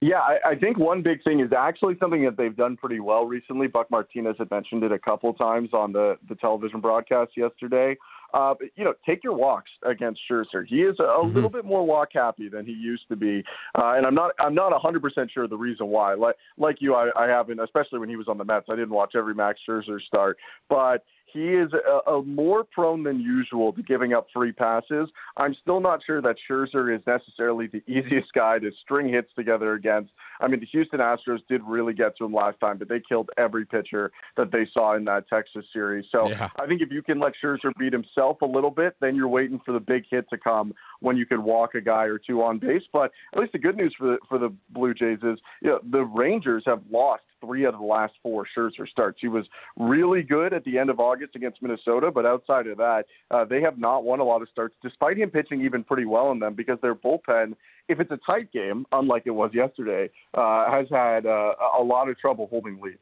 Yeah, 0.00 0.18
I, 0.18 0.50
I 0.50 0.54
think 0.56 0.78
one 0.78 1.02
big 1.02 1.22
thing 1.24 1.40
is 1.40 1.50
actually 1.56 1.94
something 1.98 2.24
that 2.24 2.36
they've 2.36 2.54
done 2.54 2.76
pretty 2.76 3.00
well 3.00 3.24
recently. 3.24 3.68
Buck 3.68 3.90
Martinez 3.90 4.36
had 4.38 4.50
mentioned 4.50 4.82
it 4.82 4.92
a 4.92 4.98
couple 4.98 5.32
times 5.32 5.70
on 5.72 5.92
the, 5.92 6.18
the 6.28 6.34
television 6.34 6.80
broadcast 6.80 7.32
yesterday. 7.36 7.96
Uh, 8.34 8.52
but, 8.58 8.68
you 8.74 8.84
know, 8.84 8.92
take 9.06 9.22
your 9.22 9.32
walks 9.32 9.70
against 9.88 10.20
Scherzer. 10.28 10.66
He 10.66 10.82
is 10.82 10.96
a, 10.98 11.04
a 11.04 11.24
little 11.24 11.48
bit 11.48 11.64
more 11.64 11.86
walk 11.86 12.08
happy 12.12 12.48
than 12.48 12.66
he 12.66 12.72
used 12.72 13.04
to 13.08 13.16
be, 13.16 13.44
uh, 13.78 13.94
and 13.94 14.04
I'm 14.04 14.14
not 14.14 14.32
I'm 14.40 14.56
not 14.56 14.72
100 14.72 15.00
percent 15.00 15.30
sure 15.32 15.46
the 15.46 15.56
reason 15.56 15.86
why. 15.86 16.14
Like 16.14 16.34
like 16.58 16.78
you, 16.80 16.94
I, 16.94 17.10
I 17.16 17.28
haven't, 17.28 17.60
especially 17.60 18.00
when 18.00 18.08
he 18.08 18.16
was 18.16 18.26
on 18.26 18.36
the 18.36 18.44
Mets. 18.44 18.66
I 18.68 18.74
didn't 18.74 18.90
watch 18.90 19.12
every 19.14 19.34
Max 19.34 19.60
Scherzer 19.68 20.00
start, 20.02 20.36
but 20.68 21.04
he 21.34 21.48
is 21.48 21.70
a, 21.72 22.10
a 22.12 22.22
more 22.22 22.62
prone 22.62 23.02
than 23.02 23.20
usual 23.20 23.72
to 23.72 23.82
giving 23.82 24.12
up 24.12 24.28
free 24.32 24.52
passes. 24.52 25.08
I'm 25.36 25.54
still 25.60 25.80
not 25.80 26.00
sure 26.06 26.22
that 26.22 26.36
Scherzer 26.48 26.94
is 26.96 27.02
necessarily 27.06 27.66
the 27.66 27.82
easiest 27.88 28.32
guy 28.32 28.60
to 28.60 28.70
string 28.82 29.08
hits 29.08 29.28
together 29.34 29.74
against. 29.74 30.12
I 30.40 30.46
mean, 30.46 30.60
the 30.60 30.66
Houston 30.66 31.00
Astros 31.00 31.40
did 31.48 31.60
really 31.66 31.92
get 31.92 32.16
to 32.18 32.24
him 32.24 32.32
last 32.32 32.60
time, 32.60 32.78
but 32.78 32.88
they 32.88 33.00
killed 33.06 33.30
every 33.36 33.66
pitcher 33.66 34.12
that 34.36 34.52
they 34.52 34.66
saw 34.72 34.96
in 34.96 35.04
that 35.06 35.28
Texas 35.28 35.64
series. 35.72 36.06
So 36.12 36.28
Yeah. 36.28 36.48
I 36.56 36.66
think 36.66 36.80
if 36.80 36.92
you 36.92 37.02
can 37.02 37.18
let 37.18 37.32
Scherzer 37.42 37.72
beat 37.78 37.92
himself 37.92 38.40
a 38.42 38.46
little 38.46 38.70
bit, 38.70 38.94
then 39.00 39.16
you're 39.16 39.28
waiting 39.28 39.60
for 39.66 39.72
the 39.72 39.80
big 39.80 40.04
hit 40.08 40.30
to 40.30 40.38
come 40.38 40.72
when 41.00 41.16
you 41.16 41.26
can 41.26 41.42
walk 41.42 41.74
a 41.74 41.80
guy 41.80 42.04
or 42.04 42.18
two 42.18 42.42
on 42.42 42.58
base. 42.58 42.82
But 42.92 43.10
at 43.32 43.40
least 43.40 43.52
the 43.52 43.58
good 43.58 43.76
news 43.76 43.94
for 43.98 44.06
the 44.06 44.18
for 44.28 44.38
the 44.38 44.54
Blue 44.70 44.94
Jays 44.94 45.18
is, 45.22 45.38
you 45.62 45.70
know, 45.70 45.80
the 45.90 46.04
Rangers 46.04 46.62
have 46.66 46.82
lost 46.90 47.22
three 47.44 47.66
out 47.66 47.74
of 47.74 47.80
the 47.80 47.86
last 47.86 48.14
four 48.22 48.46
Scherzer 48.56 48.88
starts. 48.88 49.18
He 49.20 49.28
was 49.28 49.44
really 49.76 50.22
good 50.22 50.52
at 50.52 50.64
the 50.64 50.78
end 50.78 50.90
of 50.90 51.00
August 51.00 51.36
against 51.36 51.62
Minnesota, 51.62 52.10
but 52.10 52.26
outside 52.26 52.66
of 52.66 52.78
that, 52.78 53.04
uh, 53.30 53.44
they 53.44 53.60
have 53.60 53.78
not 53.78 54.04
won 54.04 54.20
a 54.20 54.24
lot 54.24 54.42
of 54.42 54.48
starts, 54.50 54.74
despite 54.82 55.16
him 55.16 55.30
pitching 55.30 55.62
even 55.64 55.84
pretty 55.84 56.04
well 56.04 56.30
in 56.32 56.38
them, 56.38 56.54
because 56.54 56.78
their 56.82 56.94
bullpen, 56.94 57.54
if 57.88 58.00
it's 58.00 58.10
a 58.10 58.18
tight 58.26 58.52
game, 58.52 58.86
unlike 58.92 59.22
it 59.26 59.30
was 59.30 59.50
yesterday, 59.52 60.10
uh, 60.34 60.70
has 60.70 60.86
had 60.90 61.26
uh, 61.26 61.54
a 61.78 61.82
lot 61.82 62.08
of 62.08 62.18
trouble 62.18 62.46
holding 62.48 62.80
leads. 62.80 62.98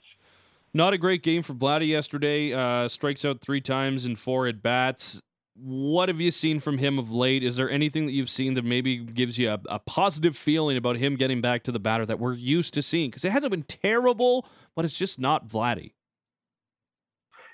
Not 0.74 0.94
a 0.94 0.98
great 0.98 1.22
game 1.22 1.42
for 1.42 1.52
Vladdy 1.52 1.88
yesterday. 1.88 2.52
Uh, 2.52 2.88
strikes 2.88 3.24
out 3.24 3.40
three 3.40 3.60
times 3.60 4.06
in 4.06 4.16
four 4.16 4.46
at 4.46 4.62
bats. 4.62 5.20
What 5.54 6.08
have 6.08 6.20
you 6.20 6.30
seen 6.30 6.60
from 6.60 6.78
him 6.78 6.98
of 6.98 7.12
late? 7.12 7.44
Is 7.44 7.56
there 7.56 7.70
anything 7.70 8.06
that 8.06 8.12
you've 8.12 8.30
seen 8.30 8.54
that 8.54 8.64
maybe 8.64 8.96
gives 8.96 9.36
you 9.38 9.50
a, 9.50 9.60
a 9.68 9.78
positive 9.78 10.36
feeling 10.36 10.78
about 10.78 10.96
him 10.96 11.16
getting 11.16 11.42
back 11.42 11.62
to 11.64 11.72
the 11.72 11.78
batter 11.78 12.06
that 12.06 12.18
we're 12.18 12.32
used 12.32 12.72
to 12.74 12.82
seeing? 12.82 13.10
Because 13.10 13.24
it 13.24 13.32
hasn't 13.32 13.50
been 13.50 13.64
terrible, 13.64 14.46
but 14.74 14.84
it's 14.84 14.96
just 14.96 15.18
not 15.18 15.48
Vladdy. 15.48 15.92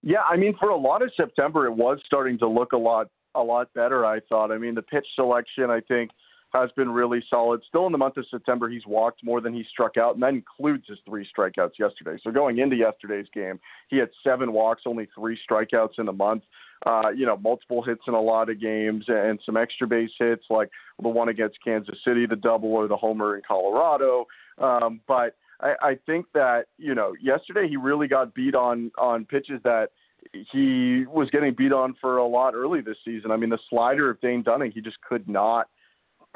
Yeah, 0.03 0.21
I 0.31 0.37
mean, 0.37 0.55
for 0.59 0.69
a 0.69 0.77
lot 0.77 1.03
of 1.03 1.11
September, 1.17 1.67
it 1.67 1.73
was 1.73 1.99
starting 2.07 2.39
to 2.39 2.49
look 2.49 2.73
a 2.73 2.77
lot 2.77 3.09
a 3.35 3.43
lot 3.43 3.73
better. 3.75 4.07
I 4.07 4.21
thought. 4.29 4.53
I 4.53 4.59
mean, 4.59 4.75
the 4.75 4.83
pitch 4.83 5.07
selection, 5.17 5.71
I 5.71 5.81
think, 5.81 6.11
has 6.53 6.71
been 6.77 6.91
really 6.91 7.23
solid. 7.29 7.63
Still 7.69 7.87
in 7.87 7.93
the 7.93 7.99
month 7.99 8.17
of 8.17 8.25
September, 8.31 8.69
he's 8.69 8.87
walked 8.87 9.25
more 9.25 9.41
than 9.41 9.53
he 9.53 9.65
struck 9.71 9.97
out, 9.97 10.15
and 10.15 10.23
that 10.23 10.31
includes 10.31 10.85
his 10.89 10.99
three 11.07 11.27
strikeouts 11.37 11.79
yesterday. 11.79 12.19
So 12.23 12.31
going 12.31 12.59
into 12.59 12.77
yesterday's 12.77 13.27
game, 13.35 13.61
he 13.91 13.99
had 13.99 14.09
seven 14.25 14.53
walks, 14.53 14.83
only 14.87 15.09
three 15.15 15.39
strikeouts 15.51 15.99
in 15.99 16.07
the 16.07 16.13
month. 16.13 16.45
Uh, 16.87 17.11
you 17.15 17.27
know, 17.27 17.37
multiple 17.37 17.83
hits 17.83 18.03
in 18.07 18.15
a 18.15 18.21
lot 18.21 18.49
of 18.49 18.61
games 18.61 19.05
and 19.09 19.41
some 19.45 19.57
extra 19.57 19.87
base 19.87 20.11
hits, 20.19 20.45
like 20.49 20.71
the 21.03 21.09
one 21.09 21.29
against 21.29 21.59
Kansas 21.65 21.97
City, 22.07 22.25
the 22.25 22.37
double 22.37 22.71
or 22.71 22.87
the 22.87 22.97
homer 22.97 23.37
in 23.37 23.43
Colorado. 23.47 24.27
Um, 24.59 25.01
but 25.09 25.37
I, 25.61 25.75
I 25.83 25.99
think 26.07 26.27
that 26.35 26.67
you 26.79 26.95
know, 26.95 27.15
yesterday 27.21 27.67
he 27.69 27.77
really 27.77 28.07
got 28.07 28.35
beat 28.35 28.55
on 28.55 28.93
on 28.97 29.25
pitches 29.25 29.61
that 29.65 29.89
he 30.33 31.05
was 31.09 31.29
getting 31.31 31.55
beat 31.55 31.73
on 31.73 31.95
for 32.01 32.19
a 32.19 32.27
lot 32.27 32.55
early 32.55 32.81
this 32.81 32.97
season. 33.05 33.31
I 33.31 33.37
mean, 33.37 33.51
the 33.51 33.59
slider 33.71 34.11
of 34.11 34.21
Dane 34.21 34.43
Dunning, 34.43 34.73
he 34.73 34.81
just 34.81 35.01
could 35.01 35.29
not 35.29 35.69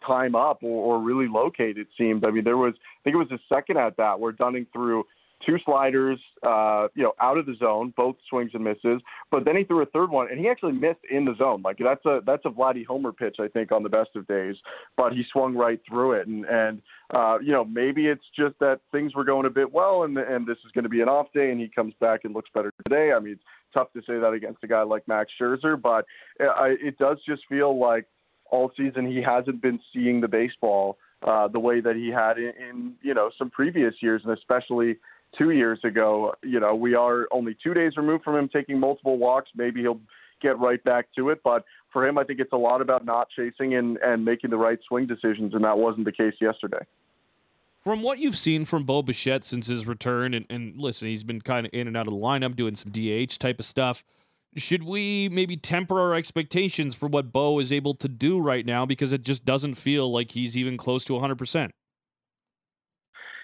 time 0.06 0.34
up 0.34 0.62
or, 0.62 0.96
or 0.96 1.02
really 1.02 1.28
locate. 1.28 1.78
It 1.78 1.88
seemed. 1.96 2.24
I 2.24 2.30
mean, 2.30 2.44
there 2.44 2.56
was 2.56 2.74
I 2.76 3.00
think 3.04 3.14
it 3.14 3.18
was 3.18 3.28
the 3.28 3.38
second 3.48 3.78
at 3.78 3.96
bat 3.96 4.20
where 4.20 4.32
Dunning 4.32 4.66
threw 4.72 5.04
two 5.46 5.56
sliders, 5.64 6.18
uh, 6.42 6.88
you 6.94 7.02
know, 7.02 7.12
out 7.20 7.38
of 7.38 7.46
the 7.46 7.54
zone, 7.58 7.92
both 7.96 8.16
swings 8.28 8.50
and 8.54 8.64
misses. 8.64 9.00
But 9.30 9.44
then 9.44 9.56
he 9.56 9.64
threw 9.64 9.82
a 9.82 9.86
third 9.86 10.10
one, 10.10 10.28
and 10.30 10.38
he 10.38 10.48
actually 10.48 10.72
missed 10.72 11.00
in 11.10 11.24
the 11.24 11.34
zone. 11.36 11.62
Like 11.62 11.78
that's 11.78 12.04
a 12.04 12.20
that's 12.26 12.44
a 12.44 12.50
Vladdy 12.50 12.84
Homer 12.86 13.12
pitch, 13.12 13.36
I 13.40 13.48
think, 13.48 13.72
on 13.72 13.82
the 13.82 13.88
best 13.88 14.10
of 14.14 14.26
days. 14.26 14.56
But 14.96 15.12
he 15.12 15.22
swung 15.32 15.54
right 15.54 15.80
through 15.88 16.12
it, 16.12 16.26
and 16.26 16.44
and 16.44 16.82
uh, 17.12 17.38
you 17.40 17.52
know 17.52 17.64
maybe 17.64 18.06
it's 18.06 18.24
just 18.36 18.58
that 18.60 18.80
things 18.90 19.14
were 19.14 19.24
going 19.24 19.46
a 19.46 19.50
bit 19.50 19.72
well, 19.72 20.04
and 20.04 20.16
and 20.16 20.46
this 20.46 20.58
is 20.64 20.72
going 20.72 20.84
to 20.84 20.90
be 20.90 21.00
an 21.00 21.08
off 21.08 21.26
day, 21.34 21.50
and 21.50 21.60
he 21.60 21.68
comes 21.68 21.94
back 22.00 22.20
and 22.24 22.34
looks 22.34 22.50
better 22.54 22.72
today. 22.84 23.12
I 23.12 23.20
mean, 23.20 23.34
it's 23.34 23.42
tough 23.74 23.92
to 23.92 24.00
say 24.00 24.18
that 24.18 24.32
against 24.32 24.62
a 24.64 24.68
guy 24.68 24.82
like 24.82 25.06
Max 25.08 25.30
Scherzer, 25.40 25.80
but 25.80 26.04
I, 26.40 26.74
it 26.80 26.98
does 26.98 27.18
just 27.26 27.42
feel 27.48 27.78
like 27.78 28.06
all 28.50 28.70
season 28.76 29.06
he 29.10 29.22
hasn't 29.22 29.62
been 29.62 29.80
seeing 29.92 30.20
the 30.20 30.28
baseball 30.28 30.98
uh, 31.26 31.48
the 31.48 31.58
way 31.58 31.80
that 31.80 31.96
he 31.96 32.08
had 32.08 32.36
in, 32.36 32.52
in 32.68 32.92
you 33.02 33.14
know 33.14 33.30
some 33.38 33.50
previous 33.50 33.94
years, 34.00 34.22
and 34.24 34.36
especially 34.36 34.96
two 35.38 35.50
years 35.50 35.80
ago. 35.84 36.34
You 36.42 36.60
know, 36.60 36.74
we 36.74 36.94
are 36.94 37.26
only 37.30 37.56
two 37.62 37.74
days 37.74 37.96
removed 37.96 38.24
from 38.24 38.36
him 38.36 38.48
taking 38.48 38.78
multiple 38.78 39.18
walks. 39.18 39.50
Maybe 39.54 39.80
he'll 39.80 40.00
get 40.40 40.58
right 40.58 40.82
back 40.84 41.06
to 41.16 41.30
it, 41.30 41.40
but 41.44 41.64
for 41.92 42.06
him, 42.06 42.18
I 42.18 42.24
think 42.24 42.40
it's 42.40 42.52
a 42.52 42.56
lot 42.56 42.80
about 42.80 43.04
not 43.04 43.28
chasing 43.30 43.74
and 43.74 43.96
and 43.98 44.24
making 44.24 44.50
the 44.50 44.56
right 44.56 44.78
swing 44.88 45.06
decisions, 45.06 45.54
and 45.54 45.64
that 45.64 45.78
wasn't 45.78 46.04
the 46.04 46.12
case 46.12 46.34
yesterday. 46.40 46.84
From 47.84 48.02
what 48.02 48.20
you've 48.20 48.38
seen 48.38 48.64
from 48.64 48.84
Bo 48.84 49.02
Bichette 49.02 49.44
since 49.44 49.66
his 49.66 49.86
return, 49.86 50.34
and, 50.34 50.46
and 50.48 50.78
listen, 50.78 51.08
he's 51.08 51.24
been 51.24 51.40
kind 51.40 51.66
of 51.66 51.72
in 51.74 51.88
and 51.88 51.96
out 51.96 52.06
of 52.06 52.12
the 52.12 52.18
lineup 52.18 52.54
doing 52.54 52.76
some 52.76 52.92
DH 52.92 53.38
type 53.38 53.58
of 53.58 53.64
stuff. 53.64 54.04
Should 54.54 54.84
we 54.84 55.28
maybe 55.28 55.56
temper 55.56 55.98
our 55.98 56.14
expectations 56.14 56.94
for 56.94 57.08
what 57.08 57.32
Bo 57.32 57.58
is 57.58 57.72
able 57.72 57.94
to 57.94 58.08
do 58.08 58.38
right 58.38 58.64
now 58.64 58.86
because 58.86 59.12
it 59.12 59.22
just 59.22 59.44
doesn't 59.44 59.74
feel 59.74 60.12
like 60.12 60.32
he's 60.32 60.56
even 60.56 60.76
close 60.76 61.04
to 61.06 61.14
100%? 61.14 61.70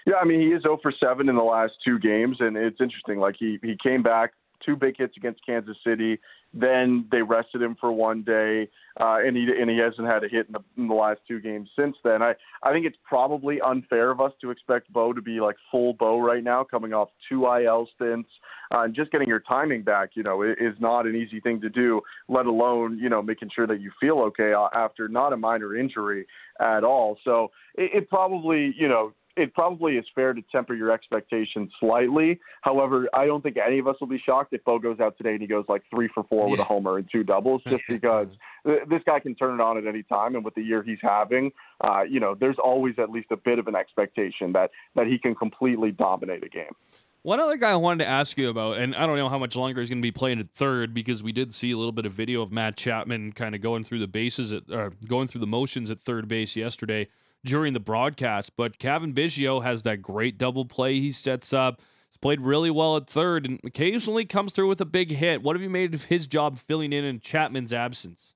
Yeah, 0.05 0.15
I 0.21 0.25
mean 0.25 0.41
he 0.41 0.47
is 0.47 0.63
0 0.63 0.79
for 0.81 0.91
7 0.91 1.29
in 1.29 1.35
the 1.35 1.41
last 1.41 1.73
two 1.83 1.99
games, 1.99 2.37
and 2.39 2.57
it's 2.57 2.81
interesting. 2.81 3.19
Like 3.19 3.35
he 3.37 3.59
he 3.61 3.77
came 3.81 4.03
back 4.03 4.31
two 4.65 4.75
big 4.75 4.97
hits 4.97 5.15
against 5.17 5.45
Kansas 5.45 5.77
City, 5.85 6.19
then 6.53 7.05
they 7.11 7.21
rested 7.21 7.61
him 7.61 7.75
for 7.79 7.91
one 7.91 8.23
day, 8.23 8.69
uh, 8.99 9.17
and 9.23 9.37
he 9.37 9.47
and 9.59 9.69
he 9.69 9.77
hasn't 9.77 10.07
had 10.07 10.23
a 10.23 10.27
hit 10.27 10.47
in 10.47 10.53
the, 10.53 10.59
in 10.77 10.87
the 10.87 10.95
last 10.95 11.19
two 11.27 11.39
games 11.39 11.69
since 11.77 11.95
then. 12.03 12.23
I 12.23 12.33
I 12.63 12.71
think 12.71 12.85
it's 12.85 12.97
probably 13.07 13.61
unfair 13.61 14.09
of 14.09 14.19
us 14.19 14.31
to 14.41 14.49
expect 14.49 14.91
Bo 14.91 15.13
to 15.13 15.21
be 15.21 15.39
like 15.39 15.57
full 15.71 15.93
Bo 15.93 16.19
right 16.19 16.43
now, 16.43 16.63
coming 16.63 16.91
off 16.91 17.09
two 17.27 17.45
IL 17.45 17.87
stints, 17.95 18.29
uh, 18.73 18.81
and 18.81 18.95
just 18.95 19.11
getting 19.11 19.27
your 19.27 19.41
timing 19.41 19.83
back. 19.83 20.11
You 20.13 20.23
know, 20.23 20.41
is 20.41 20.75
not 20.79 21.05
an 21.05 21.15
easy 21.15 21.39
thing 21.39 21.61
to 21.61 21.69
do. 21.69 22.01
Let 22.27 22.47
alone 22.47 22.97
you 22.97 23.09
know 23.09 23.21
making 23.21 23.51
sure 23.55 23.67
that 23.67 23.79
you 23.79 23.91
feel 24.01 24.19
okay 24.21 24.53
uh, 24.53 24.69
after 24.73 25.07
not 25.07 25.33
a 25.33 25.37
minor 25.37 25.75
injury 25.75 26.25
at 26.59 26.83
all. 26.83 27.19
So 27.23 27.51
it, 27.75 27.91
it 27.93 28.09
probably 28.09 28.73
you 28.75 28.87
know 28.87 29.13
it 29.37 29.53
probably 29.53 29.93
is 29.93 30.05
fair 30.13 30.33
to 30.33 30.41
temper 30.51 30.73
your 30.73 30.91
expectations 30.91 31.71
slightly. 31.79 32.39
However, 32.61 33.07
I 33.13 33.25
don't 33.25 33.41
think 33.41 33.57
any 33.57 33.79
of 33.79 33.87
us 33.87 33.95
will 33.99 34.07
be 34.07 34.21
shocked 34.23 34.53
if 34.53 34.63
Bo 34.63 34.79
goes 34.79 34.99
out 34.99 35.17
today 35.17 35.31
and 35.31 35.41
he 35.41 35.47
goes 35.47 35.65
like 35.69 35.83
three 35.89 36.09
for 36.13 36.23
four 36.23 36.49
with 36.49 36.59
a 36.59 36.63
homer 36.63 36.97
and 36.97 37.07
two 37.11 37.23
doubles, 37.23 37.61
just 37.67 37.83
because 37.89 38.27
this 38.65 39.01
guy 39.05 39.19
can 39.19 39.35
turn 39.35 39.59
it 39.59 39.61
on 39.61 39.77
at 39.77 39.87
any 39.87 40.03
time. 40.03 40.35
And 40.35 40.43
with 40.43 40.55
the 40.55 40.61
year 40.61 40.83
he's 40.83 40.99
having, 41.01 41.51
uh, 41.81 42.01
you 42.01 42.19
know, 42.19 42.35
there's 42.39 42.57
always 42.61 42.95
at 42.97 43.09
least 43.09 43.27
a 43.31 43.37
bit 43.37 43.59
of 43.59 43.67
an 43.67 43.75
expectation 43.75 44.53
that 44.53 44.71
that 44.95 45.07
he 45.07 45.17
can 45.17 45.35
completely 45.35 45.91
dominate 45.91 46.43
a 46.43 46.49
game. 46.49 46.73
One 47.21 47.41
other 47.41 47.57
guy 47.57 47.71
I 47.71 47.75
wanted 47.75 48.05
to 48.05 48.09
ask 48.09 48.37
you 48.37 48.49
about, 48.49 48.77
and 48.77 48.95
I 48.95 49.05
don't 49.05 49.17
know 49.17 49.27
how 49.27 49.37
much 49.37 49.53
longer 49.55 49.81
he's 49.81 49.89
going 49.89 50.01
to 50.01 50.05
be 50.05 50.11
playing 50.11 50.39
at 50.39 50.49
third 50.51 50.93
because 50.93 51.21
we 51.21 51.33
did 51.33 51.53
see 51.53 51.71
a 51.71 51.77
little 51.77 51.91
bit 51.91 52.05
of 52.05 52.13
video 52.13 52.41
of 52.41 52.49
Matt 52.49 52.77
Chapman 52.77 53.33
kind 53.33 53.55
of 53.55 53.61
going 53.61 53.83
through 53.83 53.99
the 53.99 54.07
bases 54.07 54.53
at, 54.53 54.63
or 54.71 54.93
going 55.05 55.27
through 55.27 55.41
the 55.41 55.47
motions 55.47 55.91
at 55.91 56.01
third 56.01 56.29
base 56.29 56.55
yesterday 56.55 57.09
during 57.45 57.73
the 57.73 57.79
broadcast. 57.79 58.51
But 58.55 58.79
Cavan 58.79 59.13
Biggio 59.13 59.63
has 59.63 59.83
that 59.83 60.01
great 60.01 60.37
double 60.37 60.65
play 60.65 60.99
he 60.99 61.11
sets 61.11 61.53
up. 61.53 61.81
He's 62.09 62.17
played 62.17 62.41
really 62.41 62.71
well 62.71 62.97
at 62.97 63.07
third 63.07 63.45
and 63.45 63.59
occasionally 63.63 64.25
comes 64.25 64.51
through 64.51 64.67
with 64.67 64.81
a 64.81 64.85
big 64.85 65.11
hit. 65.11 65.41
What 65.43 65.55
have 65.55 65.63
you 65.63 65.69
made 65.69 65.93
of 65.93 66.05
his 66.05 66.27
job 66.27 66.57
filling 66.59 66.93
in 66.93 67.03
in 67.03 67.19
Chapman's 67.19 67.73
absence? 67.73 68.33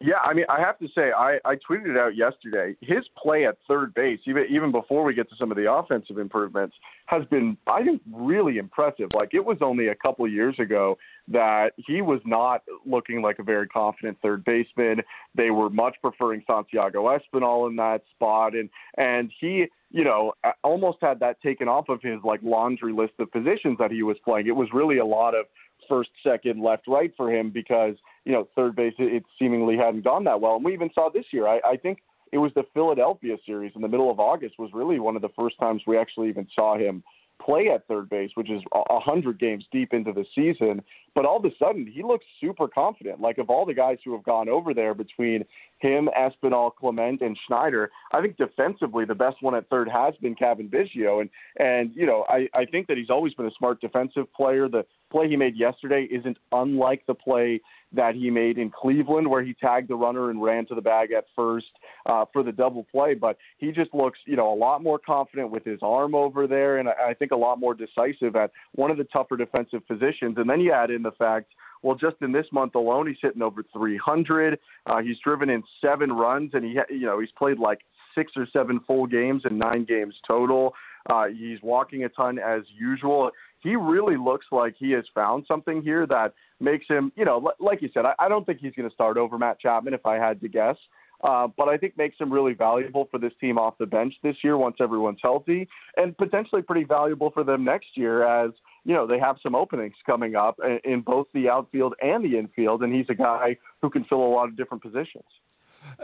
Yeah, 0.00 0.18
I 0.22 0.32
mean, 0.32 0.44
I 0.48 0.60
have 0.60 0.78
to 0.78 0.86
say, 0.94 1.10
I, 1.10 1.38
I 1.44 1.56
tweeted 1.56 1.88
it 1.88 1.96
out 1.96 2.16
yesterday. 2.16 2.76
His 2.80 3.04
play 3.20 3.46
at 3.46 3.56
third 3.66 3.94
base, 3.94 4.20
even 4.26 4.44
even 4.48 4.70
before 4.70 5.02
we 5.02 5.12
get 5.12 5.28
to 5.30 5.36
some 5.36 5.50
of 5.50 5.56
the 5.56 5.70
offensive 5.70 6.18
improvements, 6.18 6.76
has 7.06 7.24
been, 7.24 7.56
I 7.66 7.82
think, 7.82 8.02
really 8.12 8.58
impressive. 8.58 9.10
Like 9.12 9.30
it 9.32 9.44
was 9.44 9.58
only 9.60 9.88
a 9.88 9.96
couple 9.96 10.24
of 10.24 10.32
years 10.32 10.54
ago 10.60 10.98
that 11.26 11.70
he 11.76 12.00
was 12.00 12.20
not 12.24 12.62
looking 12.86 13.22
like 13.22 13.40
a 13.40 13.42
very 13.42 13.66
confident 13.66 14.18
third 14.22 14.44
baseman. 14.44 15.02
They 15.34 15.50
were 15.50 15.68
much 15.68 15.96
preferring 16.00 16.44
Santiago 16.46 17.06
Espinal 17.06 17.68
in 17.68 17.74
that 17.76 18.02
spot, 18.14 18.54
and 18.54 18.70
and 18.96 19.32
he, 19.40 19.66
you 19.90 20.04
know, 20.04 20.32
almost 20.62 20.98
had 21.00 21.18
that 21.20 21.42
taken 21.42 21.66
off 21.66 21.88
of 21.88 22.00
his 22.02 22.18
like 22.22 22.40
laundry 22.44 22.92
list 22.92 23.14
of 23.18 23.32
positions 23.32 23.78
that 23.80 23.90
he 23.90 24.04
was 24.04 24.16
playing. 24.24 24.46
It 24.46 24.54
was 24.54 24.68
really 24.72 24.98
a 24.98 25.06
lot 25.06 25.34
of 25.34 25.46
first, 25.88 26.10
second, 26.22 26.62
left, 26.62 26.86
right 26.86 27.12
for 27.16 27.32
him 27.32 27.50
because 27.50 27.94
you 28.24 28.32
know 28.32 28.48
third 28.54 28.76
base 28.76 28.94
it 28.98 29.24
seemingly 29.38 29.76
hadn't 29.76 30.04
gone 30.04 30.24
that 30.24 30.40
well. 30.40 30.56
And 30.56 30.64
we 30.64 30.72
even 30.74 30.90
saw 30.94 31.08
this 31.12 31.26
year. 31.32 31.46
I, 31.46 31.60
I 31.64 31.76
think 31.76 31.98
it 32.32 32.38
was 32.38 32.52
the 32.54 32.64
Philadelphia 32.74 33.36
series 33.46 33.72
in 33.74 33.82
the 33.82 33.88
middle 33.88 34.10
of 34.10 34.20
August 34.20 34.56
was 34.58 34.70
really 34.72 34.98
one 34.98 35.16
of 35.16 35.22
the 35.22 35.30
first 35.36 35.58
times 35.58 35.82
we 35.86 35.96
actually 35.96 36.28
even 36.28 36.46
saw 36.54 36.76
him 36.76 37.02
play 37.44 37.68
at 37.68 37.86
third 37.86 38.08
base, 38.08 38.30
which 38.34 38.50
is 38.50 38.62
a 38.72 39.00
hundred 39.00 39.38
games 39.38 39.64
deep 39.72 39.92
into 39.92 40.12
the 40.12 40.24
season. 40.34 40.82
But 41.14 41.24
all 41.24 41.38
of 41.38 41.44
a 41.44 41.50
sudden, 41.58 41.86
he 41.86 42.02
looks 42.02 42.24
super 42.40 42.68
confident. 42.68 43.20
Like 43.20 43.38
of 43.38 43.48
all 43.48 43.64
the 43.64 43.74
guys 43.74 43.98
who 44.04 44.12
have 44.12 44.24
gone 44.24 44.48
over 44.48 44.74
there 44.74 44.94
between 44.94 45.44
him, 45.80 46.08
Espinal, 46.18 46.74
Clement, 46.74 47.20
and 47.20 47.38
Schneider, 47.46 47.90
I 48.12 48.20
think 48.20 48.36
defensively 48.36 49.04
the 49.04 49.14
best 49.14 49.36
one 49.40 49.54
at 49.54 49.68
third 49.68 49.88
has 49.88 50.14
been 50.20 50.34
Cavan 50.34 50.68
Biggio. 50.68 51.20
And 51.20 51.30
and 51.58 51.90
you 51.94 52.06
know, 52.06 52.24
I 52.28 52.48
I 52.54 52.64
think 52.64 52.88
that 52.88 52.96
he's 52.96 53.10
always 53.10 53.34
been 53.34 53.46
a 53.46 53.54
smart 53.58 53.80
defensive 53.80 54.32
player. 54.32 54.68
The 54.68 54.84
play 55.10 55.28
he 55.28 55.36
made 55.36 55.56
yesterday 55.56 56.06
isn't 56.10 56.36
unlike 56.52 57.04
the 57.06 57.14
play 57.14 57.60
that 57.92 58.14
he 58.14 58.30
made 58.30 58.58
in 58.58 58.70
Cleveland, 58.70 59.28
where 59.30 59.42
he 59.42 59.54
tagged 59.54 59.88
the 59.88 59.94
runner 59.94 60.30
and 60.30 60.42
ran 60.42 60.66
to 60.66 60.74
the 60.74 60.82
bag 60.82 61.10
at 61.12 61.24
first 61.34 61.66
uh, 62.06 62.24
for 62.32 62.42
the 62.42 62.52
double 62.52 62.84
play. 62.84 63.14
But 63.14 63.38
he 63.56 63.72
just 63.72 63.94
looks, 63.94 64.18
you 64.26 64.36
know, 64.36 64.52
a 64.52 64.56
lot 64.56 64.82
more 64.82 64.98
confident 64.98 65.50
with 65.50 65.64
his 65.64 65.78
arm 65.82 66.14
over 66.14 66.46
there, 66.46 66.78
and 66.78 66.88
I 66.88 67.14
think 67.14 67.30
a 67.30 67.36
lot 67.36 67.58
more 67.58 67.74
decisive 67.74 68.36
at 68.36 68.50
one 68.74 68.90
of 68.90 68.98
the 68.98 69.04
tougher 69.04 69.36
defensive 69.36 69.86
positions. 69.86 70.36
And 70.36 70.50
then 70.50 70.60
you 70.60 70.72
add 70.72 70.90
in 70.90 71.02
the 71.02 71.12
fact 71.12 71.52
well, 71.82 71.96
just 71.96 72.16
in 72.20 72.32
this 72.32 72.46
month 72.52 72.74
alone, 72.74 73.06
he's 73.06 73.16
hitting 73.20 73.42
over 73.42 73.64
300. 73.72 74.58
Uh, 74.86 74.98
he's 74.98 75.16
driven 75.22 75.50
in 75.50 75.62
seven 75.80 76.12
runs, 76.12 76.50
and 76.54 76.64
he, 76.64 76.78
you 76.90 77.06
know, 77.06 77.20
he's 77.20 77.30
played 77.36 77.58
like 77.58 77.80
six 78.14 78.32
or 78.36 78.46
seven 78.52 78.80
full 78.86 79.06
games 79.06 79.42
and 79.44 79.58
nine 79.58 79.84
games 79.84 80.14
total. 80.26 80.74
Uh, 81.08 81.26
he's 81.26 81.58
walking 81.62 82.04
a 82.04 82.08
ton 82.08 82.38
as 82.38 82.62
usual. 82.78 83.30
He 83.60 83.76
really 83.76 84.16
looks 84.16 84.46
like 84.52 84.74
he 84.78 84.92
has 84.92 85.04
found 85.14 85.44
something 85.48 85.82
here 85.82 86.06
that 86.06 86.34
makes 86.60 86.86
him, 86.88 87.12
you 87.16 87.24
know, 87.24 87.50
like 87.58 87.82
you 87.82 87.90
said, 87.92 88.04
I, 88.04 88.14
I 88.18 88.28
don't 88.28 88.44
think 88.44 88.60
he's 88.60 88.72
going 88.74 88.88
to 88.88 88.94
start 88.94 89.16
over 89.16 89.38
Matt 89.38 89.60
Chapman 89.60 89.94
if 89.94 90.04
I 90.06 90.16
had 90.16 90.40
to 90.40 90.48
guess. 90.48 90.76
Uh, 91.22 91.48
but 91.56 91.68
I 91.68 91.76
think 91.76 91.98
makes 91.98 92.16
him 92.18 92.32
really 92.32 92.54
valuable 92.54 93.08
for 93.10 93.18
this 93.18 93.32
team 93.40 93.58
off 93.58 93.74
the 93.78 93.86
bench 93.86 94.14
this 94.22 94.36
year 94.44 94.56
once 94.56 94.76
everyone's 94.80 95.18
healthy, 95.20 95.68
and 95.96 96.16
potentially 96.16 96.62
pretty 96.62 96.84
valuable 96.84 97.30
for 97.32 97.42
them 97.42 97.64
next 97.64 97.88
year 97.96 98.24
as 98.24 98.52
you 98.84 98.94
know 98.94 99.06
they 99.06 99.18
have 99.18 99.36
some 99.42 99.54
openings 99.54 99.94
coming 100.06 100.34
up 100.34 100.58
in 100.84 101.02
both 101.02 101.26
the 101.34 101.48
outfield 101.48 101.94
and 102.00 102.24
the 102.24 102.38
infield, 102.38 102.82
and 102.82 102.94
he's 102.94 103.06
a 103.08 103.14
guy 103.14 103.56
who 103.82 103.90
can 103.90 104.04
fill 104.04 104.24
a 104.24 104.30
lot 104.30 104.48
of 104.48 104.56
different 104.56 104.82
positions. 104.82 105.24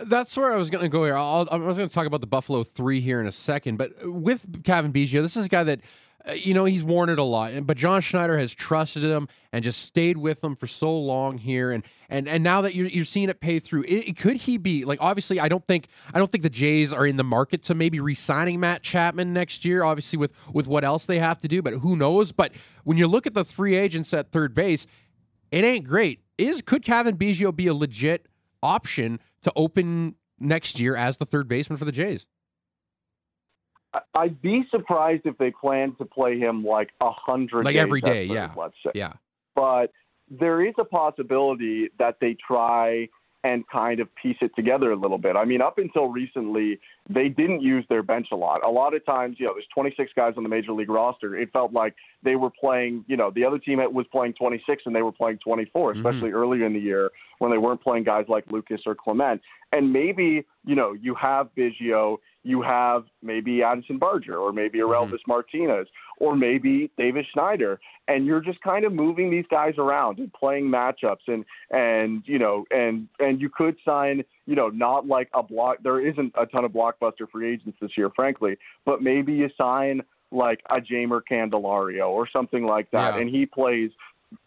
That's 0.05 0.37
where 0.37 0.53
I 0.53 0.57
was 0.57 0.71
going 0.71 0.83
to 0.83 0.89
go 0.89 1.05
here. 1.05 1.17
I'll, 1.17 1.49
I 1.51 1.57
was 1.57 1.77
going 1.77 1.89
to 1.89 1.95
talk 1.95 2.07
about 2.07 2.21
the 2.21 2.27
Buffalo 2.27 2.65
three 2.65 3.01
here 3.01 3.21
in 3.21 3.27
a 3.27 3.33
second, 3.33 3.77
but 3.77 3.93
with 4.05 4.63
Cavan 4.65 4.93
Biggio, 4.93 5.23
this 5.23 5.37
is 5.37 5.47
a 5.47 5.49
guy 5.49 5.65
that 5.65 5.81
Uh, 6.27 6.33
you 6.33 6.55
know, 6.55 6.65
he's 6.65 6.83
worn 6.83 7.11
it 7.11 7.19
a 7.19 7.23
lot, 7.23 7.53
but 7.67 7.77
John 7.77 8.01
Schneider 8.01 8.39
has 8.39 8.55
trusted 8.55 9.05
him 9.05 9.29
and 9.53 9.63
just 9.63 9.83
stayed 9.83 10.17
with 10.17 10.43
him 10.43 10.57
for 10.57 10.67
so 10.67 10.97
long 10.97 11.37
here, 11.37 11.71
and 11.71 11.85
and 12.09 12.27
and 12.27 12.43
now 12.43 12.63
that 12.63 12.75
you're, 12.75 12.87
you're 12.87 13.05
seeing 13.05 13.29
it 13.29 13.41
pay 13.41 13.61
through, 13.61 13.85
it, 13.87 14.17
could 14.17 14.37
he 14.37 14.57
be 14.57 14.87
like? 14.87 14.99
Obviously, 15.03 15.39
I 15.39 15.49
don't 15.49 15.67
think 15.67 15.89
I 16.15 16.19
don't 16.19 16.33
think 16.33 16.43
the 16.43 16.51
Jays 16.51 16.95
are 16.95 17.07
in 17.07 17.17
the 17.17 17.25
market 17.25 17.63
to 17.65 17.75
maybe 17.75 18.01
re-signing 18.01 18.59
Matt 18.59 18.83
Chapman 18.83 19.35
next 19.35 19.67
year. 19.67 19.85
Obviously, 19.85 20.19
with 20.19 20.33
with 20.51 20.67
what 20.67 20.83
else 20.83 21.05
they 21.05 21.19
have 21.19 21.41
to 21.43 21.49
do, 21.49 21.61
but 21.61 21.75
who 21.75 21.95
knows? 21.95 22.33
But 22.33 22.53
when 22.85 22.97
you 22.97 23.07
look 23.07 23.27
at 23.27 23.35
the 23.35 23.45
three 23.45 23.75
agents 23.75 24.15
at 24.15 24.33
third 24.33 24.55
base, 24.55 24.87
it 25.51 25.65
ain't 25.65 25.85
great. 25.87 26.21
Is 26.39 26.63
could 26.63 26.83
Cavan 26.83 27.17
Biggio 27.19 27.55
be 27.55 27.67
a 27.67 27.75
legit 27.75 28.29
option 28.63 29.21
to 29.43 29.53
open 29.55 30.15
next 30.41 30.81
year 30.81 30.97
as 30.97 31.19
the 31.19 31.27
third 31.27 31.49
baseman 31.49 31.77
for 31.77 31.85
the 31.85 31.93
Jays? 31.93 32.25
I'd 34.15 34.41
be 34.41 34.65
surprised 34.71 35.23
if 35.25 35.37
they 35.39 35.51
plan 35.51 35.95
to 35.97 36.05
play 36.05 36.39
him 36.39 36.65
like 36.65 36.91
a 37.01 37.11
hundred, 37.11 37.65
like 37.65 37.77
every 37.77 38.01
day, 38.01 38.25
yeah, 38.25 38.53
let's 38.57 38.75
say. 38.85 38.93
yeah. 38.95 39.15
But 39.55 39.93
there 40.31 40.65
is 40.65 40.75
a 40.79 40.85
possibility 40.85 41.89
that 41.99 42.19
they 42.21 42.37
try 42.47 43.09
and 43.43 43.67
kind 43.69 44.01
of 44.01 44.09
piece 44.15 44.39
it 44.41 44.53
together 44.57 44.91
a 44.91 44.97
little 44.97 45.19
bit. 45.19 45.37
I 45.37 45.45
mean, 45.45 45.61
up 45.61 45.79
until 45.79 46.09
recently, 46.09 46.81
they 47.09 47.29
didn't 47.29 47.61
use 47.61 47.85
their 47.89 48.03
bench 48.03 48.29
a 48.33 48.37
lot. 48.37 48.65
A 48.65 48.71
lot 48.71 48.95
of 48.95 49.05
times, 49.05 49.37
you 49.39 49.47
know, 49.47 49.53
there's 49.55 49.67
26 49.75 50.13
guys 50.17 50.35
on 50.37 50.43
the 50.43 50.49
major 50.49 50.73
league 50.73 50.89
roster. 50.89 51.37
It 51.37 51.53
felt 51.53 51.73
like 51.73 51.95
they 52.23 52.37
were 52.37 52.51
playing, 52.51 53.05
you 53.09 53.17
know, 53.17 53.31
the 53.31 53.45
other 53.45 53.59
team 53.59 53.79
was 53.93 54.07
playing 54.11 54.35
26 54.35 54.85
and 54.87 54.97
they 54.97 55.03
were 55.03 55.13
playing 55.13 55.39
24, 55.45 55.93
mm-hmm. 55.93 56.01
especially 56.01 56.31
mm-hmm. 56.31 56.37
earlier 56.37 56.67
in 56.67 56.73
the 56.73 56.81
year 56.81 57.11
when 57.41 57.51
they 57.51 57.59
weren't 57.59 57.83
playing 57.83 58.05
guys 58.05 58.25
like 58.29 58.45
Lucas 58.51 58.81
or 58.87 58.95
Clement. 58.95 59.41
And 59.73 59.93
maybe, 59.93 60.47
you 60.65 60.75
know, 60.75 60.95
you 60.95 61.15
have 61.15 61.49
Biggio 61.57 62.19
you 62.45 62.61
have 62.61 63.05
maybe 63.23 63.63
Addison 63.63 63.99
Barger 63.99 64.37
or 64.37 64.53
maybe 64.53 64.79
Orelvis 64.81 65.15
mm-hmm. 65.15 65.31
Martinez 65.33 65.89
or 66.19 66.37
maybe 66.37 66.91
Davis 66.97 67.27
Schneider, 67.33 67.81
and 68.07 68.27
you're 68.27 68.43
just 68.43 68.61
kind 68.61 68.85
of 68.85 68.93
moving 68.93 69.31
these 69.31 69.47
guys 69.51 69.75
around 69.79 70.19
and 70.19 70.33
playing 70.33 70.67
matchups 70.67 71.27
and 71.27 71.45
and 71.71 72.23
you 72.27 72.39
know 72.39 72.65
and 72.71 73.09
and 73.19 73.41
you 73.41 73.49
could 73.49 73.77
sign 73.85 74.23
you 74.47 74.55
know 74.55 74.69
not 74.69 75.07
like 75.07 75.29
a 75.35 75.43
block. 75.43 75.79
There 75.83 76.07
isn't 76.07 76.35
a 76.39 76.47
ton 76.47 76.65
of 76.65 76.73
blockbuster 76.73 77.29
free 77.31 77.53
agents 77.53 77.79
this 77.81 77.93
year, 77.97 78.11
frankly, 78.15 78.57
but 78.85 79.03
maybe 79.03 79.33
you 79.33 79.51
sign 79.57 80.03
like 80.31 80.61
a 80.71 80.77
Jeimer 80.77 81.21
Candelario 81.31 82.09
or 82.09 82.29
something 82.31 82.65
like 82.65 82.91
that, 82.91 83.15
yeah. 83.15 83.21
and 83.21 83.31
he 83.31 83.47
plays 83.47 83.91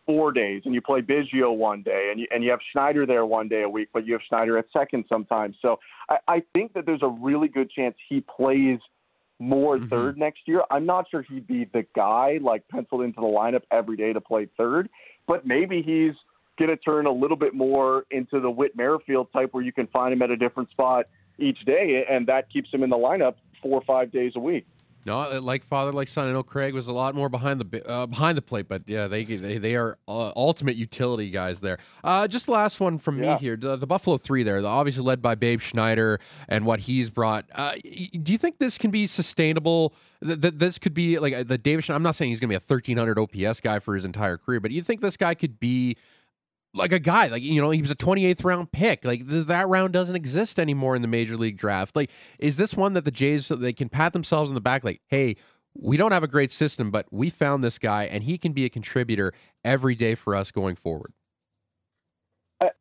four 0.06 0.32
days 0.32 0.62
and 0.66 0.74
you 0.74 0.82
play 0.82 1.02
Biggio 1.02 1.56
one 1.56 1.82
day 1.82 2.10
and 2.12 2.20
you, 2.20 2.28
and 2.32 2.44
you 2.44 2.50
have 2.50 2.60
Schneider 2.72 3.06
there 3.06 3.26
one 3.26 3.48
day 3.48 3.64
a 3.64 3.70
week, 3.70 3.90
but 3.94 4.06
you 4.06 4.14
have 4.14 4.22
Schneider 4.28 4.58
at 4.58 4.66
second 4.72 5.06
sometimes. 5.10 5.56
So 5.62 5.80
I, 6.10 6.18
I 6.28 6.44
think 6.54 6.74
that 6.74 6.86
there's 6.86 7.04
a 7.04 7.08
really 7.08 7.48
good 7.48 7.70
chance 7.70 7.96
he 8.10 8.22
plays 8.22 8.80
more 9.40 9.78
mm-hmm. 9.78 9.88
third 9.88 10.18
next 10.18 10.42
year. 10.46 10.64
I'm 10.72 10.86
not 10.86 11.06
sure 11.10 11.22
he'd 11.22 11.48
be 11.48 11.66
the 11.74 11.86
guy 11.96 12.40
like 12.42 12.68
penciled 12.70 13.02
into 13.02 13.22
the 13.22 13.28
lineup 13.28 13.62
every 13.72 13.98
day 13.98 14.14
to 14.14 14.22
play 14.22 14.48
third, 14.58 14.90
but 15.28 15.46
maybe 15.46 15.82
he's 15.82 16.16
going 16.58 16.70
to 16.70 16.78
turn 16.78 17.06
a 17.06 17.12
little 17.12 17.38
bit 17.38 17.54
more 17.54 18.06
into 18.12 18.40
the 18.40 18.50
Whit 18.50 18.76
Merrifield 18.76 19.32
type 19.32 19.50
where 19.54 19.64
you 19.64 19.72
can 19.72 19.88
find 19.88 20.14
him 20.14 20.22
at 20.22 20.32
a 20.32 20.38
different 20.38 20.70
spot 20.72 21.06
each 21.40 21.60
day 21.66 22.06
and 22.10 22.28
that 22.28 22.52
keeps 22.52 22.72
him 22.74 22.84
in 22.84 22.90
the 22.90 22.98
lineup 22.98 23.36
four 23.62 23.80
or 23.80 23.84
five 23.84 24.12
days 24.12 24.34
a 24.36 24.40
week. 24.40 24.66
No, 25.08 25.20
uh, 25.20 25.40
like 25.40 25.64
father, 25.64 25.94
like 25.94 26.10
son. 26.10 26.28
I 26.28 26.34
know 26.34 26.44
Craig 26.44 26.74
was 26.74 26.90
a 26.90 26.92
lot 26.92 27.16
more 27.16 27.30
behind 27.30 27.62
the 27.62 27.90
uh, 27.90 28.08
behind 28.08 28.38
the 28.38 28.42
plate, 28.42 28.68
but 28.68 28.82
yeah, 28.88 29.08
they 29.08 29.24
they, 29.24 29.58
they 29.58 29.78
are 29.78 29.98
uh, 30.06 30.34
ultimate 30.36 30.76
utility 30.76 31.30
guys 31.30 31.62
there. 31.62 31.78
Uh, 32.04 32.28
just 32.28 32.50
last 32.50 32.82
one 32.82 32.98
from 32.98 33.24
yeah. 33.24 33.36
me 33.36 33.40
here. 33.40 33.56
The, 33.56 33.78
the, 33.78 33.88
Buffalo 33.88 34.18
Three 34.18 34.44
there, 34.44 34.62
the, 34.62 34.68
obviously 34.68 35.04
led 35.04 35.22
by 35.22 35.36
Babe 35.36 35.62
Schneider 35.62 36.20
and 36.50 36.66
what 36.66 36.82
he's 36.82 37.10
brought. 37.10 37.46
Uh, 37.56 37.76
do 38.22 38.34
you 38.34 38.38
think 38.38 38.60
this 38.60 38.78
can 38.78 38.92
be 38.92 39.08
sustainable? 39.08 39.94
That 40.20 40.60
this 40.60 40.78
could 40.78 40.94
be 40.94 41.20
like 41.20 41.34
uh, 41.34 41.44
the 41.44 41.58
David. 41.58 41.90
I'm 41.90 42.04
not 42.04 42.16
saying 42.16 42.32
he's 42.32 42.42
going 42.42 42.50
to 42.50 42.60
be 42.60 42.62
a 42.62 42.68
1300 42.68 43.18
OPS 43.18 43.62
guy 43.62 43.80
for 43.80 43.96
his 43.96 44.04
entire 44.04 44.36
career, 44.36 44.60
but 44.60 44.72
do 44.72 44.76
you 44.76 44.84
think 44.84 45.00
this 45.00 45.16
guy 45.16 45.36
could 45.36 45.58
be 45.58 45.96
like 46.78 46.92
a 46.92 47.00
guy 47.00 47.28
like 47.28 47.44
you 47.44 47.62
know 47.62 47.70
he 47.70 47.82
was 47.82 47.92
a 47.92 47.96
28th 47.96 48.44
round 48.44 48.72
pick 48.72 49.04
like 49.04 49.28
th- 49.28 49.48
that 49.48 49.68
round 49.68 49.94
doesn't 49.94 50.16
exist 50.16 50.60
anymore 50.60 50.96
in 50.96 51.02
the 51.02 51.08
major 51.08 51.38
league 51.38 51.58
draft 51.58 51.96
like 51.96 52.10
is 52.40 52.58
this 52.58 52.76
one 52.76 52.94
that 52.94 53.06
the 53.06 53.12
jays 53.12 53.48
they 53.48 53.74
can 53.74 53.90
pat 53.90 54.14
themselves 54.14 54.50
on 54.50 54.56
the 54.56 54.62
back 54.62 54.84
like 54.84 55.02
hey 55.08 55.36
we 55.74 55.98
don't 55.98 56.12
have 56.12 56.24
a 56.24 56.28
great 56.28 56.52
system 56.52 56.92
but 56.92 57.06
we 57.12 57.30
found 57.30 57.64
this 57.64 57.78
guy 57.78 58.06
and 58.06 58.24
he 58.24 58.38
can 58.38 58.54
be 58.54 58.66
a 58.66 58.70
contributor 58.70 59.34
every 59.64 59.96
day 59.96 60.16
for 60.16 60.36
us 60.36 60.52
going 60.52 60.76
forward 60.76 61.14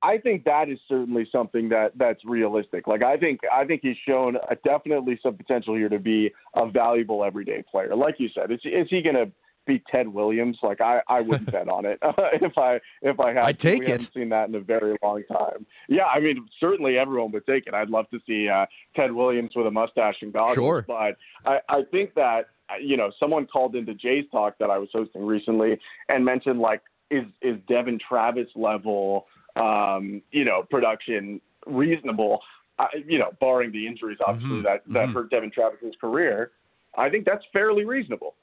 I 0.03 0.17
think 0.19 0.45
that 0.45 0.71
is 0.71 0.79
certainly 0.89 1.29
something 1.31 1.69
that 1.69 1.93
that's 1.97 2.25
realistic. 2.25 2.87
Like 2.87 3.03
I 3.03 3.19
think 3.19 3.41
I 3.53 3.67
think 3.67 3.83
he's 3.83 3.97
shown 4.09 4.37
a, 4.49 4.57
definitely 4.57 5.21
some 5.23 5.37
potential 5.37 5.75
here 5.75 5.91
to 5.91 5.99
be 5.99 6.33
a 6.55 6.67
valuable 6.67 7.23
everyday 7.23 7.63
player. 7.71 7.95
Like 7.95 8.15
you 8.19 8.29
said, 8.35 8.51
is, 8.51 8.61
is 8.65 8.87
he 8.89 9.03
going 9.03 9.17
to 9.17 9.31
beat 9.67 9.83
Ted 9.91 10.09
Williams. 10.09 10.59
Like 10.63 10.81
I, 10.81 11.01
I 11.09 11.21
wouldn't 11.21 11.51
bet 11.51 11.69
on 11.69 11.85
it 11.85 11.99
if 12.41 12.57
I 12.57 12.81
if 13.03 13.21
I 13.21 13.29
had. 13.29 13.45
I'd 13.45 13.59
take 13.59 13.81
we 13.81 13.87
it. 13.87 13.91
Haven't 13.91 14.15
seen 14.15 14.29
that 14.31 14.49
in 14.49 14.55
a 14.55 14.61
very 14.61 14.97
long 15.03 15.23
time. 15.31 15.67
Yeah, 15.89 16.07
I 16.07 16.21
mean 16.21 16.47
certainly 16.61 16.99
everyone 16.99 17.33
would 17.33 17.47
take 17.47 17.67
it. 17.67 17.75
I'd 17.75 17.91
love 17.91 18.09
to 18.11 18.21
see 18.27 18.49
uh, 18.49 18.67
Ted 18.95 19.13
Williams 19.13 19.51
with 19.55 19.67
a 19.67 19.71
mustache 19.71 20.17
and 20.23 20.33
goggles. 20.33 20.55
Sure. 20.55 20.85
But 20.87 21.17
I, 21.45 21.61
I 21.69 21.83
think 21.91 22.15
that 22.15 22.47
you 22.81 22.97
know, 22.97 23.13
someone 23.19 23.47
called 23.47 23.77
into 23.77 23.95
Jay's 23.95 24.25
talk 24.33 24.59
that 24.59 24.71
I 24.71 24.79
was 24.79 24.89
hosting 24.93 25.25
recently 25.25 25.79
and 26.09 26.25
mentioned 26.25 26.61
like, 26.61 26.83
is 27.11 27.25
is 27.41 27.57
Devon 27.69 27.99
Travis 28.09 28.49
level, 28.57 29.27
um, 29.55 30.23
you 30.33 30.45
know, 30.45 30.65
production 30.69 31.41
reasonable? 31.67 32.41
I, 32.79 32.89
you 33.07 33.19
know, 33.19 33.31
barring 33.41 33.73
the 33.73 33.87
injuries, 33.87 34.19
obviously 34.27 34.59
Mhm, 34.59 34.65
that 34.65 34.83
that 34.89 35.09
mhm. 35.09 35.15
hurt 35.15 35.31
Devon 35.31 35.51
Travis's 35.51 35.95
career. 36.01 36.51
I 36.99 37.09
think 37.09 37.25
that's 37.25 37.45
fairly 37.53 37.85
reasonable. 37.85 38.35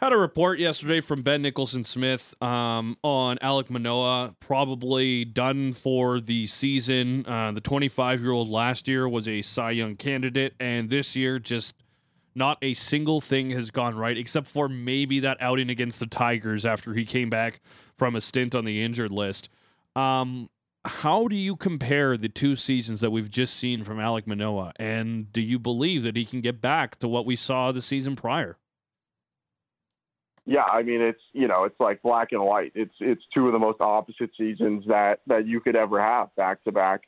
Had 0.00 0.14
a 0.14 0.16
report 0.16 0.58
yesterday 0.58 1.02
from 1.02 1.20
Ben 1.20 1.42
Nicholson 1.42 1.84
Smith 1.84 2.34
um, 2.42 2.96
on 3.04 3.36
Alek 3.42 3.68
Manoah, 3.68 4.34
probably 4.40 5.26
done 5.26 5.74
for 5.74 6.20
the 6.20 6.46
season. 6.46 7.26
Uh, 7.26 7.52
the 7.52 7.60
25 7.60 8.22
year 8.22 8.30
old 8.30 8.48
last 8.48 8.88
year 8.88 9.06
was 9.06 9.28
a 9.28 9.42
Cy 9.42 9.72
Young 9.72 9.96
candidate, 9.96 10.54
and 10.58 10.88
this 10.88 11.16
year 11.16 11.38
just 11.38 11.74
not 12.34 12.56
a 12.62 12.72
single 12.72 13.20
thing 13.20 13.50
has 13.50 13.70
gone 13.70 13.94
right, 13.94 14.16
except 14.16 14.46
for 14.46 14.70
maybe 14.70 15.20
that 15.20 15.36
outing 15.38 15.68
against 15.68 16.00
the 16.00 16.06
Tigers 16.06 16.64
after 16.64 16.94
he 16.94 17.04
came 17.04 17.28
back 17.28 17.60
from 17.98 18.16
a 18.16 18.22
stint 18.22 18.54
on 18.54 18.64
the 18.64 18.82
injured 18.82 19.12
list. 19.12 19.50
Um, 19.94 20.48
how 20.86 21.28
do 21.28 21.36
you 21.36 21.56
compare 21.56 22.16
the 22.16 22.30
two 22.30 22.56
seasons 22.56 23.02
that 23.02 23.10
we've 23.10 23.30
just 23.30 23.54
seen 23.54 23.84
from 23.84 23.98
Alek 23.98 24.26
Manoah, 24.26 24.72
and 24.76 25.30
do 25.30 25.42
you 25.42 25.58
believe 25.58 26.04
that 26.04 26.16
he 26.16 26.24
can 26.24 26.40
get 26.40 26.62
back 26.62 26.98
to 27.00 27.06
what 27.06 27.26
we 27.26 27.36
saw 27.36 27.70
the 27.70 27.82
season 27.82 28.16
prior? 28.16 28.56
Yeah, 30.50 30.64
I 30.64 30.82
mean 30.82 31.00
it's 31.00 31.20
you 31.32 31.46
know 31.46 31.62
it's 31.62 31.78
like 31.78 32.02
black 32.02 32.32
and 32.32 32.42
white. 32.42 32.72
It's 32.74 32.94
it's 32.98 33.22
two 33.32 33.46
of 33.46 33.52
the 33.52 33.60
most 33.60 33.80
opposite 33.80 34.30
seasons 34.36 34.82
that 34.88 35.20
that 35.28 35.46
you 35.46 35.60
could 35.60 35.76
ever 35.76 36.02
have 36.02 36.34
back 36.34 36.64
to 36.64 36.72
back 36.72 37.02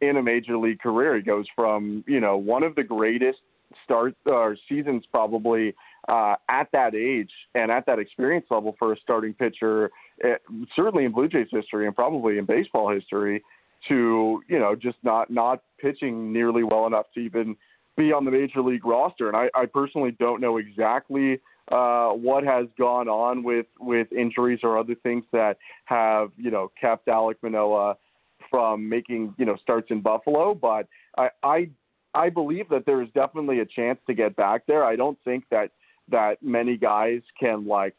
in 0.00 0.16
a 0.16 0.22
major 0.22 0.56
league 0.56 0.78
career. 0.78 1.16
He 1.16 1.22
goes 1.22 1.46
from 1.56 2.04
you 2.06 2.20
know 2.20 2.36
one 2.36 2.62
of 2.62 2.76
the 2.76 2.84
greatest 2.84 3.38
start 3.82 4.14
or 4.26 4.56
seasons 4.68 5.02
probably 5.10 5.74
uh, 6.08 6.36
at 6.48 6.68
that 6.72 6.94
age 6.94 7.32
and 7.56 7.72
at 7.72 7.84
that 7.86 7.98
experience 7.98 8.46
level 8.48 8.76
for 8.78 8.92
a 8.92 8.96
starting 9.02 9.34
pitcher, 9.34 9.90
eh, 10.22 10.36
certainly 10.76 11.04
in 11.04 11.10
Blue 11.10 11.26
Jays 11.26 11.48
history 11.50 11.88
and 11.88 11.96
probably 11.96 12.38
in 12.38 12.44
baseball 12.44 12.94
history, 12.94 13.42
to 13.88 14.40
you 14.48 14.60
know 14.60 14.76
just 14.76 14.98
not 15.02 15.32
not 15.32 15.64
pitching 15.80 16.32
nearly 16.32 16.62
well 16.62 16.86
enough 16.86 17.06
to 17.14 17.20
even 17.20 17.56
be 17.96 18.12
on 18.12 18.24
the 18.24 18.30
major 18.30 18.62
league 18.62 18.86
roster. 18.86 19.26
And 19.26 19.36
I, 19.36 19.50
I 19.52 19.66
personally 19.66 20.12
don't 20.12 20.40
know 20.40 20.58
exactly 20.58 21.40
uh, 21.70 22.10
what 22.10 22.44
has 22.44 22.66
gone 22.78 23.08
on 23.08 23.42
with 23.42 23.66
with 23.80 24.12
injuries 24.12 24.60
or 24.62 24.78
other 24.78 24.94
things 24.94 25.24
that 25.32 25.56
have 25.86 26.30
you 26.36 26.50
know 26.50 26.70
kept 26.80 27.06
Alek 27.06 27.36
Manoah 27.42 27.96
from 28.50 28.88
making 28.88 29.34
you 29.38 29.46
know 29.46 29.56
starts 29.62 29.90
in 29.90 30.00
Buffalo. 30.00 30.54
But 30.54 30.86
I 31.16 31.30
I, 31.42 31.70
I 32.14 32.28
believe 32.28 32.68
that 32.68 32.86
there 32.86 33.02
is 33.02 33.08
definitely 33.14 33.60
a 33.60 33.66
chance 33.66 33.98
to 34.06 34.14
get 34.14 34.36
back 34.36 34.66
there. 34.66 34.84
I 34.84 34.96
don't 34.96 35.18
think 35.24 35.44
that 35.50 35.70
that 36.10 36.42
many 36.42 36.76
guys 36.76 37.22
can 37.40 37.66
like 37.66 37.94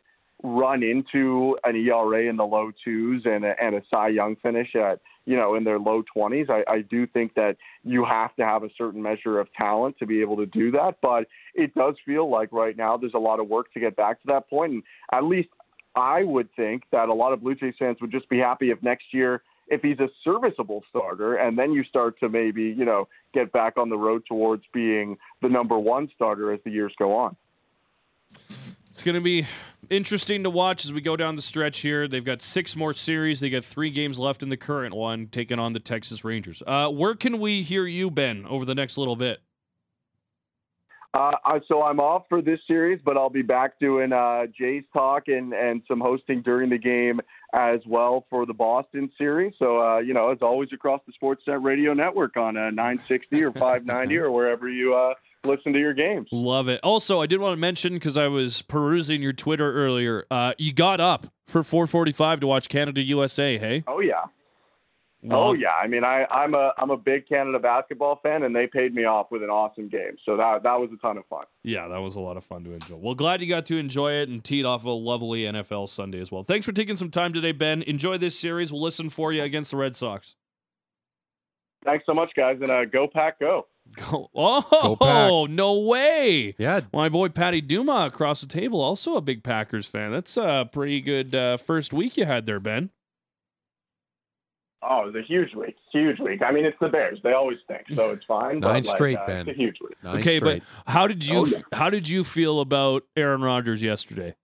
run 0.46 0.84
into 0.84 1.58
an 1.64 1.76
ERA 1.76 2.30
in 2.30 2.38
the 2.38 2.46
low 2.46 2.72
twos 2.84 3.24
and 3.26 3.44
a, 3.44 3.56
and 3.62 3.76
a 3.76 3.82
Cy 3.90 4.10
Young 4.10 4.36
finish 4.38 4.76
at 4.76 5.02
you 5.26 5.36
know 5.36 5.56
in 5.56 5.64
their 5.64 5.80
low 5.80 6.04
twenties. 6.14 6.48
I, 6.50 6.64
I 6.70 6.82
do 6.82 7.08
think 7.08 7.34
that 7.36 7.58
you 7.84 8.06
have 8.06 8.36
to 8.36 8.46
have 8.46 8.64
a 8.64 8.70
certain 8.78 9.02
measure 9.02 9.40
of 9.40 9.52
talent 9.54 9.98
to 10.00 10.06
be 10.06 10.22
able 10.22 10.38
to 10.38 10.46
do 10.46 10.72
that. 10.72 10.98
But 11.02 11.28
it 11.54 11.74
does 11.74 11.96
feel 12.06 12.30
like 12.30 12.52
right 12.52 12.78
now 12.78 12.98
there's 12.98 13.14
a 13.16 13.20
lot 13.20 13.40
of 13.40 13.48
work 13.48 13.74
to 13.74 13.80
get 13.80 13.96
back 13.96 14.22
to 14.22 14.28
that 14.28 14.50
point. 14.50 14.74
And 14.74 14.84
at 15.12 15.24
least 15.24 15.50
I 15.96 16.24
would 16.24 16.50
think 16.56 16.84
that 16.92 17.10
a 17.10 17.14
lot 17.14 17.34
of 17.34 17.42
Blue 17.42 17.56
Jays 17.56 17.76
fans 17.80 17.98
would 18.02 18.12
just 18.12 18.30
be 18.30 18.40
happy 18.40 18.70
if 18.70 18.82
next 18.84 19.06
year 19.12 19.42
if 19.68 19.82
he's 19.82 20.00
a 20.00 20.10
serviceable 20.24 20.84
starter 20.90 21.36
and 21.36 21.58
then 21.58 21.72
you 21.72 21.84
start 21.84 22.20
to 22.20 22.30
maybe, 22.30 22.64
you 22.64 22.86
know, 22.86 23.08
get 23.34 23.52
back 23.52 23.78
on 23.78 23.90
the 23.90 23.98
road 23.98 24.24
towards 24.28 24.64
being 24.74 25.18
the 25.42 25.50
number 25.50 25.78
one 25.80 26.10
starter 26.14 26.54
as 26.54 26.60
the 26.64 26.72
years 26.72 26.94
go 27.00 27.16
on. 27.16 27.36
It's 28.92 29.02
going 29.02 29.16
to 29.16 29.22
be 29.22 29.48
interesting 29.90 30.44
to 30.44 30.50
watch 30.50 30.86
as 30.86 30.94
we 30.94 31.02
go 31.02 31.16
down 31.16 31.36
the 31.36 31.42
stretch 31.42 31.80
here. 31.80 32.08
They've 32.08 32.24
got 32.24 32.42
six 32.42 32.76
more 32.76 32.94
series. 32.94 33.40
They 33.40 33.50
got 33.50 33.66
three 33.66 33.90
games 33.90 34.20
left 34.20 34.44
in 34.44 34.50
the 34.50 34.58
current 34.58 34.96
one, 34.96 35.28
taking 35.28 35.60
on 35.60 35.74
the 35.74 35.80
Texas 35.80 36.24
Rangers. 36.24 36.62
Uh, 36.66 36.90
where 36.90 37.16
can 37.16 37.40
we 37.40 37.64
hear 37.64 37.86
you, 37.86 38.10
Ben, 38.12 38.46
over 38.48 38.66
the 38.66 38.76
next 38.76 38.98
little 38.98 39.16
bit? 39.16 39.40
Uh, 41.16 41.32
so 41.70 41.82
I'm 41.82 42.02
off 42.02 42.24
for 42.28 42.42
this 42.42 42.60
series, 42.68 43.00
but 43.06 43.16
I'll 43.16 43.30
be 43.30 43.42
back 43.42 43.80
doing 43.80 44.12
uh, 44.12 44.48
Jay's 44.48 44.84
talk 44.92 45.30
and, 45.30 45.54
and 45.54 45.82
some 45.88 46.02
hosting 46.02 46.42
during 46.42 46.70
the 46.70 46.78
game 46.78 47.22
as 47.54 47.80
well 47.88 48.26
for 48.30 48.46
the 48.46 48.54
Boston 48.54 49.10
series. 49.18 49.54
So, 49.58 49.82
uh, 49.82 50.00
you 50.00 50.14
know, 50.14 50.30
as 50.30 50.40
always, 50.42 50.70
across 50.74 51.00
the 51.08 51.14
Sportsnet 51.14 51.64
Radio 51.64 51.94
Network 51.94 52.36
on 52.36 52.58
uh, 52.58 52.70
960 52.70 53.44
or 53.44 53.52
590 53.54 54.18
or 54.18 54.32
wherever 54.32 54.68
you 54.68 54.94
uh, 54.94 55.14
listen 55.46 55.74
to 55.74 55.80
your 55.80 55.94
games. 55.94 56.28
Love 56.32 56.68
it. 56.68 56.80
Also, 56.84 57.22
I 57.22 57.26
did 57.26 57.40
want 57.40 57.54
to 57.54 57.58
mention 57.58 57.94
because 57.94 58.18
I 58.18 58.28
was 58.28 58.62
perusing 58.62 59.22
your 59.22 59.34
Twitter 59.34 59.74
earlier. 59.74 60.26
Uh, 60.30 60.54
you 60.58 60.74
got 60.74 61.00
up 61.00 61.28
for 61.48 61.62
4:45 61.62 62.42
to 62.42 62.48
watch 62.48 62.70
Canada 62.70 63.02
USA. 63.02 63.58
Hey. 63.58 63.84
Oh 63.88 64.00
yeah. 64.00 64.26
Oh 65.32 65.54
yeah, 65.54 65.72
I 65.72 65.88
mean, 65.88 66.04
I, 66.04 66.26
I'm 66.30 66.54
a 66.54 66.72
I'm 66.78 66.92
a 66.92 66.98
big 66.98 67.28
Canada 67.28 67.58
basketball 67.58 68.20
fan, 68.22 68.44
and 68.44 68.56
they 68.56 68.68
paid 68.68 68.94
me 68.94 69.06
off 69.06 69.28
with 69.32 69.42
an 69.42 69.50
awesome 69.50 69.90
game, 69.90 70.18
so 70.24 70.38
that 70.38 70.64
that 70.64 70.80
was 70.80 70.90
a 70.94 70.98
ton 70.98 71.18
of 71.18 71.26
fun. 71.28 71.46
Yeah, 71.64 71.88
that 71.88 71.98
was 71.98 72.16
a 72.16 72.20
lot 72.20 72.38
of 72.38 72.44
fun 72.44 72.64
to 72.66 72.74
enjoy. 72.74 72.96
Well, 72.96 73.16
glad 73.16 73.42
you 73.42 73.50
got 73.50 73.66
to 73.68 73.78
enjoy 73.78 74.14
it 74.14 74.30
and 74.30 74.44
teed 74.44 74.66
off 74.66 74.84
a 74.84 74.90
lovely 74.90 75.44
NFL 75.44 75.90
Sunday 75.90 76.22
as 76.22 76.32
well. 76.32 76.44
Thanks 76.44 76.66
for 76.66 76.74
taking 76.74 76.96
some 76.96 77.10
time 77.10 77.34
today, 77.34 77.54
Ben. 77.54 77.82
Enjoy 77.84 78.18
this 78.18 78.38
series. 78.38 78.72
We'll 78.72 78.84
listen 78.84 79.10
for 79.10 79.34
you 79.34 79.42
against 79.42 79.72
the 79.72 79.78
Red 79.78 79.96
Sox. 79.96 80.36
Thanks 81.84 82.06
so 82.06 82.14
much, 82.14 82.32
guys, 82.36 82.58
and 82.62 82.72
uh, 82.72 82.86
go 82.86 83.08
pack, 83.08 83.40
go! 83.40 83.68
Go. 84.12 84.30
Oh, 84.36 84.98
Pack. 85.00 85.56
no 85.56 85.80
way. 85.80 86.54
Yeah, 86.58 86.82
My 86.94 87.08
boy 87.10 87.30
Patty 87.30 87.62
Duma 87.62 88.06
across 88.08 88.42
the 88.42 88.48
table, 88.48 88.82
also 88.82 89.16
a 89.16 89.22
big 89.22 89.44
Packers 89.44 89.86
fan. 89.86 90.12
That's 90.12 90.36
a 90.38 90.70
pretty 90.72 91.00
good 91.02 91.34
uh, 91.34 91.58
first 91.58 91.94
week 91.94 92.18
you 92.18 92.26
had 92.26 92.46
there, 92.46 92.60
Ben. 92.60 92.90
Oh, 94.88 95.02
it 95.04 95.06
was 95.14 95.16
a 95.16 95.24
huge 95.26 95.54
week, 95.56 95.76
huge 95.92 96.20
week. 96.20 96.42
I 96.44 96.52
mean, 96.52 96.64
it's 96.66 96.78
the 96.80 96.90
Bears; 96.90 97.20
they 97.24 97.32
always 97.34 97.58
stink, 97.64 97.86
so 97.96 98.12
it's 98.12 98.26
fine. 98.26 98.60
but, 98.60 98.74
Nine 98.74 98.84
like, 98.84 98.96
straight, 98.96 99.18
uh, 99.18 99.26
Ben. 99.26 99.48
It's 99.48 99.58
a 99.58 99.60
huge 99.62 99.78
week. 99.82 99.96
nine 100.04 100.18
okay, 100.18 100.38
straight. 100.38 100.62
but 100.86 100.92
how 100.94 101.08
did 101.08 101.26
you 101.26 101.38
Oh, 101.40 101.46
yeah. 101.46 101.62
how 101.74 101.90
did 101.90 102.08
you 102.08 102.24
feel 102.24 102.60
about 102.60 103.04
Aaron 103.18 103.42
Rodgers 103.42 103.82
yesterday? 103.82 104.36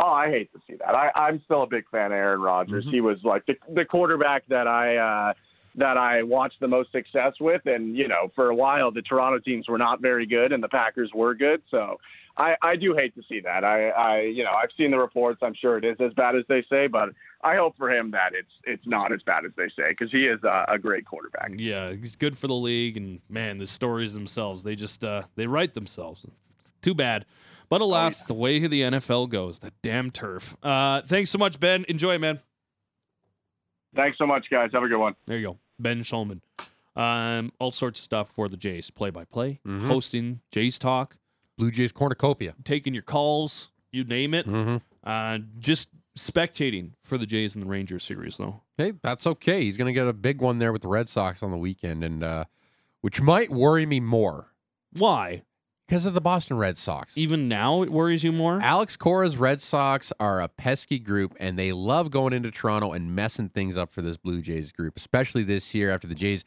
Oh, 0.00 0.08
I 0.10 0.28
hate 0.28 0.52
to 0.52 0.58
see 0.68 0.74
that. 0.76 0.94
I, 0.94 1.10
I'm 1.14 1.40
still 1.44 1.62
a 1.62 1.66
big 1.66 1.84
fan 1.90 2.06
of 2.06 2.12
Aaron 2.12 2.40
Rodgers. 2.40 2.84
Mhm. 2.84 2.90
He 2.90 3.00
was 3.00 3.18
like 3.22 3.44
the 3.46 3.54
the 3.74 3.84
quarterback 3.84 4.42
that 4.48 4.66
I 4.66 4.96
uh, 4.96 5.32
that 5.76 5.96
I 5.96 6.22
watched 6.22 6.60
the 6.60 6.68
most 6.68 6.90
success 6.92 7.34
with, 7.40 7.62
and 7.66 7.96
you 7.96 8.08
know, 8.08 8.30
for 8.34 8.48
a 8.48 8.54
while 8.54 8.90
the 8.90 9.02
Toronto 9.02 9.38
teams 9.38 9.68
were 9.68 9.78
not 9.78 10.00
very 10.00 10.26
good, 10.26 10.52
and 10.52 10.62
the 10.62 10.68
Packers 10.68 11.10
were 11.14 11.34
good. 11.34 11.62
So 11.70 11.98
I, 12.36 12.54
I 12.62 12.76
do 12.76 12.94
hate 12.94 13.14
to 13.14 13.22
see 13.28 13.40
that. 13.40 13.64
I, 13.64 13.88
I 13.88 14.20
you 14.22 14.44
know 14.44 14.50
I've 14.50 14.70
seen 14.76 14.90
the 14.90 14.98
reports. 14.98 15.40
I'm 15.42 15.54
sure 15.54 15.78
it 15.78 15.84
is 15.84 15.96
as 16.00 16.12
bad 16.14 16.36
as 16.36 16.42
they 16.48 16.64
say, 16.68 16.86
but 16.86 17.10
I 17.42 17.56
hope 17.56 17.76
for 17.76 17.90
him 17.90 18.10
that 18.10 18.32
it's 18.34 18.50
it's 18.64 18.86
not 18.86 19.12
as 19.12 19.22
bad 19.22 19.44
as 19.44 19.52
they 19.56 19.68
say 19.76 19.90
because 19.90 20.10
he 20.10 20.26
is 20.26 20.42
a, 20.44 20.66
a 20.68 20.78
great 20.78 21.06
quarterback. 21.06 21.52
Yeah, 21.56 21.92
he's 21.92 22.16
good 22.16 22.36
for 22.36 22.46
the 22.46 22.54
league, 22.54 22.96
and 22.96 23.20
man, 23.28 23.58
the 23.58 23.66
stories 23.66 24.14
themselves 24.14 24.64
they 24.64 24.76
just 24.76 25.04
uh, 25.04 25.22
they 25.36 25.46
write 25.46 25.74
themselves. 25.74 26.26
Too 26.82 26.94
bad, 26.94 27.24
but 27.68 27.80
alas, 27.80 28.26
the 28.26 28.34
way 28.34 28.58
the 28.66 28.82
NFL 28.82 29.30
goes, 29.30 29.60
that 29.60 29.72
damn 29.82 30.10
turf. 30.10 30.56
Uh, 30.62 31.02
thanks 31.02 31.30
so 31.30 31.38
much, 31.38 31.58
Ben. 31.58 31.84
Enjoy, 31.88 32.18
man. 32.18 32.40
Thanks 33.94 34.18
so 34.18 34.26
much, 34.26 34.46
guys. 34.50 34.70
Have 34.74 34.82
a 34.82 34.88
good 34.88 34.98
one. 34.98 35.14
There 35.26 35.38
you 35.38 35.46
go, 35.46 35.58
Ben 35.78 36.02
Shulman. 36.02 36.40
Um, 36.94 37.52
all 37.58 37.72
sorts 37.72 38.00
of 38.00 38.04
stuff 38.04 38.30
for 38.30 38.48
the 38.48 38.56
Jays, 38.56 38.90
play 38.90 39.10
by 39.10 39.24
play, 39.24 39.60
Mhm. 39.66 39.86
hosting 39.86 40.40
Jays 40.50 40.78
talk, 40.78 41.16
Blue 41.58 41.70
Jays 41.70 41.92
cornucopia. 41.92 42.54
taking 42.64 42.94
your 42.94 43.02
calls, 43.02 43.68
you 43.92 44.02
name 44.04 44.32
it. 44.32 44.46
Mm-hmm. 44.46 44.76
Uh, 45.06 45.38
just 45.58 45.88
spectating 46.18 46.92
for 47.04 47.18
the 47.18 47.26
Jays 47.26 47.54
and 47.54 47.62
the 47.62 47.68
Rangers 47.68 48.02
series, 48.04 48.38
though. 48.38 48.62
Hey, 48.78 48.92
that's 49.02 49.26
okay. 49.26 49.64
He's 49.64 49.76
going 49.76 49.86
to 49.86 49.92
get 49.92 50.06
a 50.06 50.12
big 50.14 50.40
one 50.40 50.58
there 50.58 50.72
with 50.72 50.80
the 50.82 50.88
Red 50.88 51.08
Sox 51.10 51.42
on 51.42 51.50
the 51.50 51.58
weekend, 51.58 52.02
and 52.02 52.24
uh, 52.24 52.44
which 53.02 53.20
might 53.20 53.50
worry 53.50 53.84
me 53.84 54.00
more 54.00 54.52
Why? 54.98 55.42
Because 55.86 56.06
of 56.06 56.14
the 56.14 56.20
Boston 56.20 56.56
Red 56.56 56.76
Sox. 56.76 57.16
Even 57.16 57.48
now, 57.48 57.82
it 57.82 57.90
worries 57.90 58.24
you 58.24 58.32
more. 58.32 58.60
Alex 58.60 58.96
Cora's 58.96 59.36
Red 59.36 59.60
Sox 59.60 60.12
are 60.18 60.40
a 60.40 60.48
pesky 60.48 60.98
group, 60.98 61.36
and 61.38 61.58
they 61.58 61.72
love 61.72 62.10
going 62.10 62.32
into 62.32 62.50
Toronto 62.50 62.92
and 62.92 63.14
messing 63.14 63.48
things 63.48 63.76
up 63.76 63.92
for 63.92 64.02
this 64.02 64.16
Blue 64.16 64.40
Jays 64.40 64.72
group, 64.72 64.96
especially 64.96 65.44
this 65.44 65.74
year 65.74 65.90
after 65.90 66.06
the 66.06 66.14
Jays 66.14 66.44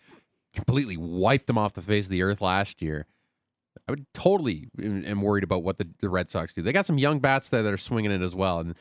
completely 0.54 0.98
wiped 0.98 1.48
them 1.48 1.58
off 1.58 1.74
the 1.74 1.82
face 1.82 2.06
of 2.06 2.12
the 2.12 2.22
earth 2.22 2.42
last 2.42 2.82
year. 2.82 3.06
I 3.88 3.92
would 3.92 4.06
totally 4.14 4.68
am 4.82 5.22
worried 5.22 5.44
about 5.44 5.64
what 5.64 5.78
the, 5.78 5.88
the 6.02 6.10
Red 6.10 6.30
Sox 6.30 6.54
do. 6.54 6.62
They 6.62 6.74
got 6.74 6.86
some 6.86 6.98
young 6.98 7.20
bats 7.20 7.50
there 7.50 7.64
that 7.64 7.74
are 7.74 7.78
swinging 7.78 8.12
it 8.12 8.22
as 8.22 8.36
well, 8.36 8.60
and 8.60 8.76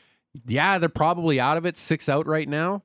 yeah, 0.47 0.79
they're 0.79 0.89
probably 0.89 1.39
out 1.41 1.57
of 1.57 1.65
it, 1.67 1.77
six 1.77 2.09
out 2.09 2.27
right 2.27 2.49
now. 2.49 2.83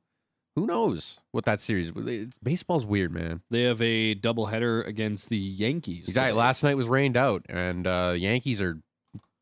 Who 0.56 0.68
knows 0.68 1.18
what 1.32 1.46
that 1.46 1.60
series? 1.60 1.92
It's, 1.96 2.38
baseball's 2.38 2.86
weird, 2.86 3.12
man. 3.12 3.42
They 3.50 3.64
have 3.64 3.82
a 3.82 4.14
doubleheader 4.14 4.86
against 4.86 5.30
the 5.30 5.38
Yankees. 5.38 6.08
Exactly. 6.08 6.32
today. 6.32 6.38
Last 6.38 6.64
night 6.64 6.78
was 6.78 6.88
rained 6.88 7.18
out, 7.18 7.44
and 7.50 7.88
uh, 7.88 8.14
Yankees 8.16 8.62
are 8.62 8.78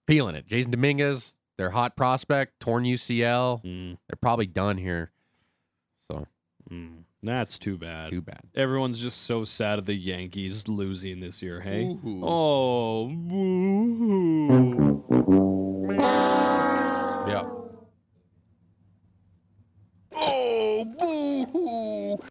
feeling 0.07 0.36
it. 0.36 0.47
Jasson 0.47 0.74
Domínguez, 0.74 1.34
their 1.57 1.72
hot 1.72 1.97
prospect, 1.97 2.59
torn 2.62 2.86
UCL. 2.86 3.64
Mm, 3.64 3.97
They're 4.07 4.16
probably 4.22 4.47
done 4.47 4.78
here. 4.78 5.12
So 6.09 6.28
mm. 6.72 7.03
That's 7.24 7.59
too 7.59 7.78
bad. 7.78 8.12
Too 8.12 8.22
bad. 8.22 8.41
Everyone's 8.55 8.99
just 8.99 9.26
so 9.26 9.43
sad 9.45 9.80
of 9.80 9.86
the 9.86 9.93
Yankees 9.93 10.68
losing 10.68 11.20
this 11.20 11.41
year. 11.41 11.59
Hey. 11.62 11.84
Ooh. 11.84 12.22
Oh. 12.24 13.07
boo-hoo. 13.07 14.62
Oh, 20.99 22.15
boo-hoo. 22.17 22.25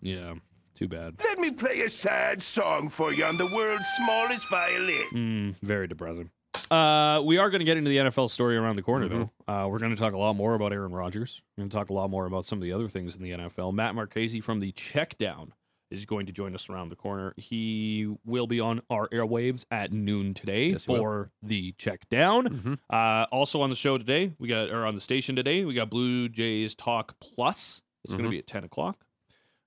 Yeah. 0.00 0.34
Too 0.74 0.88
bad. 0.88 1.14
Let 1.22 1.38
me 1.38 1.52
play 1.52 1.80
a 1.82 1.90
sad 1.90 2.42
song 2.42 2.88
for 2.88 3.12
you 3.12 3.24
on 3.24 3.36
the 3.36 3.46
world's 3.54 3.86
smallest 3.96 4.48
violin. 4.50 5.04
Mm, 5.12 5.54
very 5.62 5.86
depressing. 5.86 6.30
Uh, 6.70 7.20
we 7.24 7.38
are 7.38 7.50
going 7.50 7.60
to 7.60 7.64
get 7.64 7.76
into 7.76 7.90
the 7.90 7.98
NFL 7.98 8.30
story 8.30 8.56
around 8.56 8.76
the 8.76 8.82
corner, 8.82 9.08
though. 9.08 9.30
Uh, 9.46 9.68
we're 9.68 9.78
going 9.78 9.94
to 9.94 10.00
talk 10.00 10.14
a 10.14 10.18
lot 10.18 10.34
more 10.34 10.54
about 10.54 10.72
Aaron 10.72 10.92
Rodgers. 10.92 11.42
We're 11.56 11.62
going 11.62 11.70
to 11.70 11.76
talk 11.76 11.90
a 11.90 11.92
lot 11.92 12.10
more 12.10 12.26
about 12.26 12.44
some 12.44 12.58
of 12.58 12.62
the 12.62 12.72
other 12.72 12.88
things 12.88 13.14
in 13.16 13.22
the 13.22 13.30
NFL. 13.32 13.72
Matt 13.72 13.94
Marchese 13.94 14.40
from 14.40 14.60
the 14.60 14.72
Check 14.72 15.16
Down 15.18 15.52
is 15.90 16.06
going 16.06 16.26
to 16.26 16.32
join 16.32 16.54
us 16.54 16.68
around 16.68 16.88
the 16.88 16.96
corner. 16.96 17.34
He 17.36 18.08
will 18.24 18.46
be 18.46 18.58
on 18.60 18.82
our 18.90 19.08
airwaves 19.10 19.64
at 19.70 19.92
noon 19.92 20.34
today 20.34 20.70
Yes, 20.70 20.84
for 20.84 21.30
the 21.42 21.72
Check 21.78 22.08
Down. 22.08 22.48
Mhm. 22.48 22.78
Uh, 22.90 23.26
also 23.30 23.60
on 23.60 23.70
the 23.70 23.76
show 23.76 23.96
today, 23.98 24.32
we 24.38 24.48
got 24.48 24.70
or 24.70 24.84
on 24.86 24.94
the 24.94 25.00
station 25.00 25.36
today, 25.36 25.64
we 25.64 25.74
got 25.74 25.90
Blue 25.90 26.28
Jays 26.28 26.74
Talk 26.74 27.18
Plus. 27.20 27.82
It's 28.04 28.12
going 28.12 28.24
to 28.24 28.30
be 28.30 28.38
at 28.38 28.46
ten 28.46 28.64
o'clock. 28.64 29.04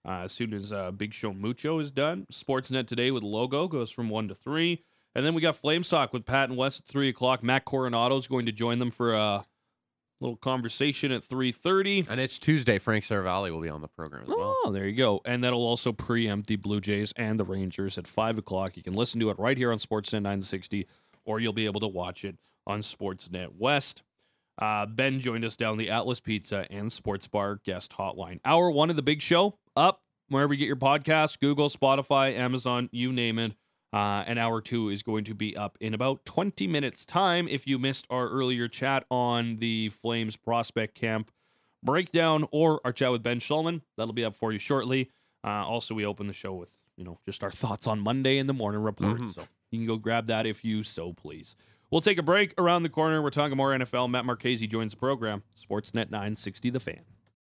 Uh, 0.05 0.21
as 0.23 0.31
soon 0.31 0.53
as 0.53 0.71
uh, 0.71 0.91
Big 0.91 1.13
Show 1.13 1.33
Mucho 1.33 1.79
is 1.79 1.91
done, 1.91 2.27
Sportsnet 2.31 2.87
today 2.87 3.11
with 3.11 3.23
logo 3.23 3.67
goes 3.67 3.89
from 3.89 4.09
one 4.09 4.27
to 4.29 4.35
three, 4.35 4.83
and 5.15 5.25
then 5.25 5.33
we 5.33 5.41
got 5.41 5.57
Flames 5.57 5.89
Talk 5.89 6.13
with 6.13 6.25
Pat 6.25 6.49
and 6.49 6.57
Wes 6.57 6.79
at 6.79 6.85
three 6.85 7.09
o'clock. 7.09 7.43
Matt 7.43 7.65
Coronato 7.65 8.17
is 8.17 8.27
going 8.27 8.45
to 8.45 8.51
join 8.51 8.79
them 8.79 8.91
for 8.91 9.13
a 9.13 9.45
little 10.19 10.35
conversation 10.37 11.11
at 11.11 11.23
three 11.23 11.51
thirty. 11.51 12.05
And 12.09 12.19
it's 12.19 12.39
Tuesday. 12.39 12.79
Frank 12.79 13.03
Seravalli 13.03 13.51
will 13.51 13.61
be 13.61 13.69
on 13.69 13.81
the 13.81 13.87
program 13.87 14.23
as 14.23 14.29
well. 14.29 14.55
Oh, 14.63 14.71
there 14.71 14.87
you 14.87 14.95
go. 14.95 15.21
And 15.25 15.43
that'll 15.43 15.65
also 15.65 15.91
preempt 15.91 16.47
the 16.47 16.55
Blue 16.55 16.81
Jays 16.81 17.13
and 17.15 17.39
the 17.39 17.43
Rangers 17.43 17.97
at 17.97 18.07
5 18.07 18.37
o'clock. 18.39 18.75
You 18.75 18.83
can 18.83 18.93
listen 18.93 19.19
to 19.19 19.29
it 19.29 19.39
right 19.39 19.57
here 19.57 19.71
on 19.71 19.77
Sportsnet 19.77 20.21
960, 20.23 20.87
or 21.25 21.39
you'll 21.39 21.53
be 21.53 21.65
able 21.65 21.79
to 21.81 21.87
watch 21.87 22.25
it 22.25 22.35
on 22.65 22.81
Sportsnet 22.81 23.55
West. 23.57 24.03
Uh, 24.59 24.85
ben 24.87 25.19
joined 25.19 25.45
us 25.45 25.55
down 25.55 25.77
the 25.77 25.89
Atlas 25.89 26.19
Pizza 26.19 26.65
and 26.71 26.91
Sports 26.91 27.27
Bar 27.27 27.59
guest 27.63 27.93
hotline. 27.97 28.39
Hour 28.43 28.71
one 28.71 28.89
of 28.89 28.95
the 28.95 29.03
big 29.03 29.21
show 29.21 29.59
up 29.75 30.01
wherever 30.29 30.53
you 30.53 30.59
get 30.59 30.65
your 30.65 30.75
podcast 30.75 31.39
Google, 31.39 31.69
Spotify, 31.69 32.35
Amazon, 32.35 32.89
you 32.91 33.13
name 33.13 33.37
it. 33.39 33.53
Uh, 33.97 34.23
and 34.27 34.37
hour 34.37 34.61
two 34.61 34.89
is 34.89 35.01
going 35.01 35.23
to 35.23 35.33
be 35.33 35.57
up 35.57 35.75
in 35.81 35.95
about 35.95 36.23
20 36.25 36.67
minutes' 36.67 37.03
time. 37.03 37.47
If 37.47 37.65
you 37.65 37.79
missed 37.79 38.05
our 38.11 38.29
earlier 38.29 38.67
chat 38.67 39.05
on 39.09 39.57
the 39.57 39.89
Flames 39.89 40.35
prospect 40.35 40.93
camp 40.93 41.31
breakdown 41.81 42.47
or 42.51 42.79
our 42.85 42.91
chat 42.93 43.11
with 43.11 43.23
Ben 43.23 43.39
Shulman, 43.39 43.81
that'll 43.97 44.13
be 44.13 44.23
up 44.23 44.35
for 44.35 44.51
you 44.51 44.59
shortly. 44.59 45.09
Uh, 45.43 45.65
also, 45.65 45.95
we 45.95 46.05
open 46.05 46.27
the 46.27 46.33
show 46.33 46.53
with 46.53 46.77
you 46.95 47.03
know 47.05 47.17
just 47.25 47.43
our 47.43 47.49
thoughts 47.51 47.87
on 47.87 47.99
Monday 47.99 48.37
in 48.37 48.45
the 48.45 48.53
morning 48.53 48.81
report. 48.81 49.19
Mhm. 49.19 49.33
So 49.33 49.41
you 49.71 49.79
can 49.79 49.87
go 49.87 49.97
grab 49.97 50.27
that 50.27 50.45
if 50.45 50.63
you 50.63 50.83
so 50.83 51.13
please. 51.13 51.55
We'll 51.89 52.01
take 52.01 52.19
a 52.19 52.23
break 52.23 52.53
around 52.59 52.83
the 52.83 52.89
corner. 52.89 53.19
We're 53.23 53.31
talking 53.31 53.57
more 53.57 53.73
NFL. 53.73 54.09
Matt 54.09 54.25
Marchese 54.25 54.67
joins 54.67 54.91
the 54.91 54.97
program. 54.97 55.41
Sportsnet 55.59 56.11
960 56.11 56.69
The 56.69 56.79
Fan. 56.79 57.01